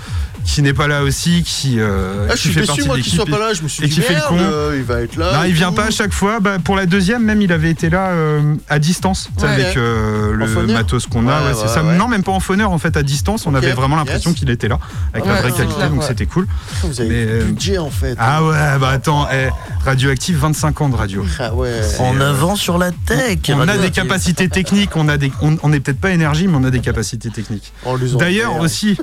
qui 0.48 0.62
n'est 0.62 0.72
pas 0.72 0.88
là 0.88 1.02
aussi, 1.02 1.42
qui, 1.44 1.78
euh, 1.78 2.26
Ah, 2.28 2.30
je 2.30 2.36
qui 2.36 2.40
suis 2.48 2.52
fait 2.52 2.60
déçu 2.60 2.66
partie 2.68 2.86
moi 2.86 2.96
de 2.96 3.02
qu'il 3.02 3.12
soit 3.12 3.24
l'équipe. 3.26 3.38
pas 3.38 3.46
là. 3.48 3.52
Je 3.54 3.62
me 3.62 3.68
suis 3.68 3.84
et 3.84 3.88
dit 3.88 3.94
qui 3.94 4.00
fait 4.00 4.14
le 4.14 4.20
con. 4.28 4.38
euh, 4.38 4.74
il 4.76 4.82
va 4.82 5.02
être 5.02 5.16
là. 5.16 5.32
Non, 5.38 5.44
et 5.44 5.48
il 5.48 5.54
vient 5.54 5.72
pas 5.72 5.84
à 5.84 5.90
chaque 5.90 6.12
fois. 6.12 6.40
Bah, 6.40 6.56
pour 6.62 6.74
la 6.74 6.86
deuxième, 6.86 7.22
même, 7.22 7.42
il 7.42 7.52
avait 7.52 7.70
été 7.70 7.90
là 7.90 8.08
euh, 8.08 8.54
à 8.68 8.78
distance, 8.78 9.28
Ouais. 9.42 9.48
avec 9.48 9.76
euh, 9.76 10.32
le 10.32 10.46
matos 10.72 11.06
qu'on 11.06 11.28
a. 11.28 11.40
Ouais, 11.42 11.46
ouais, 11.48 11.54
c'est 11.54 11.62
ouais, 11.62 11.68
ça. 11.68 11.82
ouais. 11.84 11.96
Non, 11.96 12.08
même 12.08 12.22
pas 12.22 12.32
en 12.32 12.40
phoneur, 12.40 12.72
en 12.72 12.78
fait, 12.78 12.96
à 12.96 13.02
distance. 13.02 13.46
On 13.46 13.54
avait 13.54 13.72
vraiment 13.72 13.96
l'impression 13.96 14.30
yes. 14.30 14.38
qu'il 14.38 14.50
était 14.50 14.68
là, 14.68 14.78
avec 15.12 15.26
Ouais, 15.26 15.32
la 15.34 15.40
vraie 15.42 15.52
qualité, 15.52 15.74
clair, 15.74 15.90
donc 15.90 16.00
ouais. 16.00 16.06
c'était 16.08 16.26
cool. 16.26 16.46
Vous 16.82 17.00
avez 17.00 17.26
Mais, 17.26 17.44
budget 17.44 17.78
en 17.78 17.90
fait. 17.90 18.16
Ah 18.18 18.42
ouais, 18.44 18.78
bah 18.80 18.88
attends, 18.90 19.28
eh, 19.32 19.48
Radioactive, 19.84 20.38
25 20.38 20.80
ans 20.80 20.88
de 20.88 20.96
radio. 20.96 21.24
Ah 21.38 21.52
en 22.00 22.20
avant 22.20 22.56
sur 22.56 22.78
la 22.78 22.90
tech. 22.90 23.38
On 23.50 23.68
a 23.68 23.76
des 23.76 23.90
capacités 23.90 24.48
techniques, 24.48 24.96
on 24.96 25.08
a 25.08 25.16
des, 25.18 25.30
on, 25.42 25.56
on 25.62 25.72
est 25.72 25.80
peut-être 25.80 26.00
pas 26.00 26.10
énergie, 26.10 26.48
mais 26.48 26.56
on 26.56 26.64
a 26.64 26.70
des 26.70 26.80
capacités 26.80 27.30
techniques. 27.30 27.72
On 27.84 27.96
D'ailleurs 28.18 28.54
fait, 28.54 28.60
aussi, 28.60 28.96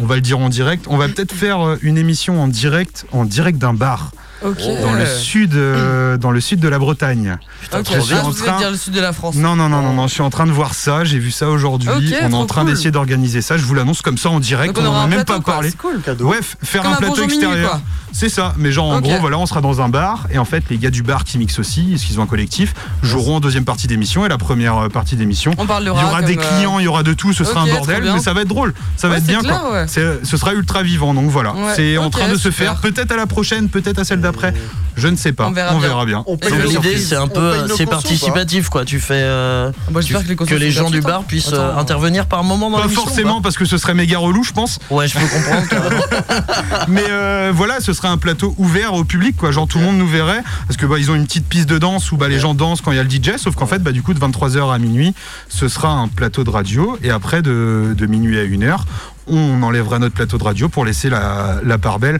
on 0.00 0.06
va 0.06 0.14
le 0.16 0.20
dire 0.20 0.38
en 0.38 0.48
direct, 0.48 0.86
on 0.90 0.96
va 0.96 1.08
peut-être 1.08 1.32
faire 1.32 1.60
euh, 1.60 1.76
une 1.82 1.96
émission 1.96 2.42
en 2.42 2.48
direct, 2.48 3.06
en 3.12 3.24
direct 3.24 3.58
d'un 3.58 3.72
bar 3.72 4.10
Dans 4.42 4.92
le 4.94 5.06
sud, 5.06 5.54
euh, 5.54 6.16
dans 6.16 6.30
le 6.30 6.40
sud 6.40 6.60
de 6.60 6.68
la 6.68 6.78
Bretagne. 6.78 7.38
Ok, 7.72 7.82
trop 7.84 7.94
bien. 7.96 8.00
ah, 8.00 8.04
je 8.08 8.14
En 8.14 8.30
voulais 8.30 8.46
train- 8.48 8.58
dire 8.58 8.70
le 8.70 8.76
sud 8.76 8.94
de 8.94 9.00
la 9.00 9.12
France. 9.12 9.34
Non 9.36 9.56
non 9.56 9.68
non 9.68 9.82
non 9.82 9.92
non, 9.92 10.06
je 10.08 10.14
suis 10.14 10.22
en 10.22 10.30
train 10.30 10.46
de 10.46 10.52
voir 10.52 10.74
ça, 10.74 11.04
j'ai 11.04 11.18
vu 11.18 11.30
ça 11.30 11.48
aujourd'hui. 11.48 11.88
On 12.22 12.30
est 12.30 12.34
en 12.34 12.46
train 12.46 12.62
cool. 12.62 12.70
d'essayer 12.70 12.90
d'organiser 12.90 13.42
ça. 13.42 13.56
Je 13.56 13.64
vous 13.64 13.74
l'annonce 13.74 14.02
comme 14.02 14.18
ça 14.18 14.30
en 14.30 14.40
direct. 14.40 14.74
Donc 14.74 14.84
on 14.84 14.88
on 14.88 14.90
aura 14.90 15.00
en 15.02 15.04
a 15.04 15.08
même 15.08 15.24
pas 15.24 15.40
parlé. 15.40 15.70
C'est 15.70 15.76
cool. 15.76 16.00
Cadeau. 16.00 16.28
Ouais, 16.28 16.38
faire 16.62 16.82
Comme 16.82 16.92
un 16.92 16.96
plateau 16.96 17.22
extérieur. 17.22 17.80
C'est 18.12 18.28
ça, 18.28 18.54
mais 18.58 18.72
genre 18.72 18.88
en 18.90 19.00
gros, 19.00 19.16
voilà, 19.20 19.38
on 19.38 19.46
sera 19.46 19.60
dans 19.60 19.80
un 19.80 19.88
bar 19.88 20.26
et 20.32 20.38
en 20.38 20.44
fait, 20.44 20.64
les 20.68 20.78
gars 20.78 20.90
du 20.90 21.04
bar 21.04 21.22
qui 21.22 21.38
mixent 21.38 21.60
aussi, 21.60 21.90
parce 21.92 22.02
qu'ils 22.02 22.18
ont 22.18 22.24
un 22.24 22.26
collectif, 22.26 22.74
joueront 23.04 23.36
en 23.36 23.40
deuxième 23.40 23.64
partie 23.64 23.86
d'émission 23.86 24.26
et 24.26 24.28
la 24.28 24.36
première 24.36 24.76
euh, 24.78 24.88
partie 24.88 25.14
d'émission. 25.14 25.52
On 25.58 25.66
Il 25.80 25.84
y 25.86 25.88
aura 25.90 26.20
des 26.22 26.36
clients, 26.36 26.80
il 26.80 26.84
y 26.84 26.88
aura 26.88 27.04
de 27.04 27.12
tout, 27.12 27.32
ce 27.32 27.44
sera 27.44 27.60
un 27.60 27.66
bordel, 27.66 28.02
mais 28.02 28.18
ça 28.18 28.32
va 28.32 28.42
être 28.42 28.48
drôle, 28.48 28.74
ça 28.96 29.08
va 29.08 29.18
être 29.18 29.26
bien 29.26 29.40
Ce 29.86 30.36
sera 30.36 30.54
ultra 30.54 30.82
vivant, 30.82 31.14
donc 31.14 31.30
voilà. 31.30 31.54
C'est 31.76 31.98
en 31.98 32.10
train 32.10 32.28
de 32.28 32.36
se 32.36 32.50
faire, 32.50 32.76
peut-être 32.80 33.12
à 33.12 33.16
la 33.16 33.26
prochaine, 33.26 33.68
peut-être 33.68 33.98
à 34.00 34.04
celle 34.04 34.20
d'après, 34.30 34.54
je 34.96 35.08
ne 35.08 35.16
sais 35.16 35.32
pas, 35.32 35.48
On 35.48 35.78
verra 35.78 36.04
bien. 36.04 36.24
On 36.26 36.36
nos 36.36 36.70
l'idée 36.70 36.98
c'est 36.98 37.16
un 37.16 37.28
peu 37.28 37.54
c'est 37.76 37.86
participatif 37.86 38.68
quoi. 38.68 38.84
Tu 38.84 39.00
fais 39.00 39.14
euh, 39.22 39.70
Bah, 39.90 40.00
tu- 40.02 40.14
que 40.14 40.54
les, 40.54 40.66
que 40.66 40.70
gens 40.70 40.90
du 40.90 41.00
bar 41.00 41.24
puissent 41.24 41.52
euh, 41.52 41.76
intervenir 41.76 42.26
par 42.26 42.44
moment 42.44 42.70
dans 42.70 42.78
Pas 42.78 42.88
forcément 42.88 43.40
parce 43.40 43.56
que 43.56 43.64
ce 43.64 43.78
serait 43.78 43.94
méga 43.94 44.18
relou, 44.18 44.44
je 44.44 44.52
pense. 44.52 44.78
Ouais, 44.90 45.08
je 45.08 45.18
peux 45.18 45.26
comprendre. 45.26 45.66
Mais 46.88 47.04
euh, 47.08 47.52
voilà, 47.54 47.80
ce 47.80 47.92
serait 47.92 48.08
un 48.08 48.18
plateau 48.18 48.54
ouvert 48.58 48.94
au 48.94 49.04
public, 49.04 49.36
quoi. 49.36 49.50
Genre 49.50 49.66
tout 49.66 49.78
le 49.78 49.84
monde 49.84 49.96
nous 49.98 50.08
verrait, 50.08 50.42
parce 50.66 50.76
que 50.76 50.86
bah 50.86 50.96
ils 50.98 51.10
ont 51.10 51.14
une 51.14 51.26
petite 51.26 51.46
piste 51.46 51.68
de 51.68 51.78
danse 51.78 52.12
où 52.12 52.16
bah 52.16 52.28
les 52.28 52.38
gens 52.38 52.54
dansent 52.54 52.80
quand 52.80 52.92
il 52.92 52.96
y 52.96 53.00
a 53.00 53.04
le 53.04 53.10
DJ. 53.10 53.36
Sauf 53.36 53.54
qu'en 53.54 53.66
fait, 53.66 53.78
bah 53.82 53.92
du 53.92 54.02
coup 54.02 54.14
de 54.14 54.20
23h 54.20 54.72
à 54.72 54.78
minuit, 54.78 55.14
ce 55.48 55.68
sera 55.68 55.88
un 55.90 56.08
plateau 56.08 56.44
de 56.44 56.50
radio, 56.50 56.98
et 57.02 57.10
après 57.10 57.42
de, 57.42 57.94
de 57.96 58.06
minuit 58.06 58.38
à 58.38 58.44
1h, 58.44 58.80
on 59.26 59.62
enlèvera 59.62 59.98
notre 59.98 60.14
plateau 60.14 60.38
de 60.38 60.44
radio 60.44 60.68
pour 60.68 60.84
laisser 60.84 61.08
la, 61.08 61.56
la 61.64 61.78
part 61.78 61.98
belle. 61.98 62.18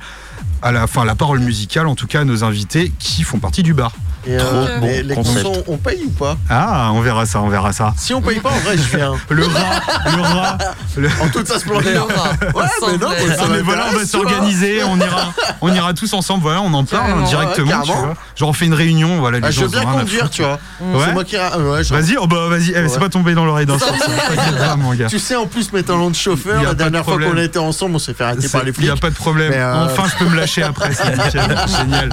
À 0.63 0.73
la, 0.73 0.87
fin, 0.87 1.05
la 1.05 1.15
parole 1.15 1.41
musicale, 1.41 1.87
en 1.87 1.95
tout 1.95 2.07
cas, 2.07 2.21
à 2.21 2.25
nos 2.25 2.45
invités 2.45 2.93
qui 2.99 3.23
font 3.23 3.39
partie 3.39 3.63
du 3.63 3.73
bar. 3.73 3.93
Et, 4.27 4.37
euh, 4.39 4.79
bon 4.81 4.87
les, 4.87 5.03
les 5.03 5.15
concept. 5.15 5.43
consos, 5.47 5.65
on 5.67 5.77
paye 5.79 6.03
ou 6.07 6.11
pas? 6.11 6.37
Ah, 6.51 6.91
on 6.93 7.01
verra 7.01 7.25
ça, 7.25 7.41
on 7.41 7.49
verra 7.49 7.73
ça. 7.73 7.95
Si 7.97 8.13
on 8.13 8.21
paye 8.21 8.39
pas, 8.41 8.51
en 8.51 8.59
vrai, 8.59 8.77
je 8.77 8.97
viens. 8.97 9.15
Le 9.31 9.47
rat, 9.47 9.81
le 10.17 10.21
rat, 10.23 10.59
le- 10.99 11.09
En 11.23 11.29
toute 11.29 11.49
sa 11.49 11.55
Le 11.55 11.61
splendeur. 11.61 12.07
rat. 12.09 12.31
Ouais, 12.55 12.65
mais 12.87 12.93
non, 12.99 13.09
Semblait. 13.09 13.17
mais 13.29 13.35
ça 13.35 13.43
Ah, 13.45 13.49
mais 13.51 13.61
voilà, 13.63 13.87
on 13.91 13.97
va 13.99 14.05
s'organiser, 14.05 14.85
on 14.85 14.99
ira, 14.99 15.33
on 15.63 15.73
ira 15.73 15.95
tous 15.95 16.13
ensemble, 16.13 16.43
voilà, 16.43 16.61
on 16.61 16.73
en 16.75 16.85
parle 16.85 17.03
Carrément, 17.05 17.21
hein, 17.21 17.23
ouais, 17.25 17.29
directement, 17.29 17.81
tu 17.83 17.93
vois. 17.93 18.15
Genre 18.37 18.49
on 18.49 18.53
fait 18.53 18.67
une 18.67 18.75
réunion, 18.75 19.21
voilà, 19.21 19.39
les 19.39 19.47
Ah, 19.47 19.51
je 19.51 19.57
gens 19.61 19.63
veux 19.69 19.81
bien 19.81 19.85
conduire, 19.85 20.29
tu 20.29 20.43
vois. 20.43 20.59
Ouais. 20.83 21.05
C'est 21.07 21.13
moi 21.13 21.25
qui. 21.25 21.37
ra- 21.39 21.59
ouais, 21.59 21.83
Vas-y, 21.83 22.17
oh 22.19 22.27
bah 22.27 22.49
vas-y, 22.51 22.73
eh, 22.73 22.81
Ouais. 22.83 22.89
c'est 22.89 22.99
pas 23.01 23.09
tombé 23.09 23.35
dans 23.35 23.47
l'oreille 23.47 23.67
d'un 23.67 23.79
sourd, 23.79 23.89
ça, 23.99 24.07
t'inquiète 24.35 24.59
pas, 24.59 24.77
mon 24.77 24.93
gars. 24.95 25.07
Tu 25.07 25.19
sais, 25.19 25.37
en 25.37 25.47
plus, 25.47 25.73
mes 25.73 25.83
talents 25.83 26.11
de 26.11 26.15
chauffeur, 26.17 26.63
la 26.63 26.75
dernière 26.75 27.05
fois 27.07 27.19
qu'on 27.19 27.39
a 27.39 27.43
été 27.43 27.59
ensemble, 27.59 27.95
on 27.97 27.99
s'est 27.99 28.13
fait 28.15 28.25
arrêter 28.25 28.49
par 28.51 28.63
les 28.65 28.71
Il 28.71 28.75
flics. 28.75 28.87
y 28.87 28.91
a 28.91 28.97
pas 28.97 29.09
de 29.11 29.15
problème. 29.15 29.53
Euh, 29.55 29.87
Enfin, 29.87 30.03
je 30.13 30.23
peux 30.23 30.31
me 30.31 30.37
lâcher 30.37 30.63
après, 30.63 30.91
c'est. 30.93 31.05
Génial. 31.79 32.11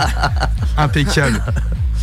Impeccable. 0.77 1.41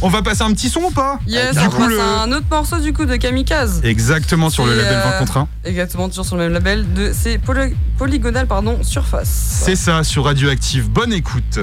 On 0.02 0.08
va 0.08 0.22
passer 0.22 0.42
un 0.42 0.52
petit 0.52 0.68
son 0.68 0.80
ou 0.82 0.90
pas 0.90 1.18
Yes, 1.26 1.56
Du 1.56 1.60
on 1.66 1.70
coup, 1.70 1.78
passe 1.78 1.88
le- 1.88 2.00
un 2.00 2.32
autre 2.32 2.46
morceau 2.50 2.78
du 2.78 2.92
coup 2.92 3.04
de 3.06 3.16
Kamikaze. 3.16 3.80
Exactement 3.84 4.50
sur 4.50 4.66
le 4.66 4.74
label 4.76 4.92
euh, 4.96 5.10
20 5.12 5.18
contre 5.18 5.36
1. 5.38 5.48
Exactement, 5.64 6.08
toujours 6.08 6.26
sur 6.26 6.36
le 6.36 6.44
même 6.44 6.52
label. 6.52 6.92
De, 6.94 7.12
c'est 7.14 7.38
poly- 7.38 7.74
Polygonal 7.96 8.46
pardon, 8.46 8.78
Surface. 8.82 9.28
C'est 9.28 9.76
ça 9.76 10.04
sur 10.04 10.24
Radioactive. 10.24 10.90
Bonne 10.90 11.12
écoute. 11.12 11.58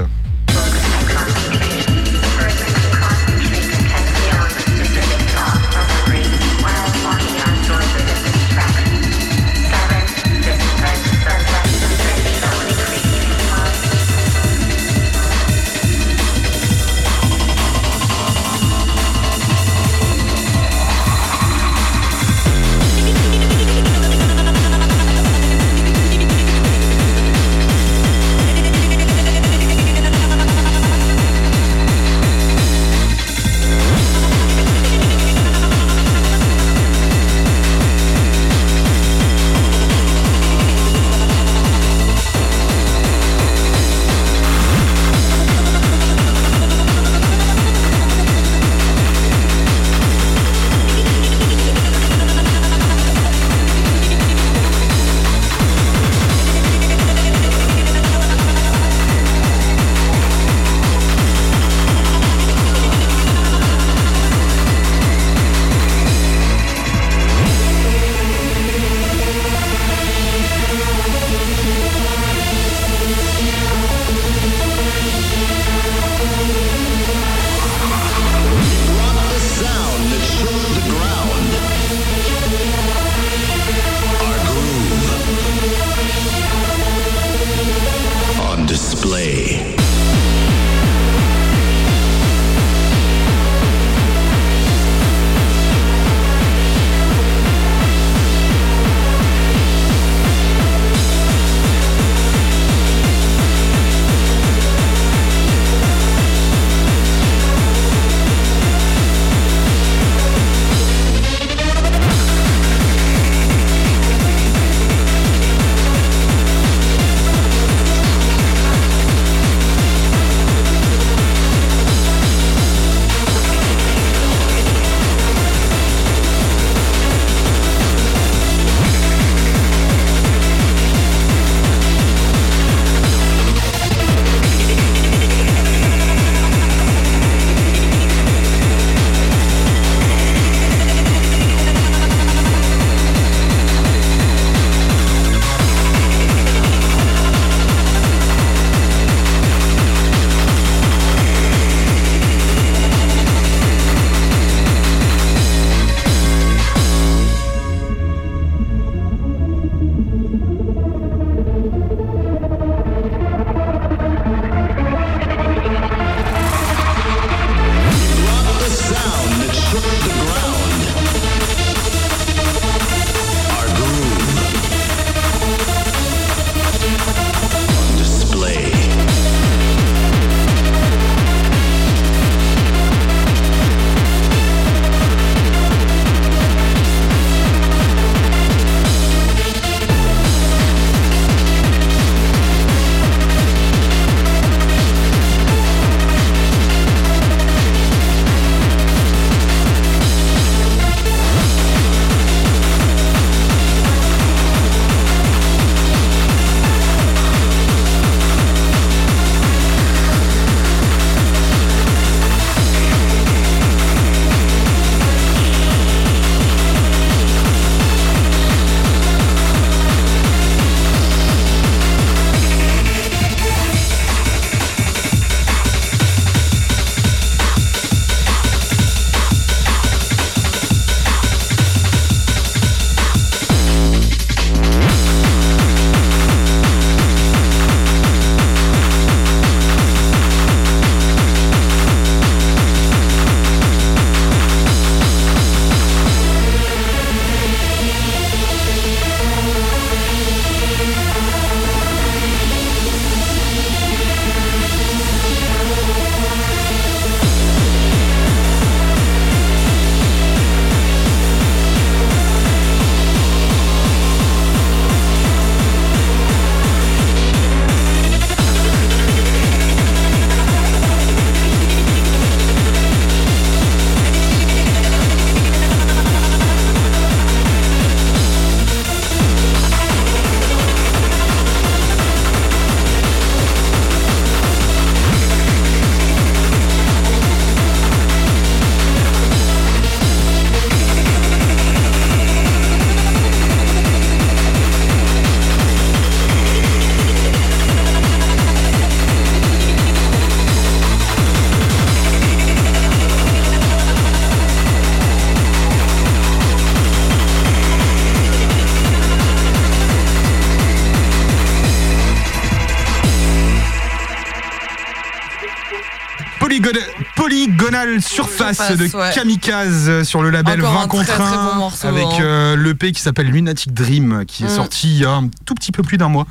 Surface, 318.01 318.57
Surface, 318.57 318.78
de 318.78 318.86
ouais. 318.97 319.11
Kamikaze 319.13 319.89
euh, 319.89 320.03
sur 320.03 320.22
le 320.22 320.30
label 320.30 320.61
Encore 320.61 320.74
20 320.74 320.82
un 320.84 320.88
contre 320.88 321.05
très, 321.05 321.15
très 321.15 321.24
1 321.24 321.45
bon 321.45 321.55
morceau, 321.55 321.88
avec 321.88 322.03
hein. 322.05 322.17
euh, 322.22 322.55
l'EP 322.55 322.91
qui 322.91 323.01
s'appelle 323.01 323.28
Lunatic 323.28 323.74
Dream 323.74 324.24
qui 324.28 324.43
est 324.43 324.47
Mm. 324.47 324.55
sorti 324.55 324.88
il 324.89 324.99
y 325.01 325.05
a 325.05 325.11
un 325.11 325.30
tout 325.45 325.53
petit 325.55 325.72
peu 325.72 325.84
plus 325.84 325.97
d'un 325.97 326.09
mois. 326.09 326.26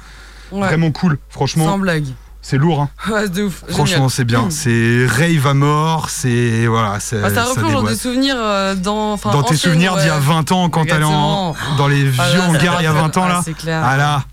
Ouais. 0.52 0.66
Vraiment 0.66 0.90
cool, 0.90 1.18
franchement. 1.28 1.66
Sans 1.66 1.78
blague. 1.78 2.04
C'est 2.42 2.56
lourd, 2.56 2.80
hein. 2.80 2.88
Ouais, 3.12 3.22
c'est 3.24 3.32
de 3.34 3.42
ouf. 3.44 3.62
franchement 3.68 4.08
c'est 4.08 4.24
bien. 4.24 4.42
Mm. 4.46 4.50
C'est 4.50 5.06
rave 5.06 5.46
à 5.46 5.54
mort, 5.54 6.08
c'est 6.10 6.66
voilà, 6.66 6.98
c'est- 7.00 7.20
Ah, 7.22 7.30
ça 7.30 7.44
replonge 7.44 7.72
dans 7.74 7.82
des 7.82 7.96
souvenirs 7.96 8.36
euh, 8.38 8.74
dans. 8.74 9.16
Dans 9.16 9.42
tes 9.42 9.56
souvenirs 9.56 9.96
d'il 9.96 10.06
y 10.06 10.10
a 10.10 10.16
ouais. 10.16 10.20
20 10.24 10.52
ans 10.52 10.68
quand 10.70 10.84
t'allais 10.86 11.04
en, 11.04 11.54
dans 11.76 11.86
les 11.88 12.02
vieux 12.04 12.14
Ah, 12.18 12.28
là, 12.36 12.44
hangars 12.48 12.76
il 12.80 12.84
y 12.84 12.86
a 12.86 12.92
ça 12.94 13.00
20 13.00 13.16
ans 13.18 13.28
là. 13.28 13.34
ah, 13.38 13.42
c'est 13.44 13.52
clair. 13.56 13.82
Ah 13.84 13.96
là, 13.96 14.24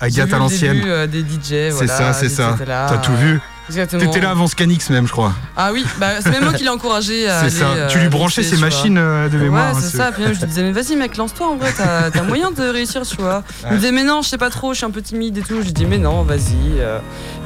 Agathe 0.00 0.32
à 0.32 0.38
l'ancienne. 0.38 0.82
euh, 0.84 1.06
des 1.06 1.20
DJ. 1.20 1.40
C'est 1.42 1.70
voilà, 1.70 1.96
ça, 1.96 2.12
c'est 2.12 2.28
ça. 2.28 2.56
là. 2.66 2.86
T'as 2.88 2.98
tout 2.98 3.14
vu. 3.14 3.40
Exactement. 3.72 4.00
T'étais 4.02 4.20
là 4.20 4.30
avant 4.30 4.46
Scanix 4.46 4.88
même, 4.90 5.06
je 5.06 5.12
crois. 5.12 5.32
Ah 5.56 5.70
oui, 5.72 5.84
bah, 5.98 6.08
c'est 6.20 6.30
même 6.30 6.44
moi 6.44 6.52
qui 6.52 6.62
l'ai 6.62 6.68
encouragé 6.68 7.28
à. 7.28 7.40
Aller, 7.40 7.50
ça. 7.50 7.64
euh, 7.66 7.88
tu 7.88 7.98
lui 7.98 8.08
branchais 8.08 8.42
mixer, 8.42 8.56
ses 8.56 8.60
vois. 8.60 8.68
machines 8.68 8.98
euh, 8.98 9.28
de 9.28 9.38
mémoire. 9.38 9.72
Ouais, 9.72 9.78
hein, 9.78 9.80
c'est 9.82 9.96
ça. 9.96 10.12
Puis 10.12 10.22
même, 10.24 10.34
je 10.34 10.40
lui 10.40 10.46
disais, 10.46 10.62
mais 10.62 10.72
vas-y, 10.72 10.96
mec, 10.96 11.16
lance-toi 11.16 11.46
en 11.48 11.56
vrai, 11.56 11.72
t'as 11.76 12.22
moyen 12.28 12.50
de 12.50 12.62
réussir, 12.62 13.02
tu 13.02 13.16
vois. 13.16 13.42
Il 13.64 13.70
me 13.72 13.76
disait, 13.76 13.92
mais 13.92 14.04
non, 14.04 14.22
je 14.22 14.28
sais 14.28 14.38
pas 14.38 14.50
trop, 14.50 14.72
je 14.72 14.78
suis 14.78 14.86
un 14.86 14.90
peu 14.90 15.02
timide 15.02 15.38
et 15.38 15.42
tout. 15.42 15.56
Je 15.60 15.66
lui 15.66 15.72
dis, 15.72 15.86
mais 15.86 15.98
non, 15.98 16.22
vas-y. 16.22 16.78
euh. 16.78 16.98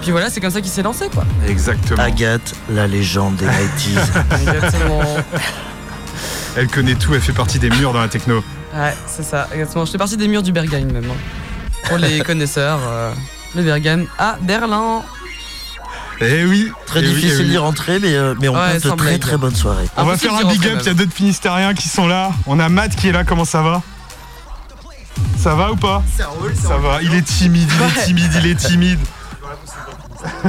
Puis 0.02 0.10
voilà, 0.10 0.28
c'est 0.30 0.40
comme 0.40 0.50
ça 0.50 0.60
qu'il 0.60 0.70
s'est 0.70 0.82
lancé, 0.82 1.08
quoi. 1.12 1.24
Exactement. 1.48 2.02
Agathe, 2.02 2.54
la 2.70 2.86
légende 2.86 3.36
des 3.36 3.46
90s. 3.46 4.40
Exactement. 4.42 5.02
Elle 6.56 6.68
connaît 6.68 6.94
tout, 6.94 7.14
elle 7.14 7.20
fait 7.20 7.32
partie 7.32 7.58
des 7.58 7.70
murs 7.70 7.92
dans 7.92 8.00
la 8.00 8.08
techno. 8.08 8.42
Ouais, 8.74 8.94
c'est 9.06 9.22
ça, 9.24 9.48
exactement. 9.52 9.84
Je 9.84 9.92
fais 9.92 9.98
partie 9.98 10.16
des 10.16 10.28
murs 10.28 10.42
du 10.42 10.52
Bergheim, 10.52 10.86
même. 10.92 11.04
hein. 11.04 11.14
Pour 11.88 11.98
les 11.98 12.18
connaisseurs, 12.26 12.80
euh, 12.86 13.12
le 13.54 13.62
Bergheim 13.62 14.06
à 14.18 14.36
Berlin. 14.40 15.02
Eh 16.20 16.44
oui. 16.44 16.72
Très 16.86 17.00
eh 17.00 17.02
difficile 17.08 17.32
eh 17.38 17.42
oui. 17.42 17.50
d'y 17.50 17.58
rentrer, 17.58 17.98
mais, 17.98 18.14
euh, 18.14 18.34
mais 18.40 18.48
on 18.48 18.54
Ouais, 18.54 18.72
passe 18.72 18.82
de 18.82 18.88
très 18.88 18.96
blague. 18.96 19.20
très 19.20 19.36
bonnes 19.36 19.54
soirées. 19.54 19.88
On 19.96 20.04
va 20.04 20.16
faire 20.16 20.34
un 20.34 20.44
big 20.44 20.66
up, 20.66 20.78
il 20.80 20.86
y 20.86 20.90
a 20.90 20.94
d'autres 20.94 21.12
finistériens 21.12 21.74
qui 21.74 21.88
sont 21.88 22.06
là. 22.06 22.30
On 22.46 22.58
a 22.58 22.68
Matt 22.68 22.96
qui 22.96 23.08
est 23.08 23.12
là, 23.12 23.24
comment 23.24 23.44
ça 23.44 23.62
va? 23.62 23.82
Ça 25.38 25.54
va 25.54 25.72
ou 25.72 25.76
pas? 25.76 26.02
Ça 26.16 26.26
roule, 26.26 26.54
ça 26.56 26.76
va. 26.78 27.02
Il 27.02 27.14
est 27.14 27.22
timide, 27.22 27.70
il 27.70 27.82
est 27.82 28.04
timide, 28.06 28.32
il 28.38 28.46
est 28.50 28.54
timide. 28.56 28.98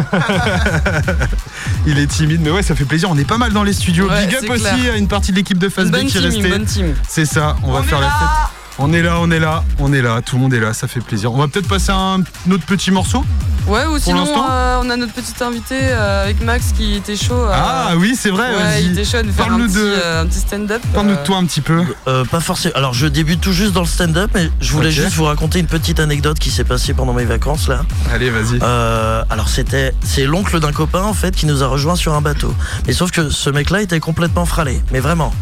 il 1.86 1.99
est 1.99 2.07
timide, 2.07 2.41
mais 2.41 2.49
ouais, 2.49 2.63
ça 2.63 2.74
fait 2.76 2.86
plaisir. 2.86 3.09
On 3.11 3.18
est 3.18 3.26
pas 3.28 3.38
mal 3.38 3.53
dans 3.53 3.63
les 3.63 3.74
studios. 3.74 4.09
Ouais, 4.09 4.26
Big 4.26 4.36
up 4.36 4.49
aussi 4.49 4.61
clair. 4.63 4.93
à 4.93 4.97
une 4.97 5.07
partie 5.07 5.32
de 5.32 5.38
l'équipe 5.38 5.57
de 5.57 5.70
Facebook 5.70 5.99
bonne 6.01 6.07
qui 6.09 6.18
est 6.18 6.22
restée. 6.22 6.49
bonne 6.49 6.65
team. 6.65 6.95
C'est 7.07 7.26
ça, 7.26 7.55
on 7.63 7.72
va 7.74 7.84
faire 7.84 7.99
la 7.99 8.07
fête. 8.07 8.57
On 8.80 8.94
est 8.94 9.02
là, 9.02 9.18
on 9.20 9.32
est 9.32 9.40
là, 9.40 9.64
on 9.80 9.92
est 9.92 10.02
là, 10.04 10.22
tout 10.24 10.36
le 10.36 10.44
monde 10.44 10.54
est 10.54 10.60
là, 10.60 10.72
ça 10.74 10.88
fait 10.88 11.00
plaisir. 11.00 11.34
On 11.34 11.38
va 11.38 11.48
peut-être 11.48 11.68
passer 11.68 11.92
un 11.92 12.20
autre 12.52 12.66
petit 12.68 12.92
morceau. 12.92 13.24
Ouais, 13.68 13.86
ou 13.88 13.98
sinon, 14.00 14.26
euh, 14.50 14.80
on 14.82 14.90
a 14.92 14.96
notre 14.96 15.14
petit 15.14 15.44
invité 15.44 15.76
euh, 15.82 16.24
avec 16.24 16.42
Max 16.42 16.74
qui 16.78 16.96
était 16.96 17.18
chaud. 17.18 17.34
euh, 17.34 17.52
Ah 17.52 17.94
oui, 17.98 18.16
c'est 18.18 18.30
vrai, 18.30 18.56
Ouais, 18.56 18.84
il 18.84 18.92
était 18.92 19.04
chaud 19.04 19.22
de 19.24 19.32
faire 19.32 19.46
un 19.46 19.50
Parle-nous 19.50 19.66
petit, 19.68 19.76
de- 19.76 19.82
euh, 19.98 20.22
un 20.22 20.26
petit 20.28 20.40
stand-up. 20.40 20.82
Parle-nous 20.94 21.16
de 21.16 21.24
toi 21.24 21.38
un 21.38 21.46
petit 21.46 21.60
peu. 21.62 21.84
Euh, 22.08 22.24
pas 22.24 22.40
forcément. 22.40 22.76
Alors, 22.78 22.94
je 22.94 23.08
débute 23.08 23.42
tout 23.42 23.52
juste 23.52 23.74
dans 23.74 23.82
le 23.82 23.88
stand-up, 23.88 24.30
mais 24.36 24.50
je 24.62 24.72
voulais 24.72 24.92
juste 24.92 25.14
vous 25.16 25.26
raconter 25.26 25.60
une 25.60 25.68
petite 25.68 26.00
anecdote 26.00 26.38
qui 26.40 26.52
s'est 26.52 26.64
passée 26.64 26.94
pendant 26.94 27.14
mes 27.14 27.26
vacances 27.26 27.68
là. 27.68 27.82
Allez, 28.14 28.30
vas-y. 28.30 28.60
Euh, 28.62 29.24
alors 29.30 29.50
c'était, 29.50 29.94
c'est 30.04 30.26
l'oncle 30.26 30.60
d'un 30.60 30.72
copain 30.72 31.02
en 31.02 31.14
fait 31.14 31.36
qui 31.36 31.46
nous 31.48 31.62
a 31.64 31.68
rejoint 31.68 31.96
sur 31.96 32.14
un 32.14 32.22
bateau. 32.22 32.54
Mais 32.86 32.94
sauf 32.94 33.10
que 33.12 33.30
ce 33.32 33.50
mec-là 33.50 33.82
était 33.82 34.00
complètement 34.00 34.46
fralé, 34.46 34.82
mais 34.94 35.00
vraiment. 35.00 35.34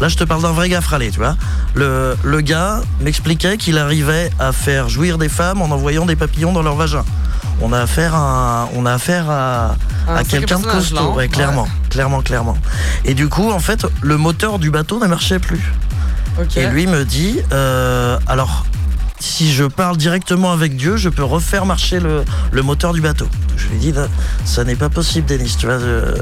Là, 0.00 0.08
je 0.08 0.16
te 0.16 0.24
parle 0.24 0.42
d'un 0.42 0.52
vrai 0.52 0.68
gars 0.68 0.80
fralé, 0.80 1.10
tu 1.10 1.18
vois. 1.18 1.36
Le, 1.74 2.16
le 2.24 2.40
gars 2.40 2.80
m'expliquait 3.00 3.56
qu'il 3.56 3.78
arrivait 3.78 4.30
à 4.38 4.52
faire 4.52 4.88
jouir 4.88 5.18
des 5.18 5.28
femmes 5.28 5.62
en 5.62 5.66
envoyant 5.70 6.04
des 6.04 6.16
papillons 6.16 6.52
dans 6.52 6.62
leur 6.62 6.74
vagin. 6.74 7.04
On 7.60 7.72
a 7.72 7.80
affaire 7.80 8.14
à, 8.14 8.68
on 8.74 8.84
a 8.86 8.92
affaire 8.92 9.30
à, 9.30 9.76
à 10.08 10.24
quelqu'un 10.24 10.58
de 10.58 10.64
costaud, 10.72 10.96
ouais, 11.14 11.28
clairement, 11.28 11.68
clairement, 11.90 12.20
clairement. 12.22 12.56
Et 13.04 13.14
du 13.14 13.28
coup, 13.28 13.50
en 13.52 13.60
fait, 13.60 13.86
le 14.02 14.16
moteur 14.16 14.58
du 14.58 14.70
bateau 14.70 14.98
ne 15.00 15.06
marchait 15.06 15.38
plus. 15.38 15.60
Et 16.56 16.66
lui 16.66 16.88
me 16.88 17.04
dit, 17.04 17.38
euh, 17.52 18.18
alors, 18.26 18.66
si 19.20 19.54
je 19.54 19.64
parle 19.64 19.96
directement 19.96 20.50
avec 20.50 20.76
Dieu, 20.76 20.96
je 20.96 21.08
peux 21.08 21.22
refaire 21.22 21.64
marcher 21.64 22.00
le, 22.00 22.24
le 22.50 22.62
moteur 22.62 22.92
du 22.92 23.00
bateau. 23.00 23.28
Je 23.56 23.68
lui 23.68 23.78
dis, 23.78 23.94
ça 24.44 24.64
n'est 24.64 24.74
pas 24.74 24.88
possible, 24.88 25.28
Denis, 25.28 25.54
tu 25.56 25.66
vois. 25.66 25.76
euh. 25.76 26.16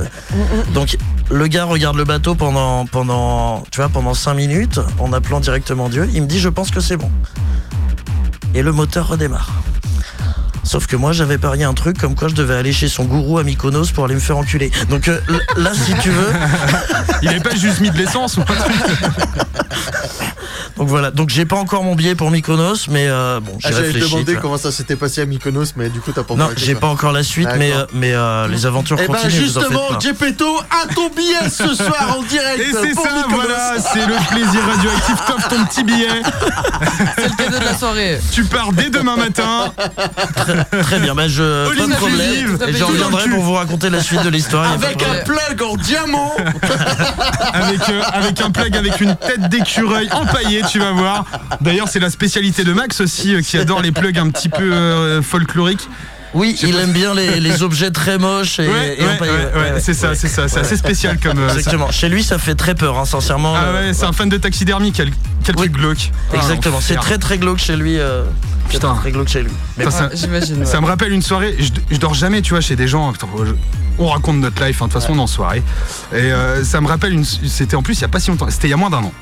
Donc, 0.74 0.98
le 1.32 1.46
gars 1.46 1.64
regarde 1.64 1.96
le 1.96 2.04
bateau 2.04 2.34
pendant, 2.34 2.84
pendant, 2.86 3.64
pendant 3.92 4.14
5 4.14 4.34
minutes, 4.34 4.80
en 4.98 5.12
appelant 5.12 5.40
directement 5.40 5.88
Dieu. 5.88 6.08
Il 6.12 6.22
me 6.22 6.26
dit, 6.26 6.38
je 6.38 6.48
pense 6.48 6.70
que 6.70 6.80
c'est 6.80 6.96
bon. 6.96 7.10
Et 8.54 8.62
le 8.62 8.72
moteur 8.72 9.08
redémarre. 9.08 9.50
Sauf 10.64 10.86
que 10.86 10.96
moi, 10.96 11.12
j'avais 11.12 11.38
parié 11.38 11.64
un 11.64 11.74
truc 11.74 11.98
comme 11.98 12.14
quoi 12.14 12.28
je 12.28 12.34
devais 12.34 12.54
aller 12.54 12.72
chez 12.72 12.88
son 12.88 13.04
gourou 13.04 13.38
à 13.38 13.44
Mykonos 13.44 13.90
pour 13.92 14.04
aller 14.04 14.14
me 14.14 14.20
faire 14.20 14.36
enculer. 14.38 14.70
Donc 14.88 15.08
euh, 15.08 15.20
là, 15.56 15.72
si 15.74 15.92
tu 16.02 16.10
veux, 16.10 16.32
Il 17.22 17.28
avait 17.28 17.40
pas 17.40 17.54
juste 17.54 17.80
mis 17.80 17.90
de 17.90 17.98
l'essence 17.98 18.36
ou 18.36 18.42
pas 18.42 18.54
donc 20.76 20.88
voilà. 20.88 21.10
Donc 21.10 21.28
j'ai 21.28 21.44
pas 21.44 21.56
encore 21.56 21.84
mon 21.84 21.94
billet 21.94 22.14
pour 22.14 22.30
Mykonos, 22.30 22.88
mais 22.88 23.06
euh, 23.08 23.40
bon, 23.40 23.58
Ah, 23.62 23.68
j'ai 23.70 23.74
réfléchi. 23.78 24.24
vois. 24.24 24.34
comment 24.40 24.56
ça 24.56 24.72
s'était 24.72 24.96
passé 24.96 25.20
à 25.20 25.26
Mykonos, 25.26 25.74
mais 25.76 25.90
du 25.90 26.00
coup, 26.00 26.12
t'as 26.12 26.22
pas 26.24 26.34
Non, 26.34 26.48
j'ai 26.56 26.74
pas 26.74 26.86
encore 26.88 27.12
la 27.12 27.22
suite, 27.22 27.48
mais, 27.58 27.72
euh, 27.72 27.84
mais 27.92 28.12
euh, 28.14 28.48
les 28.48 28.64
aventures 28.66 28.96
Eh 28.98 29.06
ben 29.06 29.14
continuent. 29.14 29.30
faites 29.32 29.40
justement. 29.42 30.00
Gepetto 30.00 30.46
a 30.70 30.92
ton 30.94 31.08
billet 31.10 31.48
ce 31.50 31.74
soir 31.84 32.16
en 32.18 32.22
direct. 32.22 32.60
Et 32.60 32.72
c'est 32.72 32.94
pour 32.94 33.04
ça, 33.04 33.12
Mykonos. 33.14 33.36
voilà, 33.36 33.74
c'est 33.92 34.06
le 34.06 34.14
plaisir 34.34 34.60
radioactif. 34.66 35.16
T'offres 35.26 35.48
ton 35.48 35.64
petit 35.66 35.84
billet. 35.84 36.22
C'est 37.16 37.28
le 37.28 37.36
cadeau 37.36 37.58
de 37.58 37.64
la 37.64 37.76
soirée. 37.78 38.20
Tu 38.32 38.44
pars 38.44 38.72
dès 38.72 38.90
demain 38.90 39.16
matin. 39.16 39.72
Très 40.36 40.51
bien, 41.00 41.14
bah 41.14 41.28
je, 41.28 41.76
pas 41.76 41.86
de 41.86 41.92
problème. 41.94 42.58
Et 42.68 42.72
je 42.72 42.84
reviendrai 42.84 43.28
pour 43.28 43.42
vous 43.42 43.52
raconter 43.52 43.90
la 43.90 44.00
suite 44.00 44.22
de 44.22 44.28
l'histoire. 44.28 44.72
Avec 44.72 45.02
un 45.02 45.22
plug 45.24 45.62
en 45.62 45.76
diamant. 45.76 46.34
Avec, 47.52 47.88
euh, 47.88 48.02
avec 48.12 48.40
un 48.40 48.50
plug 48.50 48.76
avec 48.76 49.00
une 49.00 49.14
tête 49.14 49.48
d'écureuil 49.48 50.08
empaillée, 50.12 50.62
tu 50.70 50.78
vas 50.78 50.92
voir. 50.92 51.24
D'ailleurs, 51.60 51.88
c'est 51.88 52.00
la 52.00 52.08
spécialité 52.08 52.64
de 52.64 52.72
Max 52.72 53.00
aussi, 53.00 53.34
euh, 53.34 53.42
qui 53.42 53.58
adore 53.58 53.82
les 53.82 53.92
plugs 53.92 54.18
un 54.18 54.30
petit 54.30 54.48
peu 54.48 54.72
euh, 54.72 55.20
folkloriques. 55.22 55.88
Oui, 56.34 56.56
il 56.62 56.76
aime 56.76 56.92
bien 56.92 57.14
les, 57.14 57.40
les 57.40 57.62
objets 57.64 57.90
très 57.90 58.16
moches 58.18 58.58
et, 58.58 58.66
Ouais, 58.68 58.96
et 58.98 59.04
ouais, 59.04 59.12
empaillés. 59.14 59.32
ouais, 59.32 59.72
ouais, 59.74 59.80
c'est 59.80 59.92
ça, 59.94 60.14
c'est 60.14 60.28
ça. 60.28 60.48
C'est 60.48 60.60
assez 60.60 60.76
spécial 60.76 61.18
comme. 61.22 61.38
euh, 61.38 61.48
ça. 61.48 61.56
Exactement. 61.56 61.90
Chez 61.90 62.08
lui, 62.08 62.22
ça 62.24 62.38
fait 62.38 62.54
très 62.54 62.74
peur, 62.74 62.98
hein, 62.98 63.04
sincèrement. 63.04 63.54
Ah 63.56 63.64
euh, 63.64 63.88
ouais, 63.88 63.94
c'est 63.94 64.06
un 64.06 64.12
fan 64.12 64.28
de 64.28 64.36
taxidermie, 64.38 64.92
quel, 64.92 65.10
quel 65.44 65.54
Oui. 65.56 65.62
truc 65.68 65.72
glauque. 65.72 66.10
Ah, 66.32 66.36
Exactement. 66.36 66.80
C'est 66.80 66.96
très 66.96 67.18
très 67.18 67.36
glauque 67.38 67.58
chez 67.58 67.76
lui. 67.76 67.98
euh, 67.98 68.24
c'est 68.68 68.78
Putain. 68.78 68.94
Très 68.94 69.12
glauque 69.12 69.28
chez 69.28 69.42
lui. 69.42 69.50
Mais 69.76 69.84
Putain, 69.84 70.08
ça- 70.64 70.80
me 70.80 70.86
rappelle 70.86 71.12
une 71.12 71.20
soirée, 71.20 71.54
je, 71.58 71.68
je 71.90 71.98
dors 71.98 72.14
jamais, 72.14 72.40
tu 72.40 72.50
vois, 72.54 72.62
chez 72.62 72.76
des 72.76 72.88
gens. 72.88 73.12
putain, 73.12 73.26
je- 73.44 73.52
on 73.98 74.06
raconte 74.06 74.36
notre 74.38 74.64
life, 74.64 74.80
hein, 74.80 74.86
de 74.86 74.92
toute 74.92 75.00
façon, 75.02 75.12
on 75.12 75.18
est 75.18 75.20
en 75.22 75.26
soirée. 75.26 75.62
Et 76.12 76.16
euh, 76.16 76.64
ça 76.64 76.80
me 76.80 76.88
rappelle, 76.88 77.12
une, 77.12 77.24
c'était 77.24 77.76
en 77.76 77.82
plus 77.82 77.98
il 77.98 78.00
y 78.00 78.04
a 78.04 78.08
pas 78.08 78.20
si 78.20 78.30
longtemps, 78.30 78.46
c'était 78.48 78.68
il 78.68 78.70
y 78.70 78.74
a 78.74 78.78
moins 78.78 78.88
d'un 78.88 79.02
an. 79.02 79.12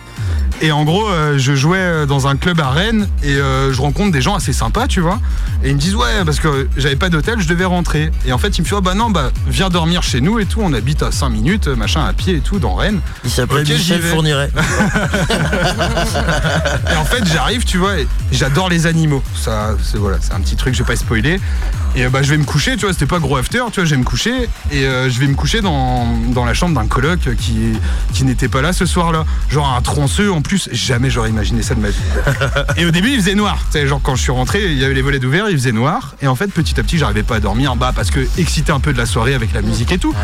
Et 0.63 0.73
en 0.73 0.85
gros, 0.85 1.09
euh, 1.09 1.39
je 1.39 1.55
jouais 1.55 1.79
euh, 1.79 2.05
dans 2.05 2.27
un 2.27 2.37
club 2.37 2.61
à 2.61 2.69
Rennes 2.69 3.09
et 3.23 3.33
euh, 3.33 3.73
je 3.73 3.81
rencontre 3.81 4.13
des 4.13 4.21
gens 4.21 4.35
assez 4.35 4.53
sympas, 4.53 4.87
tu 4.89 5.01
vois. 5.01 5.19
Et 5.65 5.71
ils 5.71 5.75
me 5.75 5.81
disent, 5.81 5.95
ouais, 5.95 6.23
parce 6.27 6.39
que 6.39 6.69
j'avais 6.77 6.97
pas 6.97 7.09
d'hôtel, 7.09 7.41
je 7.41 7.49
devais 7.49 7.65
rentrer. 7.65 8.11
Et 8.27 8.33
en 8.33 8.39
fait, 8.39 8.59
ils 8.59 8.63
me 8.63 8.67
font, 8.67 8.77
oh, 8.79 8.83
bah 8.83 8.95
non, 8.95 9.09
bah 9.09 9.31
viens 9.47 9.71
dormir 9.71 10.03
chez 10.03 10.21
nous 10.21 10.39
et 10.39 10.45
tout. 10.45 10.61
On 10.63 10.75
habite 10.75 11.03
à 11.03 11.13
5 11.13 11.31
minutes, 11.31 11.69
machin, 11.69 12.05
à 12.05 12.13
pied 12.13 12.37
et 12.37 12.41
tout, 12.41 12.59
dans 12.59 12.75
Rennes. 12.75 13.01
il 13.25 13.31
s'appelait 13.31 13.61
Ok, 13.61 13.67
j'y 13.67 13.73
Michel. 13.75 14.03
Fourniret. 14.03 14.51
Et 16.93 16.97
en 16.97 17.05
fait, 17.05 17.25
j'arrive, 17.25 17.65
tu 17.65 17.79
vois, 17.79 17.99
et 17.99 18.07
j'adore 18.33 18.69
les 18.69 18.87
animaux. 18.87 19.23
Ça, 19.35 19.71
c'est 19.83 19.97
voilà, 19.99 20.19
c'est 20.21 20.33
un 20.33 20.41
petit 20.41 20.57
truc, 20.57 20.75
je 20.75 20.81
vais 20.83 20.87
pas 20.87 20.97
spoiler. 20.97 21.41
Et 21.97 22.07
bah, 22.09 22.23
je 22.23 22.31
vais 22.31 22.37
me 22.37 22.45
coucher, 22.45 22.77
tu 22.77 22.85
vois, 22.85 22.93
c'était 22.93 23.07
pas 23.07 23.19
gros 23.19 23.37
after, 23.37 23.63
tu 23.73 23.81
vois, 23.81 23.85
je 23.85 23.91
vais 23.91 23.97
me 23.97 24.05
coucher 24.05 24.49
et 24.71 24.85
euh, 24.85 25.11
je 25.11 25.19
vais 25.19 25.27
me 25.27 25.35
coucher 25.35 25.61
dans, 25.61 26.07
dans 26.29 26.45
la 26.45 26.55
chambre 26.55 26.81
d'un 26.81 26.87
coloc 26.87 27.19
qui, 27.37 27.73
qui 28.13 28.25
n'était 28.25 28.49
pas 28.49 28.63
là 28.63 28.73
ce 28.73 28.87
soir-là. 28.87 29.25
Genre 29.49 29.69
un 29.69 29.83
en 30.29 30.43
plus, 30.43 30.69
jamais 30.73 31.11
j'aurais 31.11 31.31
imaginé 31.31 31.63
ça 31.63 31.75
de 31.75 31.81
ma 31.81 31.89
vie. 31.89 31.97
Et 32.77 32.85
au 32.85 32.91
début, 32.91 33.11
il 33.11 33.21
faisait 33.21 33.35
noir. 33.35 33.59
Tu 33.71 33.79
sais, 33.79 33.87
genre 33.87 34.01
quand 34.03 34.17
je 34.17 34.23
suis 34.23 34.33
rentré, 34.33 34.65
il 34.65 34.79
y 34.79 34.85
avait 34.85 34.95
les 34.95 35.03
volets 35.03 35.19
d'ouvert, 35.19 35.49
il 35.49 35.57
faisait 35.57 35.73
noir. 35.73 36.15
Et 36.23 36.27
en 36.27 36.35
fait, 36.37 36.49
petit 36.49 36.79
à 36.79 36.83
petit, 36.83 36.99
j'arrivais 36.99 37.23
pas 37.23 37.37
à 37.37 37.41
dormir, 37.41 37.77
bah, 37.77 37.93
parce 37.95 38.11
que 38.11 38.21
excité 38.39 38.73
un 38.73 38.81
peu 38.81 38.93
de 38.93 38.99
la 38.99 39.07
soirée 39.07 39.35
avec 39.35 39.53
la 39.53 39.63
musique 39.63 39.93
et 39.93 39.99
tout. 39.99 40.15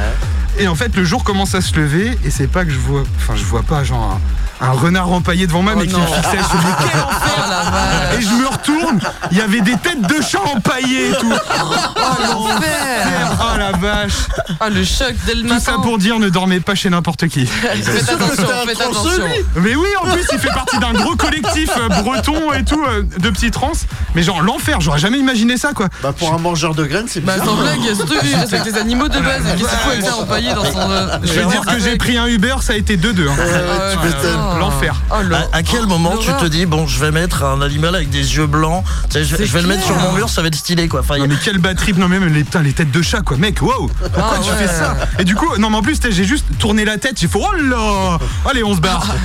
Et 0.59 0.69
en 0.69 0.75
fait, 0.75 0.95
le 0.97 1.05
jour 1.05 1.23
commence 1.25 1.55
à 1.55 1.61
se 1.61 1.75
lever 1.77 2.19
et 2.25 2.31
c'est 2.31 2.47
pas 2.47 2.65
que 2.65 2.71
je 2.71 2.79
vois, 2.79 3.03
enfin, 3.19 3.35
je 3.37 3.45
vois 3.45 3.63
pas 3.63 3.85
genre 3.85 4.19
un, 4.61 4.67
un 4.67 4.71
renard 4.71 5.13
empaillé 5.13 5.47
devant 5.47 5.61
moi, 5.63 5.73
Oh 5.77 5.79
mais 5.79 5.87
qui 5.87 5.95
me 5.95 6.07
fixait. 6.07 6.31
Je 6.31 6.57
me 6.57 6.63
dis, 6.63 6.91
quel 6.91 7.01
enfer 7.01 7.73
Oh 8.13 8.19
et 8.19 8.23
je 8.23 8.29
me 8.31 8.47
retourne, 8.49 9.01
il 9.31 9.37
y 9.37 9.41
avait 9.43 9.61
des 9.61 9.77
têtes 9.77 10.01
de 10.01 10.23
chat 10.23 10.41
empaillées 10.55 11.11
et 11.11 11.13
tout. 11.21 11.31
Oh 11.31 12.23
l'enfer 12.23 13.37
Oh 13.41 13.59
la 13.59 13.73
vache. 13.73 14.13
Ah 14.61 14.71
le 14.71 14.83
choc 14.85 15.15
dès 15.27 15.35
le 15.35 15.43
Tout 15.43 15.49
matin 15.49 15.61
ça 15.61 15.73
pour 15.83 15.99
dire 15.99 16.19
ne 16.19 16.31
dormez 16.31 16.61
pas 16.61 16.75
chez 16.75 16.89
n'importe 16.89 17.29
qui. 17.29 17.45
Faites 17.47 18.09
attention, 18.09 18.47
faites 18.67 18.81
attention. 18.81 19.25
Mais 19.57 19.75
oui, 19.75 19.86
en 20.03 20.11
plus, 20.13 20.25
il 20.33 20.39
fait 20.39 20.53
partie 20.53 20.79
d'un 20.79 20.93
gros 20.93 21.17
collectif 21.17 21.71
euh, 21.77 21.89
breton 22.03 22.53
et 22.53 22.65
tout, 22.65 22.83
euh, 22.85 23.03
de 23.19 23.31
petits 23.31 23.51
trans. 23.51 23.73
Mais 24.15 24.23
genre 24.23 24.43
l'enfer, 24.43 24.81
j'aurais 24.81 24.99
jamais 24.99 25.19
imaginé 25.19 25.57
ça 25.57 25.73
quoi. 25.73 25.89
Bah 26.03 26.13
pour 26.17 26.33
un 26.35 26.39
mangeur 26.39 26.75
de 26.75 26.85
graines, 26.85 27.07
c'est 27.09 27.21
Bah 27.21 27.35
bizarre. 27.35 27.49
sans 27.49 27.57
blague, 27.57 27.79
il 27.83 28.35
respecte 28.37 28.67
les 28.67 28.77
animaux 28.79 29.09
de 29.09 29.19
base, 29.21 29.43
qu'est-ce 29.45 29.57
qu'il 29.59 29.79
faut 29.79 29.91
avec 29.91 30.03
ça 30.05 30.17
empaillé 30.17 30.53
noyé 30.53 30.55
dans 30.55 30.73
son. 30.73 30.91
euh, 30.91 31.19
Je 31.23 31.33
vais 31.33 31.47
dire 31.47 31.61
que 31.63 31.79
j'ai 31.79 31.97
pris 31.97 32.17
un 32.17 32.27
Uber, 32.27 32.57
ça 32.61 32.73
a 32.73 32.77
été 32.77 32.97
2-2. 32.97 33.29
hein. 33.29 33.35
Ah. 33.39 34.57
L'enfer. 34.59 34.95
Oh. 35.11 35.15
À, 35.15 35.57
à 35.59 35.63
quel 35.63 35.87
moment 35.87 36.17
tu 36.17 36.31
te 36.33 36.47
dis 36.47 36.67
bon 36.67 36.87
je 36.87 36.99
vais 37.01 37.11
mettre 37.11 37.45
un 37.45 37.61
animal 37.63 37.95
avec 37.95 38.11
des 38.11 38.37
yeux 38.37 38.47
blancs 38.47 38.85
tu 39.11 39.19
sais, 39.19 39.25
je, 39.25 39.37
vais 39.53 39.63
le 39.63 39.69
mettre 39.69 39.85
sur 39.85 39.97
mon 39.97 40.13
mur 40.13 40.29
ça 40.29 40.41
va 40.43 40.49
être 40.49 40.55
stylé 40.55 40.89
quoi 40.89 41.01
enfin, 41.01 41.19
Non 41.19 41.27
mais 41.29 41.35
quelle 41.43 41.59
batterie 41.59 41.93
Non 41.95 42.09
mais 42.09 42.19
même 42.19 42.33
les, 42.33 42.45
putain, 42.45 42.63
les 42.63 42.73
têtes 42.73 42.91
de 42.91 43.03
chat 43.03 43.21
quoi 43.23 43.37
mec 43.37 43.61
wow 43.63 43.89
Pourquoi 43.89 44.35
Ah 44.37 44.41
tu 44.43 44.51
ouais. 44.51 44.57
fais 44.57 44.73
ça? 44.73 44.97
Et 45.19 45.25
du 45.25 45.35
coup 45.35 45.57
non 45.59 45.71
mais 45.71 45.77
en 45.77 45.83
plus 45.83 45.99
j'ai 46.11 46.25
juste 46.25 46.47
tourné 46.59 46.85
la 46.85 46.99
tête 46.99 47.19
J'ai 47.21 47.29
fait 47.29 47.39
oh 47.41 47.55
là 47.63 48.19
Allez 48.51 48.63
on 48.65 48.75
se 48.75 48.81
barre 48.81 49.07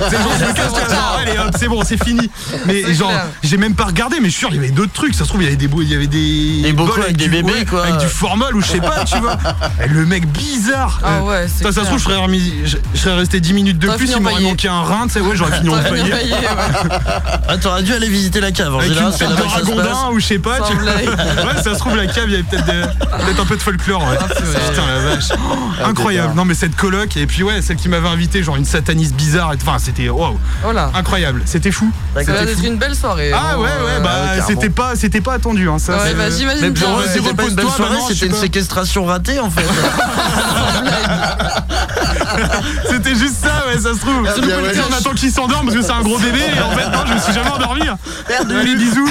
Allez 1.18 1.38
hop 1.38 1.50
c'est 1.58 1.68
bon 1.68 1.82
c'est 1.84 2.02
fini 2.02 2.30
Mais 2.66 2.92
genre 2.94 3.12
j'ai 3.42 3.56
même 3.56 3.74
pas 3.74 3.84
regardé 3.84 4.16
Mais 4.20 4.26
je 4.26 4.32
suis 4.32 4.40
sûr 4.40 4.48
il 4.50 4.56
y 4.56 4.58
avait 4.58 4.70
d'autres 4.70 4.92
trucs 4.92 5.14
Ça 5.14 5.24
se 5.24 5.28
trouve 5.28 5.42
il 5.42 5.44
y 5.44 5.48
avait 5.48 5.56
des 5.56 5.66
Il 5.82 5.88
y 5.90 5.94
avait 5.94 6.06
des 6.06 6.62
Des 6.62 6.72
bols 6.72 6.90
avec 7.02 7.16
des 7.16 7.24
du- 7.24 7.30
bébés, 7.30 7.52
ouais, 7.52 7.64
quoi. 7.64 7.84
Avec 7.84 7.98
du 7.98 8.06
formol 8.06 8.54
ou 8.56 8.60
je 8.60 8.66
sais 8.66 8.80
pas 8.80 9.04
tu 9.04 9.18
vois 9.18 9.36
Et 9.84 9.88
Le 9.88 10.04
mec 10.06 10.26
bizarre 10.26 11.00
Ah 11.04 11.08
Euh, 11.18 11.20
ouais, 11.22 11.46
c'est 11.48 11.64
Ça, 11.64 11.72
ça 11.72 11.80
se 11.82 11.86
trouve 11.86 11.98
je 11.98 12.04
serais, 12.04 12.16
remis- 12.16 12.52
je, 12.64 12.76
je 12.94 12.98
serais 13.00 13.14
resté 13.16 13.40
10 13.40 13.52
minutes 13.52 13.78
de 13.78 13.88
plus 13.90 14.10
Il 14.10 14.20
m'aurait 14.20 14.40
manqué 14.42 14.68
un 14.68 14.82
rein 14.82 15.06
tu 15.06 15.14
sais 15.14 15.20
ouais 15.20 15.36
j'aurais 15.36 15.56
fini 15.58 15.68
en 15.70 15.78
paillet 15.82 16.12
ah, 17.48 17.56
t'aurais 17.58 17.82
dû 17.82 17.92
aller 17.92 18.08
visiter 18.08 18.40
la 18.40 18.52
cave 18.52 18.74
en 18.74 18.78
avec 18.78 18.88
général 18.90 19.10
une 19.12 19.16
c'est 19.18 19.26
sorte 19.26 19.76
là 19.76 20.10
ou 20.12 20.18
je 20.20 20.26
sais 20.26 20.38
pas. 20.38 20.58
Tu... 20.60 20.74
ouais, 20.76 21.62
ça 21.62 21.74
se 21.74 21.78
trouve 21.78 21.96
la 21.96 22.06
cave, 22.06 22.24
il 22.28 22.32
y 22.32 22.34
avait 22.34 22.42
peut-être 22.44 23.40
un 23.40 23.44
peu 23.46 23.56
de 23.56 23.62
folklore. 23.62 24.02
Ouais. 24.02 24.16
Ah. 24.20 24.24
Putain 24.34 24.86
la 24.86 25.14
vache. 25.14 25.28
Ah, 25.82 25.86
Incroyable. 25.88 26.34
Non 26.34 26.44
mais 26.44 26.54
cette 26.54 26.76
coloc 26.76 27.16
et 27.16 27.26
puis 27.26 27.42
ouais, 27.42 27.62
celle 27.62 27.76
qui 27.76 27.88
m'avait 27.88 28.08
invité, 28.08 28.42
genre 28.42 28.56
une 28.56 28.64
sataniste 28.64 29.14
bizarre. 29.14 29.52
et- 29.52 29.56
Enfin 29.62 29.78
c'était 29.78 30.08
waouh, 30.64 30.76
Oh 30.76 30.96
incroyable. 30.96 31.42
C'était 31.44 31.70
fou. 31.72 31.90
C'était 32.16 32.66
une 32.66 32.76
belle 32.76 32.94
soirée. 32.94 33.32
Ah 33.34 33.58
ouais 33.58 33.64
ouais 33.64 33.68
bah 34.02 34.10
ouais, 34.10 34.26
carrément. 34.38 34.46
c'était 34.46 34.70
pas 34.70 34.96
c'était 34.96 35.20
pas 35.20 35.34
attendu 35.34 35.68
hein, 35.68 35.78
ça. 35.78 35.98
Ouais, 35.98 36.14
bah, 36.14 36.30
j'imagine 36.30 36.74
c'était 37.12 37.34
pas 37.34 37.44
une 37.44 37.54
belle 37.54 37.68
soirée 37.68 37.96
c'était 38.08 38.26
une 38.26 38.34
séquestration 38.34 39.04
ratée 39.04 39.38
en 39.40 39.50
fait 39.50 39.62
C'était 42.88 43.14
juste 43.14 43.36
ça 43.42 43.64
ouais, 43.66 43.74
ça 43.78 43.94
se 43.94 44.00
trouve. 44.00 44.26
Ah, 44.26 44.40
bien, 44.40 44.56
ouais. 44.62 44.72
on 44.88 44.92
attend 44.92 45.10
qu'il 45.12 45.30
s'endorme 45.30 45.66
parce 45.66 45.76
que 45.78 45.82
c'est 45.84 45.92
un 45.92 46.02
gros 46.02 46.18
bébé 46.18 46.38
et 46.56 46.60
en 46.60 46.70
fait 46.70 46.88
non, 46.88 47.04
je 47.06 47.14
me 47.14 47.18
suis 47.18 47.32
jamais 47.32 47.50
endormi. 47.50 47.82
Allez 48.38 48.74
bisous. 48.76 49.08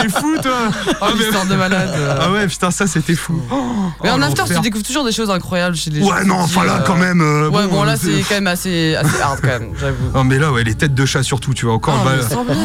T'es 0.00 0.08
fou 0.08 0.36
toi. 0.42 0.52
Oh, 0.68 0.92
Ah, 1.02 1.06
mais- 1.16 1.48
de 1.50 1.54
malade. 1.54 1.90
euh. 1.96 2.14
Ah 2.20 2.30
ouais 2.30 2.46
putain 2.46 2.70
ça 2.70 2.86
c'était 2.86 3.14
fou. 3.14 3.40
Mais 4.02 4.10
en 4.10 4.20
Oh, 4.20 4.24
after, 4.24 4.42
tu 4.54 4.60
découvres 4.60 4.84
toujours 4.84 5.04
des 5.04 5.12
choses 5.12 5.30
incroyables 5.30 5.76
chez 5.76 5.90
les 5.90 6.00
gens. 6.00 6.08
Ouais 6.08 6.24
non 6.24 6.36
enfin 6.40 6.64
là 6.64 6.76
euh, 6.76 6.84
quand 6.86 6.96
même. 6.96 7.20
euh, 7.20 7.50
Ouais, 7.50 7.66
bon, 7.66 7.84
là, 7.84 7.92
euh, 7.92 7.96
c'est 8.00 8.22
quand 8.22 8.34
même 8.36 8.46
assez, 8.46 8.96
assez 8.96 9.20
hard, 9.20 9.38
quand 9.40 9.48
même. 9.48 9.70
Non 10.14 10.24
mais 10.24 10.38
là 10.38 10.52
ouais 10.52 10.64
les 10.64 10.74
têtes 10.74 10.94
de 10.94 11.06
chat 11.06 11.22
surtout 11.22 11.54
tu 11.54 11.66
vois 11.66 11.74
encore 11.74 11.98
Ah, 12.00 12.04
bah- 12.04 12.12
mais 12.16 12.34
sans 12.34 12.44
blague. 12.44 12.56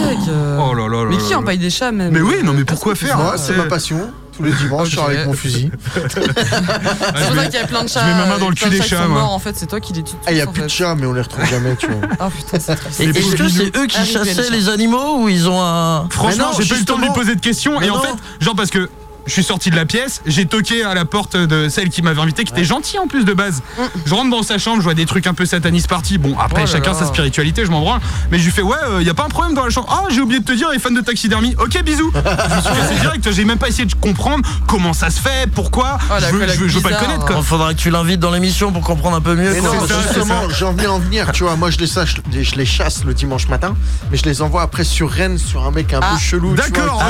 Oh 0.59 0.73
là 0.73 0.87
là 0.87 1.03
là 1.03 1.09
Mais 1.09 1.17
qui 1.17 1.35
empaille 1.35 1.57
des 1.57 1.69
chats, 1.69 1.91
même 1.91 2.11
Mais 2.13 2.21
oui, 2.21 2.35
non, 2.43 2.53
mais 2.53 2.63
pourquoi 2.65 2.95
faire 2.95 3.17
Moi, 3.17 3.37
c'est- 3.37 3.55
ma 3.57 3.63
passion. 3.65 4.11
Tous 4.35 4.43
les 4.43 4.51
dimanches, 4.53 4.89
je 4.91 4.95
sors 4.95 5.05
avec 5.07 5.25
mon 5.25 5.33
fusil. 5.33 5.69
C'est 5.93 7.27
pour 7.27 7.35
ça 7.35 7.45
qu'il 7.45 7.53
y 7.59 7.63
a 7.63 7.67
plein 7.67 7.83
de 7.83 7.89
chats. 7.89 8.05
mets 8.05 8.13
ma 8.15 8.25
main 8.25 8.37
dans 8.37 8.47
le 8.49 8.55
cul 8.55 8.65
de 8.65 8.69
des 8.69 8.81
chats, 8.81 9.03
sont 9.03 9.09
moi. 9.09 9.21
morts, 9.21 9.33
en 9.33 9.39
fait, 9.39 9.55
c'est 9.57 9.65
toi 9.65 9.79
qui 9.81 9.91
les 9.93 10.03
tues. 10.03 10.15
Ah, 10.25 10.31
il 10.31 10.37
y 10.37 10.41
a 10.41 10.47
plus 10.47 10.63
de 10.63 10.67
chats, 10.69 10.95
mais 10.95 11.05
on 11.05 11.13
les 11.13 11.21
retrouve 11.21 11.45
jamais, 11.45 11.75
tu 11.75 11.87
vois. 11.87 12.07
Ah 12.19 12.29
putain, 12.29 12.57
c'est 12.59 12.75
triste. 12.75 13.01
Est-ce 13.01 13.35
que 13.35 13.49
c'est 13.49 13.75
eux 13.77 13.87
qui 13.87 14.05
chassaient 14.05 14.49
les 14.49 14.69
animaux 14.69 15.17
ou 15.23 15.29
ils 15.29 15.49
ont 15.49 15.61
un 15.61 16.07
Franchement, 16.09 16.51
j'ai 16.57 16.65
pas 16.67 16.75
eu 16.75 16.79
le 16.79 16.85
temps 16.85 16.97
de 16.97 17.01
lui 17.03 17.09
poser 17.13 17.35
de 17.35 17.41
questions 17.41 17.81
et 17.81 17.89
en 17.89 17.99
fait, 17.99 18.13
genre 18.39 18.55
parce 18.55 18.69
que 18.69 18.89
je 19.27 19.33
suis 19.33 19.43
sorti 19.43 19.69
de 19.69 19.75
la 19.75 19.85
pièce, 19.85 20.21
j'ai 20.25 20.45
toqué 20.45 20.83
à 20.83 20.93
la 20.93 21.05
porte 21.05 21.35
de 21.37 21.69
celle 21.69 21.89
qui 21.89 22.01
m'avait 22.01 22.21
invité, 22.21 22.43
qui 22.43 22.51
était 22.53 22.63
gentille 22.63 22.99
en 22.99 23.07
plus 23.07 23.23
de 23.25 23.33
base. 23.33 23.61
Je 24.05 24.13
rentre 24.13 24.29
dans 24.29 24.43
sa 24.43 24.57
chambre, 24.57 24.77
je 24.77 24.83
vois 24.83 24.93
des 24.93 25.05
trucs 25.05 25.27
un 25.27 25.33
peu 25.33 25.45
satanistes 25.45 25.87
partis. 25.87 26.17
Bon, 26.17 26.35
après, 26.39 26.63
Oh 26.63 26.65
là 26.65 26.71
chacun 26.71 26.91
là. 26.93 26.99
sa 26.99 27.05
spiritualité, 27.05 27.65
je 27.65 27.71
m'en 27.71 27.81
branle. 27.81 27.99
Mais 28.31 28.39
je 28.39 28.45
lui 28.45 28.51
fais, 28.51 28.61
ouais, 28.61 28.75
il 28.99 29.05
y 29.05 29.09
a 29.09 29.13
pas 29.13 29.23
un 29.25 29.29
problème 29.29 29.53
dans 29.53 29.63
la 29.63 29.69
chambre. 29.69 29.87
Ah, 29.91 30.03
j'ai 30.09 30.21
oublié 30.21 30.39
de 30.39 30.45
te 30.45 30.51
dire, 30.53 30.69
les 30.71 30.79
fans 30.79 30.91
de 30.91 31.01
taxidermie. 31.01 31.55
Ok, 31.59 31.81
bisous. 31.83 32.11
je 32.15 32.19
me 32.55 32.61
suis 32.61 32.73
cassé 32.81 32.95
direct, 32.99 33.31
j'ai 33.31 33.45
même 33.45 33.57
pas 33.57 33.67
essayé 33.69 33.85
de 33.85 33.93
comprendre 33.95 34.47
comment 34.67 34.93
ça 34.93 35.09
se 35.09 35.19
fait, 35.19 35.49
pourquoi. 35.53 35.97
Oh, 36.09 36.13
je, 36.19 36.25
veux, 36.35 36.47
je 36.47 36.53
veux- 36.59 36.67
je 36.67 36.75
veux 36.77 36.81
pas 36.81 36.89
le 36.89 36.95
connaître, 36.97 37.25
quoi. 37.25 37.35
Il 37.39 37.43
faudra 37.43 37.73
que 37.73 37.79
tu 37.79 37.89
l'invites 37.89 38.19
dans 38.19 38.31
l'émission 38.31 38.71
pour 38.71 38.81
comprendre 38.83 39.17
un 39.17 39.21
peu 39.21 39.35
mieux. 39.35 39.51
Mais 39.53 39.59
quoi. 39.59 39.75
non, 39.75 39.85
justement, 40.03 40.49
j'en 40.49 40.71
venais 40.73 40.87
en 40.87 40.99
venir, 40.99 41.31
tu 41.31 41.43
vois. 41.43 41.55
Moi, 41.55 41.69
je 41.69 41.77
les, 41.77 41.87
sache, 41.87 42.15
je 42.31 42.55
les 42.55 42.65
chasse 42.65 43.03
le 43.03 43.13
dimanche 43.13 43.47
matin, 43.47 43.75
mais 44.11 44.17
je 44.17 44.23
les 44.23 44.41
envoie 44.41 44.61
après 44.63 44.83
sur 44.83 45.09
Rennes, 45.09 45.37
sur 45.37 45.65
un 45.65 45.71
mec 45.71 45.93
un 45.93 45.99
Ah, 46.01 46.11
peu 46.13 46.19
chelou. 46.19 46.55
tu 46.55 46.71
D'accord, 46.71 47.01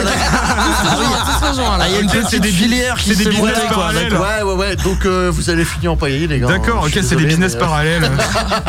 c'est 2.30 2.40
des 2.40 2.50
filière 2.50 2.96
qui 2.98 3.14
parallèles. 3.70 4.10
d'accord. 4.10 4.26
Ouais, 4.26 4.44
ouais, 4.44 4.54
ouais. 4.54 4.76
Donc, 4.78 5.06
euh, 5.06 5.30
vous 5.34 5.50
allez 5.50 5.66
finir 5.66 5.94
empaillé, 5.94 6.28
les 6.28 6.40
gars. 6.40 6.48
D'accord, 6.48 6.88
Je 6.88 7.00
ok, 7.00 7.06
c'est 7.08 7.16
des 7.16 7.26
business 7.26 7.54
mais, 7.54 7.60
parallèles. 7.60 8.10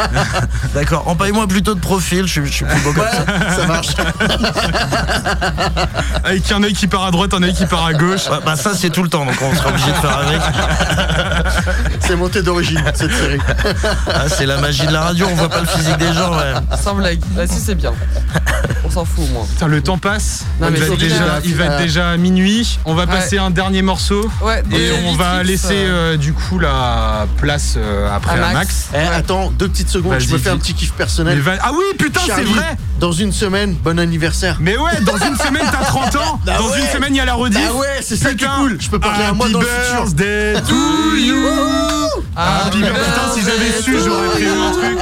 D'accord. 0.75 1.07
Empaille-moi 1.09 1.47
plutôt 1.47 1.75
de 1.75 1.81
profil, 1.81 2.27
je, 2.27 2.43
suis- 2.45 2.65
plus 2.65 2.81
beau 2.81 2.93
comme 2.93 3.05
ça. 3.05 3.25
Ça 3.57 3.67
marche. 3.67 3.89
Avec 6.25 6.51
un 6.53 6.63
œil 6.63 6.73
qui 6.73 6.87
part 6.87 7.05
à 7.05 7.11
droite, 7.11 7.35
un 7.35 7.43
œil 7.43 7.55
qui 7.55 7.67
part 7.67 7.85
à 7.87 7.93
gauche. 7.93 8.23
Bah 8.45 8.57
ça 8.57 8.75
c'est 8.75 8.91
tout 8.91 9.03
le 9.03 9.09
temps, 9.09 9.25
donc 9.25 9.35
on 9.43 9.55
sera 9.55 9.71
obligé 9.71 9.91
de 9.91 9.97
faire 9.97 10.19
avec. 10.19 10.41
C'est 12.01 12.17
monté 12.17 12.43
d'origine, 12.43 12.83
cette 12.95 13.13
série. 13.13 13.39
Ah, 14.09 14.29
c'est 14.29 14.47
la 14.47 14.59
magie 14.59 14.87
de 14.87 14.93
la 14.93 15.03
radio, 15.03 15.27
on 15.31 15.35
voit 15.35 15.49
pas 15.49 15.61
le 15.61 15.67
physique 15.67 15.97
des 15.99 16.13
gens. 16.13 16.33
Ouais. 16.33 16.55
Sans 16.83 16.95
blague. 16.95 17.21
Bah, 17.37 17.47
si, 17.47 17.61
c'est 17.61 17.75
bien. 17.75 17.93
On 18.85 18.91
s'en 18.91 19.05
fout, 19.05 19.25
au 19.25 19.33
moins. 19.33 19.45
Putain, 19.47 19.67
le 19.69 19.81
temps 19.83 19.99
passe. 19.99 20.45
Non, 20.61 20.69
il, 20.69 20.75
mais 20.75 20.81
va 20.87 20.97
déjà, 20.97 21.17
clair. 21.17 21.41
il 21.45 21.55
va 21.55 21.65
être 21.67 21.79
déjà 21.79 22.11
à 22.11 22.17
minuit. 22.17 22.79
On 22.85 22.95
va 22.95 23.03
Ouais. 23.03 23.09
Passer 23.23 23.39
un 23.39 23.51
dernier 23.51 23.83
morceau. 23.83 24.29
Ouais, 24.43 24.63
Et 24.73 24.91
on 25.07 25.15
va 25.15 25.43
laisser 25.43 25.75
euh, 25.75 26.15
euh, 26.15 26.17
du 26.17 26.33
coup 26.33 26.59
la 26.59 27.27
place 27.39 27.75
euh, 27.77 28.09
après 28.15 28.39
à 28.39 28.49
à 28.49 28.53
Max. 28.53 28.89
Eh, 28.95 28.99
attends, 28.99 29.51
deux 29.51 29.69
petites 29.69 29.89
secondes, 29.89 30.19
je 30.19 30.29
me 30.33 30.39
fais 30.39 30.51
un 30.51 30.57
petit 30.59 30.75
kiff 30.75 30.93
personnel. 30.93 31.39
va- 31.41 31.53
Ah 31.63 31.71
oui, 31.73 31.85
putain, 31.99 32.21
c'est 32.27 32.43
vrai. 32.43 32.77
Dans 32.99 33.13
une 33.13 33.33
semaine, 33.33 33.75
bon 33.75 33.99
anniversaire. 33.99 34.57
Mais 34.61 34.77
ouais, 34.77 35.01
dans 35.03 35.17
une 35.17 35.37
semaine 35.37 35.65
t'as 35.71 35.85
30 35.85 36.17
ans. 36.17 36.41
Bah 36.47 36.55
dans 36.59 36.69
ouais. 36.71 36.81
une 36.81 36.87
semaine 36.87 37.15
il 37.15 37.19
y 37.19 37.21
a 37.21 37.25
la 37.25 37.35
rediff. 37.35 37.61
Bah 37.69 37.75
ouais, 37.75 37.99
c'est 38.03 38.17
ça 38.17 38.33
qui 38.35 38.45
est 38.45 38.49
cool. 38.49 38.77
Je 38.81 38.89
peux 38.91 38.99
parler 39.01 39.25
à 39.25 39.33
moi 39.33 39.49
dans 39.49 39.61
le 39.61 39.67
futur. 39.67 40.05
birthday 40.05 40.55
to 40.69 41.17
you. 41.17 41.37
Happy 42.37 42.79
birthday. 42.81 43.01
Putain, 43.01 43.35
si 43.35 43.41
j'avais 43.43 43.83
su, 43.83 43.97
j'aurais 44.05 44.29
prévu 44.29 44.49
un 44.51 44.73
truc. 44.73 44.99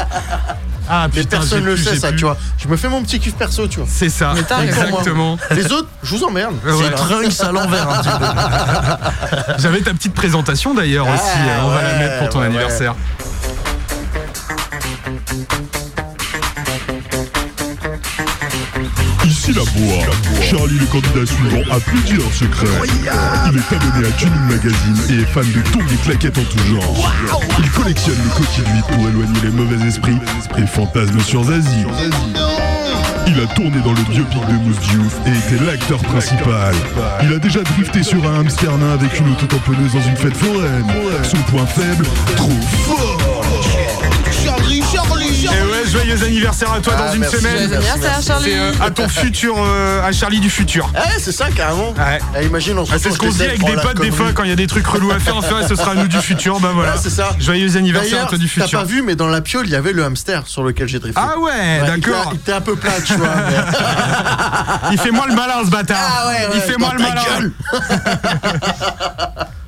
Ah 0.93 1.07
Mais 1.15 1.21
putain, 1.23 1.39
personne 1.39 1.61
ne 1.63 1.67
le 1.69 1.75
plus, 1.75 1.85
sait, 1.85 1.97
ça, 1.97 2.09
plus. 2.09 2.17
tu 2.17 2.25
vois. 2.25 2.37
Je 2.59 2.67
me 2.67 2.77
fais 2.77 2.89
mon 2.89 3.03
petit 3.03 3.21
kiff 3.21 3.35
perso, 3.37 3.69
tu 3.69 3.79
vois. 3.79 3.89
C'est 3.91 4.09
ça. 4.09 4.33
Mais 4.35 4.43
t'as 4.43 4.57
raison. 4.57 4.73
Exactement. 4.89 5.39
Les 5.53 5.73
autres, 5.73 5.89
je 6.03 6.17
vous 6.17 6.25
emmerde. 6.25 6.55
Ouais, 6.65 6.73
C'est. 6.83 6.91
Trunks 6.97 7.41
à 7.49 7.53
l'envers 7.53 7.89
un 7.89 8.03
petit 8.03 8.09
peu. 8.19 9.53
J'avais 9.59 9.81
ta 9.83 9.93
petite 9.95 10.15
présentation 10.15 10.75
d'ailleurs 10.75 11.07
Ah, 11.09 11.15
aussi. 11.15 11.39
euh, 11.39 11.61
On 11.65 11.69
va 11.69 11.83
la 11.83 11.99
mettre 11.99 12.19
pour 12.19 12.29
ton 12.31 12.41
ouais, 12.41 12.47
anniversaire. 12.47 12.95
Ici 19.27 19.53
la 19.53 19.63
boire. 19.63 20.07
Charlie, 20.43 20.79
le 20.79 20.87
candidat 20.87 21.27
suivant, 21.27 21.63
a 21.71 21.81
plusieurs 21.81 22.33
secrets. 22.33 22.67
Il 22.85 23.59
est 23.59 23.75
abonné 23.75 24.09
à 24.09 24.11
Tuning 24.13 24.49
Magazine 24.49 24.97
et 25.11 25.23
est 25.23 25.27
fan 25.27 25.45
de 25.53 25.61
tous 25.71 25.81
les 25.81 25.97
claquettes 25.97 26.39
en 26.39 26.43
tout 26.45 26.59
genre. 26.59 27.13
Il 27.59 27.71
collectionne 27.71 28.17
les 28.25 28.31
coquilles 28.31 28.83
pour 28.89 29.09
éloigner 29.09 29.41
les 29.43 29.51
mauvais 29.51 29.87
esprits 29.87 30.19
et 30.57 30.67
fantasme 30.67 31.21
sur 31.21 31.45
Zazie. 31.45 31.87
Il 33.27 33.41
a 33.41 33.47
tourné 33.55 33.79
dans 33.85 33.93
le 33.93 34.03
biopic 34.11 34.41
de 34.47 34.55
Moose 34.55 34.79
Diouf 34.81 35.17
et 35.27 35.55
était 35.55 35.65
l'acteur 35.65 35.99
principal. 35.99 36.75
Il 37.23 37.33
a 37.33 37.39
déjà 37.39 37.61
drifté 37.61 38.03
sur 38.03 38.27
un 38.27 38.41
hamster 38.41 38.71
avec 38.93 39.21
une 39.21 39.33
auto-tamponneuse 39.33 39.93
dans 39.93 40.03
une 40.03 40.17
fête 40.17 40.37
foraine. 40.37 40.87
Son 41.23 41.37
point 41.51 41.67
faible, 41.67 42.07
trop 42.37 42.51
fort 42.87 43.40
Et 44.43 45.63
ouais, 45.63 45.91
joyeux 45.91 46.23
anniversaire 46.23 46.73
à 46.73 46.81
toi 46.81 46.95
Ah, 46.97 47.07
dans 47.09 47.13
une 47.15 47.21
merci. 47.21 47.37
semaine. 47.37 47.53
Joyeux 47.57 47.75
anniversaire, 47.77 48.23
Charlie. 48.23 48.51
C'est 48.53 48.59
euh, 48.59 48.73
à 48.87 48.91
ton 48.91 49.09
futur, 49.09 49.55
euh, 49.59 50.07
à 50.07 50.13
Charlie 50.13 50.41
du 50.41 50.51
futur. 50.51 50.91
Eh, 50.97 51.19
c'est 51.21 51.33
ça, 51.33 51.47
carrément. 51.51 51.91
Ouais. 51.91 52.19
Eh, 52.41 52.47
imagine, 52.47 52.79
on 52.79 52.85
se 52.87 52.93
Ah, 52.93 52.99
c'est 52.99 53.09
retrouve, 53.11 53.29
ce 53.31 53.33
qu'on 53.33 53.39
se 53.39 53.39
dit 53.39 53.45
avec 53.49 53.65
des 53.65 53.77
potes 53.83 54.01
des 54.01 54.11
fois 54.11 54.33
quand 54.35 54.45
il 54.45 54.51
y 54.51 54.53
a 54.53 54.57
des 54.57 54.67
trucs 54.67 54.87
relous 54.87 55.11
à 55.11 55.19
faire. 55.19 55.37
On 55.37 55.43
fait 55.43 55.55
ouais, 55.55 55.67
ce 55.69 55.75
sera 55.75 55.95
nous 55.95 56.09
du 56.09 56.19
futur. 56.19 56.61
Bah 56.61 56.71
voilà. 56.75 56.93
Ouais, 56.93 56.99
c'est 57.03 57.11
ça. 57.11 57.31
Joyeux 57.39 57.77
anniversaire 57.77 58.11
à 58.11 58.15
D'ailleurs, 58.17 58.29
toi 58.29 58.39
du 58.39 58.49
t'as 58.49 58.63
futur. 58.65 58.79
pas 58.81 58.85
vu, 58.85 59.03
mais 59.03 59.15
dans 59.17 59.29
la 59.29 59.41
piole, 59.41 59.67
il 59.67 59.73
y 59.73 59.77
avait 59.77 59.93
le 59.93 60.05
hamster 60.05 60.43
sur 60.47 60.63
lequel 60.63 60.89
j'ai 60.89 60.99
drifté. 60.99 61.21
Ah 61.23 61.39
ouais, 61.39 61.51
Ouais, 61.51 61.87
d'accord. 61.87 62.31
Il 62.33 62.37
était 62.37 62.53
un 62.53 62.61
peu 62.61 62.77
plat, 62.77 62.93
tu 63.05 63.15
vois. 63.15 63.29
mais- 63.49 64.93
Il 64.93 64.99
fait 64.99 65.11
moins 65.11 65.27
le 65.27 65.35
malin 65.35 65.55
ce 65.65 65.71
bâtard. 65.71 65.99
Ah 66.01 66.29
ouais, 66.29 66.33
ouais, 66.47 66.51
il 66.55 66.61
fait 66.61 66.77
moins 66.79 66.93
le 66.95 67.01
malin. 67.01 67.23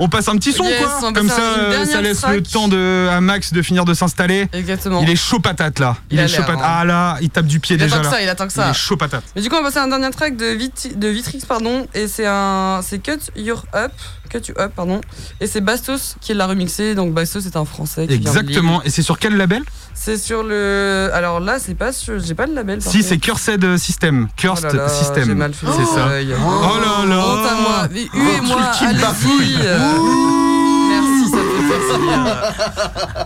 On 0.00 0.08
passe 0.08 0.28
un 0.28 0.36
petit 0.36 0.52
son 0.52 0.62
Yes, 0.64 0.80
quoi 1.00 1.12
Comme 1.12 1.28
ça, 1.28 1.40
euh, 1.58 1.84
ça 1.84 2.00
laisse 2.00 2.20
track. 2.20 2.34
le 2.34 2.42
temps 2.42 2.68
de, 2.68 3.08
à 3.10 3.20
Max 3.20 3.52
de 3.52 3.62
finir 3.62 3.84
de 3.84 3.94
s'installer. 3.94 4.48
Exactement. 4.52 5.00
Il 5.02 5.10
est 5.10 5.16
chaud 5.16 5.40
patate 5.40 5.80
là. 5.80 5.96
Il, 6.10 6.18
Il 6.18 6.20
est 6.24 6.28
chaud 6.28 6.42
patate. 6.42 6.60
hein. 6.60 6.76
Ah 6.80 6.84
là, 6.84 7.16
il 7.20 7.30
tape 7.30 7.46
du 7.46 7.58
pied 7.58 7.74
Il 7.74 7.80
déjà 7.82 7.96
attend 7.96 8.04
que 8.04 8.10
ça, 8.16 8.22
il 8.22 8.28
attend 8.28 8.46
que 8.46 8.52
Il 8.52 8.56
ça. 8.56 8.70
est 8.70 8.74
chaud 8.74 8.96
patate. 8.96 9.24
Mais 9.34 9.42
du 9.42 9.48
coup, 9.48 9.56
on 9.56 9.62
va 9.62 9.68
passer 9.68 9.78
à 9.78 9.82
un 9.84 9.88
dernier 9.88 10.10
track 10.10 10.36
de, 10.36 10.46
Vit- 10.54 10.94
de 10.94 11.08
Vitrix, 11.08 11.40
pardon, 11.48 11.88
et 11.94 12.06
c'est 12.06 12.26
un, 12.26 12.80
c'est 12.84 12.98
Cut 13.00 13.18
Your 13.34 13.64
Up, 13.74 13.90
You 14.34 14.54
Up, 14.58 14.72
pardon, 14.74 15.00
et 15.40 15.46
c'est 15.46 15.60
Bastos 15.60 16.16
qui 16.20 16.34
l'a 16.34 16.46
remixé. 16.46 16.94
Donc 16.94 17.12
Bastos 17.12 17.42
c'est 17.42 17.56
un 17.56 17.64
Français. 17.64 18.06
Qui 18.06 18.18
de. 18.18 18.28
Exactement. 18.28 18.82
Et 18.82 18.90
c'est 18.90 19.02
sur 19.02 19.18
quel 19.18 19.36
label? 19.36 19.62
C'est 19.94 20.16
sur 20.16 20.44
le, 20.44 21.10
alors 21.12 21.40
là, 21.40 21.58
c'est 21.58 21.74
pas 21.74 21.92
sur, 21.92 22.20
j'ai 22.20 22.34
pas 22.34 22.46
le 22.46 22.54
label. 22.54 22.80
Si, 22.80 23.02
c'est 23.02 23.18
Cursed 23.18 23.76
System. 23.78 24.28
Oh 24.28 24.32
Cursed 24.36 24.64
là 24.64 24.72
là, 24.72 24.88
System. 24.88 25.24
J'ai 25.24 25.34
mal 25.34 25.52
fait. 25.52 25.66
C'est 25.76 25.86
ça. 25.86 26.06
l'œil. 26.06 26.34
Oh 26.40 26.78
là 26.80 27.06
là. 27.06 27.18
Honte 27.18 27.46
à 27.46 27.54
moi. 27.60 27.88
Mais 27.92 28.04
U 28.04 28.28
et 28.36 28.40
moi, 28.42 28.62
allez-y. 28.80 29.58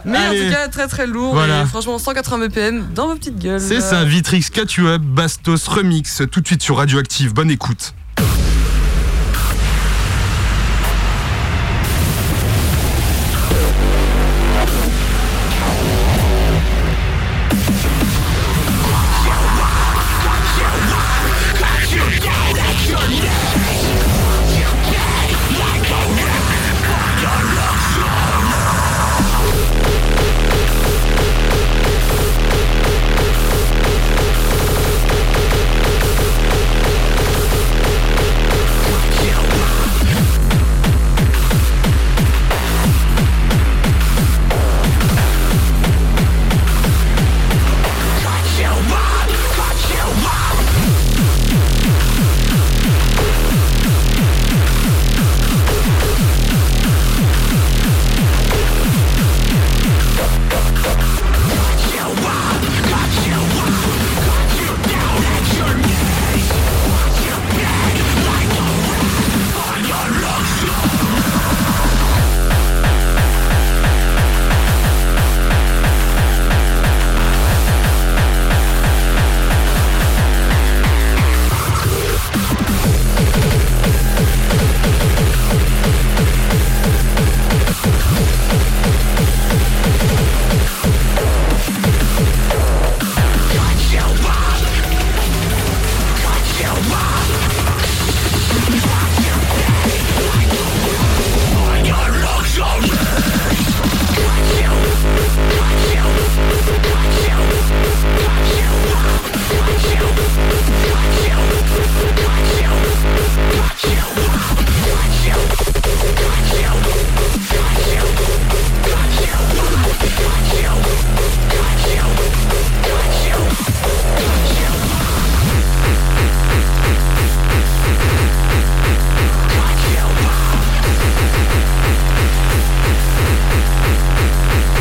Mais 0.05 0.19
Allez. 0.19 0.41
en 0.41 0.47
tout 0.47 0.53
cas, 0.53 0.69
très 0.69 0.89
très 0.89 1.07
lourd. 1.07 1.35
Voilà. 1.35 1.63
Et 1.63 1.67
franchement, 1.67 1.99
180 1.99 2.49
BPM 2.49 2.89
dans 2.95 3.09
vos 3.09 3.15
petites 3.15 3.39
gueules. 3.39 3.61
C'est 3.61 3.81
ça, 3.81 4.05
Vitrix, 4.05 4.47
Cut 4.53 4.67
You 4.79 4.87
Up, 4.89 5.03
Bastos 5.03 5.69
Remix, 5.69 6.23
tout 6.31 6.41
de 6.41 6.47
suite 6.47 6.63
sur 6.63 6.79
Radioactive. 6.79 7.33
Bonne 7.35 7.51
écoute. 7.51 7.95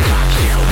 Fuck 0.10 0.34
you. 0.44 0.71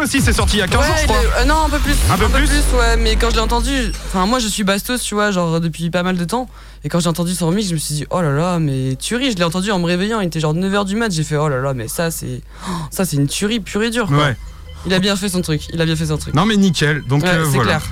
Aussi, 0.00 0.20
c'est 0.20 0.32
sorti 0.32 0.56
il 0.56 0.60
y 0.60 0.62
a 0.62 0.68
15 0.68 0.80
Ouais, 0.80 0.90
ans, 0.90 0.94
je 1.00 1.04
crois. 1.06 1.16
est- 1.22 1.42
euh, 1.42 1.44
non, 1.46 1.64
un 1.66 1.68
peu 1.68 1.78
plus. 1.78 1.94
Un 2.10 2.16
peu 2.16 2.28
plus 2.28 2.48
ouais. 2.48 2.96
Mais 2.98 3.16
quand 3.16 3.30
je 3.30 3.34
l'ai 3.36 3.40
entendu, 3.40 3.92
enfin, 4.08 4.26
moi 4.26 4.38
je 4.38 4.48
suis 4.48 4.64
Bastos, 4.64 5.02
tu 5.02 5.14
vois, 5.14 5.30
genre 5.30 5.60
depuis 5.60 5.90
pas 5.90 6.02
mal 6.02 6.16
de 6.16 6.24
temps. 6.24 6.48
Et 6.84 6.88
quand 6.88 7.00
j'ai 7.00 7.08
entendu 7.08 7.34
son 7.34 7.48
remix, 7.48 7.68
je 7.68 7.74
me 7.74 7.78
suis 7.78 7.94
dit, 7.94 8.06
oh 8.10 8.20
là 8.22 8.32
là, 8.32 8.58
mais 8.58 8.96
tuerie. 8.98 9.30
Je 9.32 9.36
l'ai 9.36 9.44
entendu 9.44 9.70
en 9.70 9.78
me 9.78 9.84
réveillant, 9.86 10.20
il 10.20 10.26
était 10.28 10.40
genre 10.40 10.54
9h 10.54 10.84
du 10.86 10.96
mat. 10.96 11.10
J'ai 11.12 11.24
fait, 11.24 11.36
oh 11.36 11.48
là 11.48 11.60
là, 11.60 11.74
mais 11.74 11.88
ça, 11.88 12.10
c'est. 12.10 12.40
oh, 12.66 12.72
Ça, 12.90 13.04
c'est 13.04 13.16
une 13.16 13.26
tuerie 13.26 13.60
pure 13.60 13.82
et 13.82 13.90
dure, 13.90 14.06
quoi. 14.06 14.16
Ouais. 14.18 14.36
Il 14.86 14.94
a 14.94 14.98
bien 14.98 15.14
fait 15.16 15.28
son 15.28 15.42
truc. 15.42 15.62
Il 15.74 15.80
a 15.82 15.84
bien 15.84 15.94
fait 15.96 16.06
son 16.06 16.16
truc. 16.16 16.32
Non 16.34 16.46
mais 16.46 16.56
nickel, 16.56 17.02
donc 17.06 17.22
Ouais, 17.22 17.28
euh, 17.28 17.44
c'est 17.44 17.56
voilà. 17.56 17.78
clair. 17.78 17.82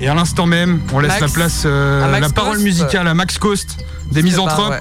Et 0.00 0.08
à 0.08 0.14
l'instant 0.14 0.46
même, 0.46 0.80
on 0.92 1.00
laisse 1.00 1.08
Max- 1.08 1.20
la 1.22 1.28
place, 1.28 1.62
euh, 1.66 2.20
la 2.20 2.28
parole 2.28 2.52
Coast. 2.52 2.64
musicale 2.64 3.08
à 3.08 3.14
Max 3.14 3.38
Coast, 3.38 3.78
des 4.12 4.22
misanthropes, 4.22 4.70
ouais. 4.70 4.80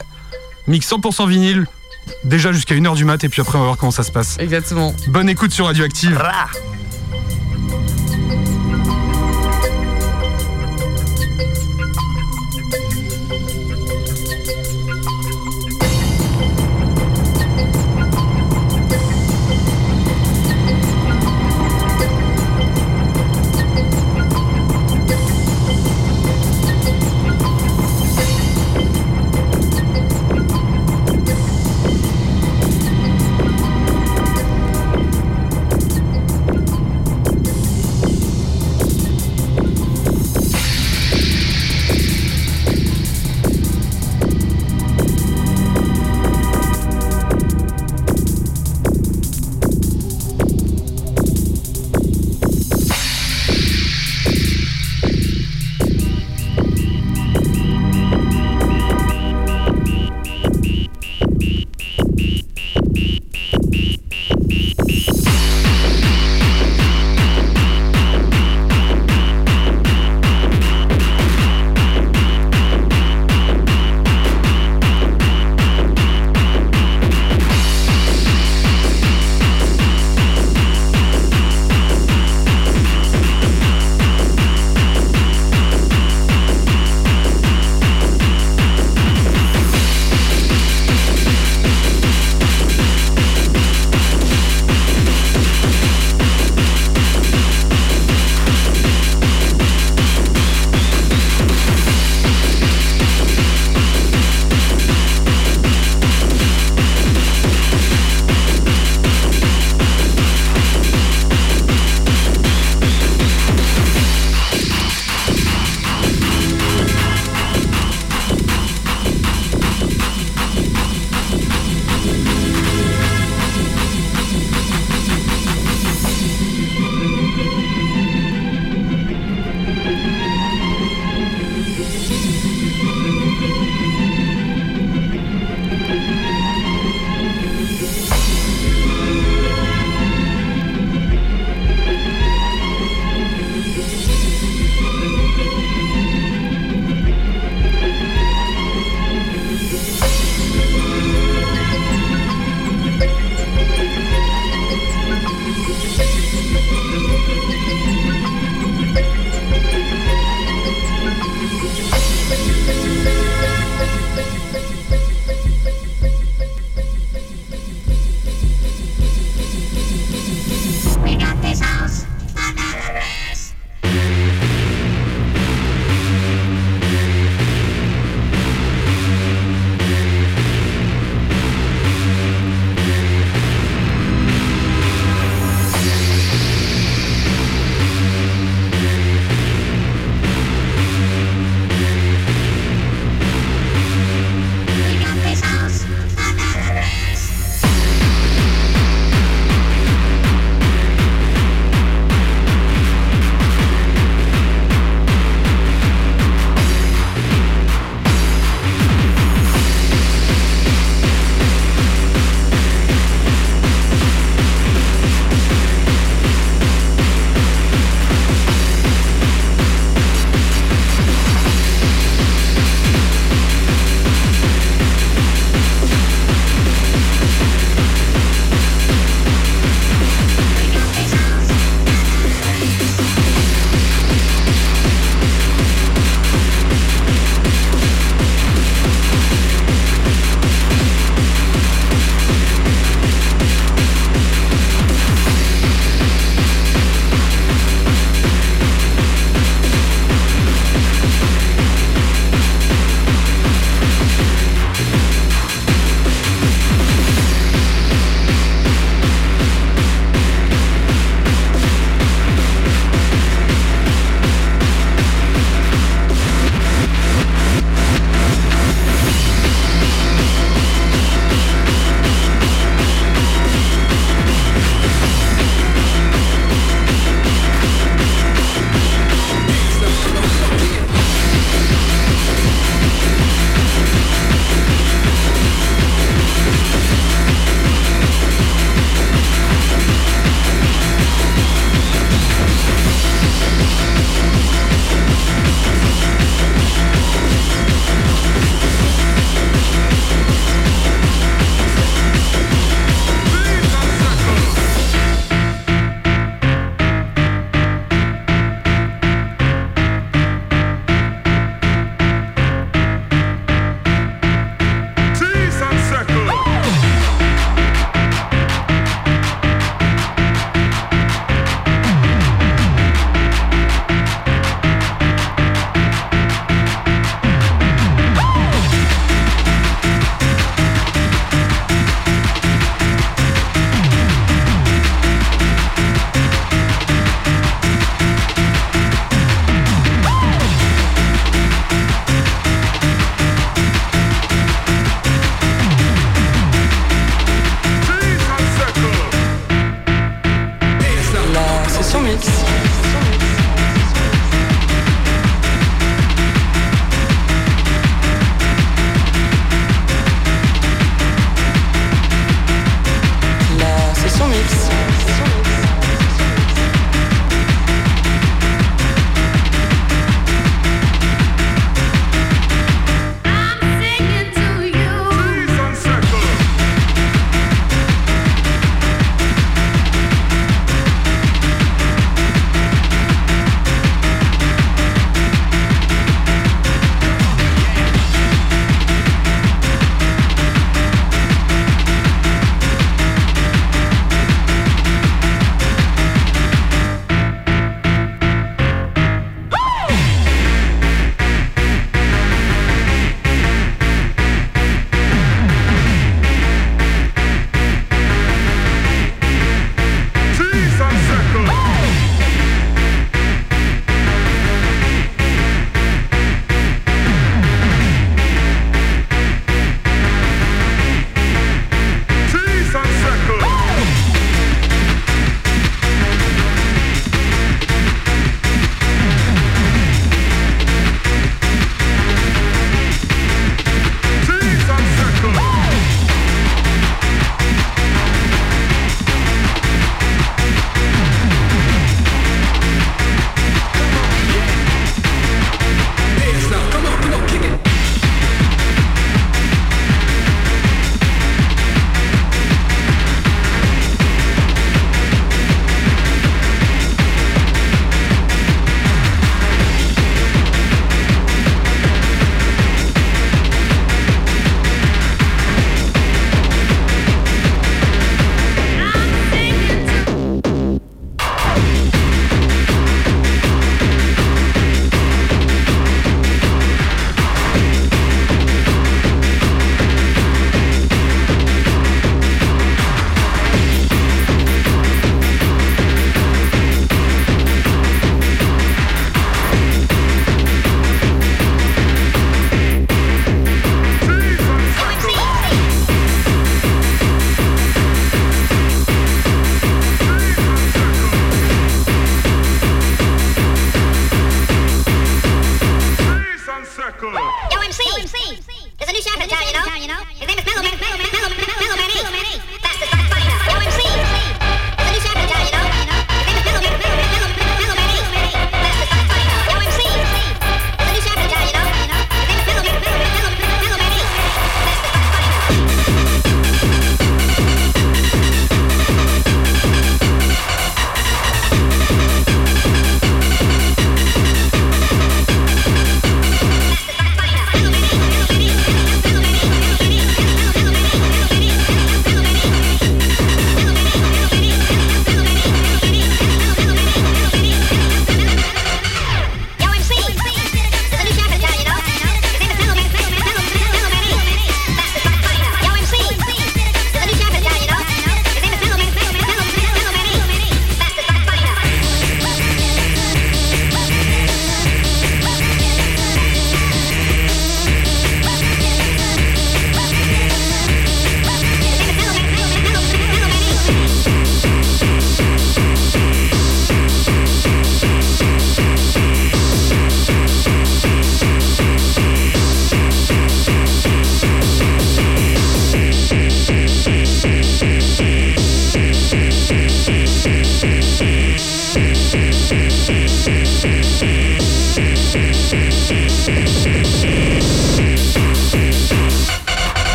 mix 0.67 0.87
100% 0.87 1.25
vinyle, 1.27 1.65
déjà 2.23 2.51
jusqu'à 2.51 2.75
1h 2.75 2.95
du 2.95 3.05
mat, 3.05 3.23
et 3.23 3.29
puis 3.29 3.41
après 3.41 3.55
on 3.57 3.61
va 3.61 3.65
voir 3.67 3.77
comment 3.77 3.91
ça 3.91 4.03
se 4.03 4.11
passe. 4.11 4.35
Exactement. 4.37 4.93
Bonne 5.07 5.27
écoute 5.29 5.51
sur 5.53 5.65
Radioactive. 5.65 6.21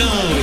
unknown. 0.00 0.37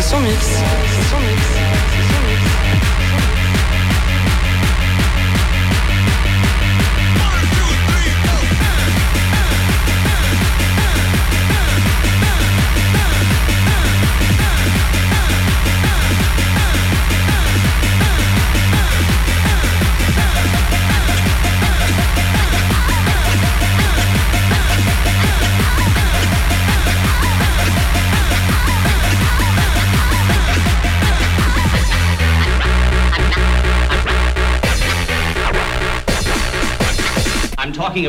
La 0.00 0.04
session 0.04 0.22
mix. 0.22 0.46
Session 0.46 1.20
mix. 1.20 1.42
Session 1.42 2.22
mix. 2.26 3.39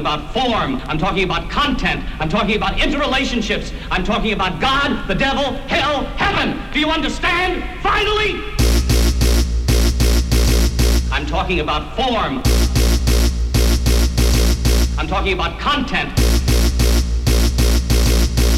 About 0.01 0.33
form. 0.33 0.81
I'm 0.87 0.97
talking 0.97 1.23
about 1.23 1.49
content. 1.49 2.03
I'm 2.19 2.27
talking 2.27 2.55
about 2.55 2.73
interrelationships. 2.73 3.71
I'm 3.91 4.03
talking 4.03 4.33
about 4.33 4.59
God, 4.59 5.07
the 5.07 5.13
devil, 5.13 5.53
hell, 5.67 6.03
heaven. 6.17 6.59
Do 6.73 6.79
you 6.79 6.89
understand? 6.89 7.63
Finally! 7.81 8.41
I'm 11.11 11.25
talking 11.27 11.59
about 11.59 11.95
form. 11.95 12.41
I'm 14.97 15.07
talking 15.07 15.33
about 15.33 15.59
content. 15.59 16.09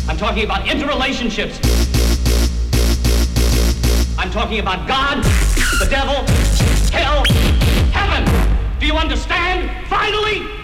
I'm 0.10 0.18
talking 0.18 0.46
about 0.46 0.62
interrelationships. 0.66 1.60
I'm 4.18 4.32
talking 4.32 4.60
about 4.60 4.88
God, 4.88 5.24
the 5.80 5.88
devil, 5.90 6.24
hell, 6.92 7.26
heaven. 7.92 8.80
Do 8.80 8.86
you 8.86 8.96
understand? 8.96 9.70
Finally! 9.88 10.63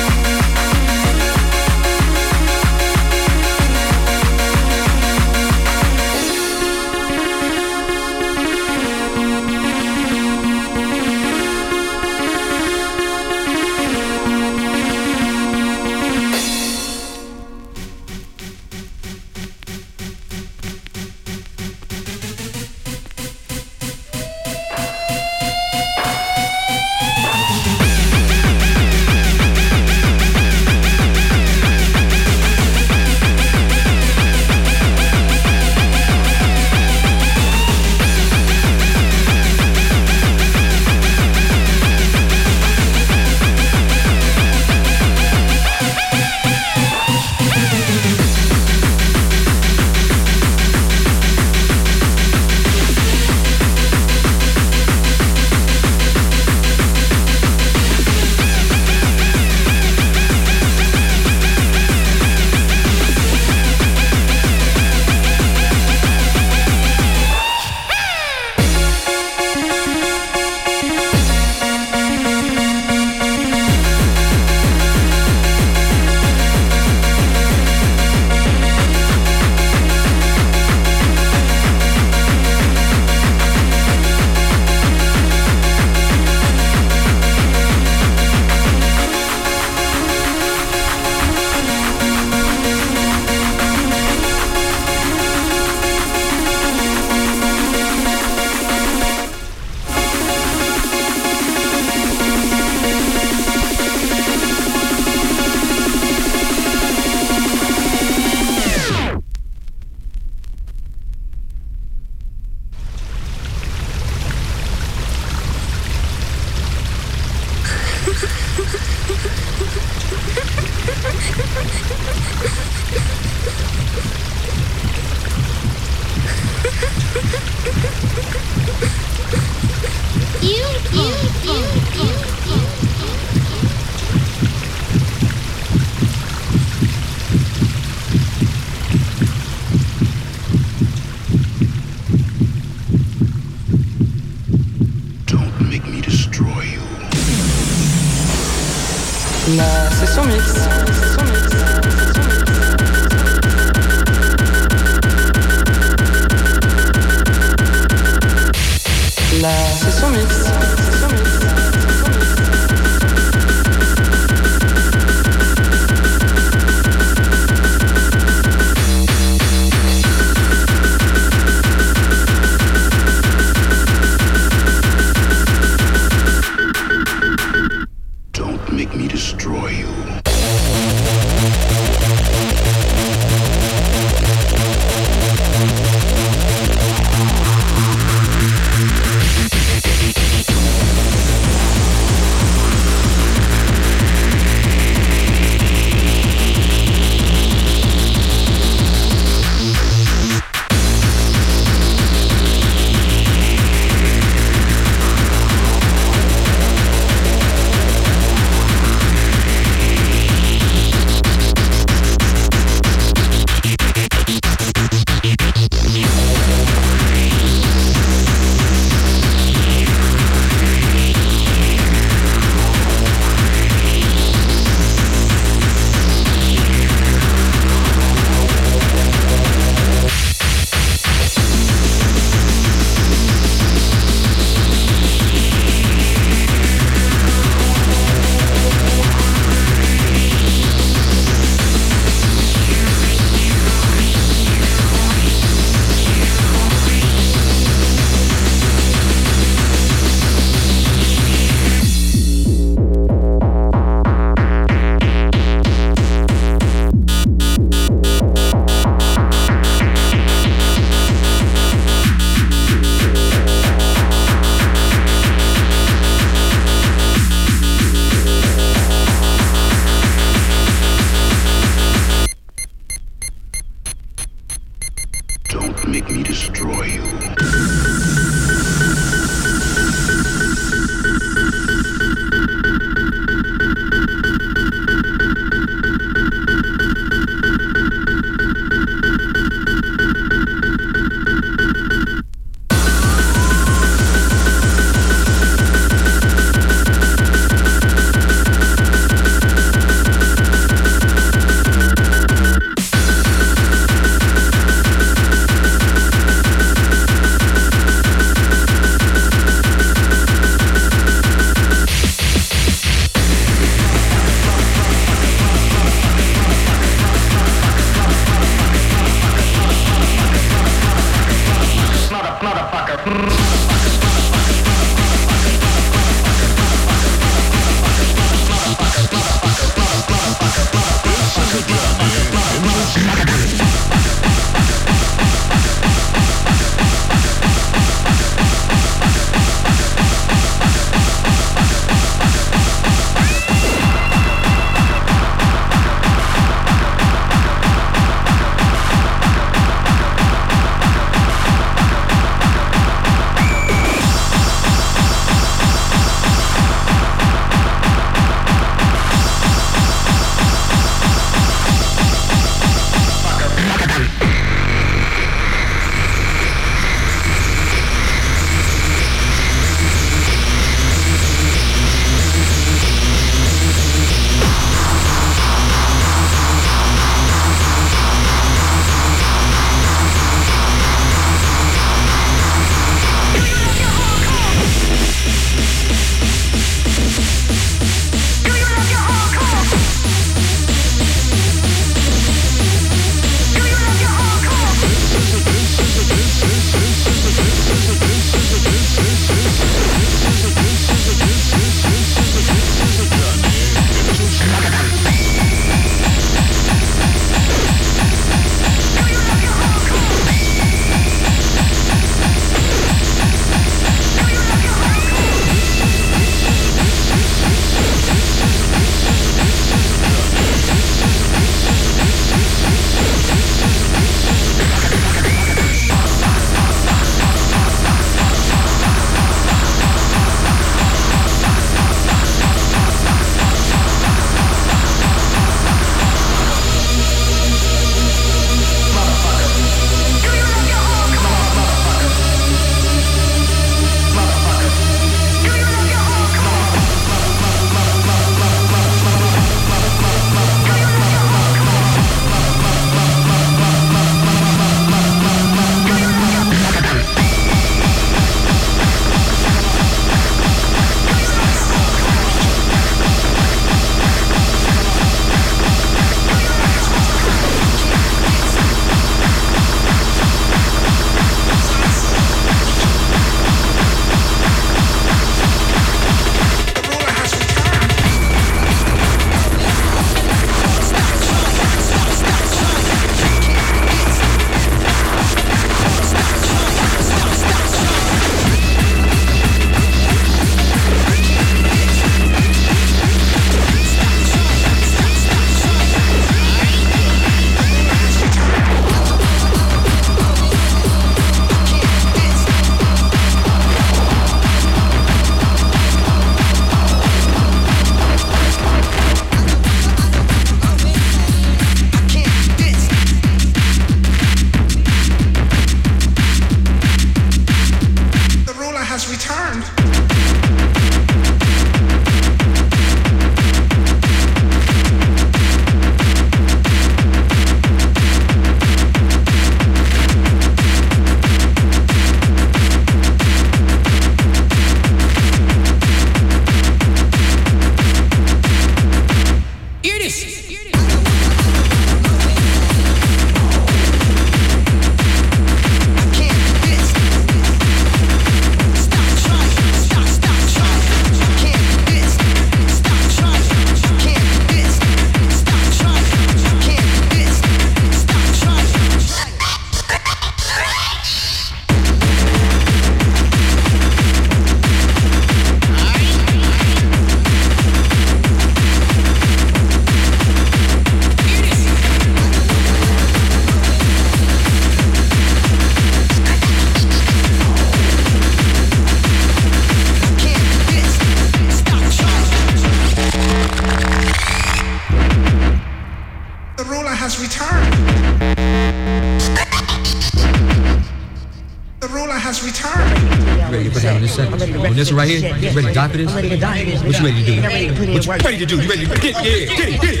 Right 594.95 595.07
here? 595.07 595.35
You 595.37 595.51
ready 595.55 595.67
to 595.67 595.73
die 595.73 595.87
for 595.87 595.97
this? 595.97 596.13
What 596.13 596.23
you 596.23 596.29
ready 596.29 597.23
to 597.23 597.25
do? 597.25 597.93
What 597.93 598.05
you 598.05 598.11
ready 598.11 598.37
to 598.37 598.45
do? 598.45 598.61
You 598.61 598.69
ready 598.69 598.85
to 598.85 598.99
get, 598.99 599.15
yeah, 599.15 599.55
get 599.55 599.69
it, 599.69 599.81
get 599.81 599.93
it, 599.95 600.00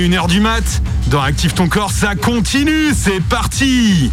1h 0.00 0.28
du 0.28 0.40
mat. 0.40 0.80
Dans 1.08 1.20
Active 1.20 1.52
ton 1.52 1.68
corps, 1.68 1.90
ça 1.90 2.14
continue, 2.14 2.94
c'est 2.94 3.22
parti 3.22 4.10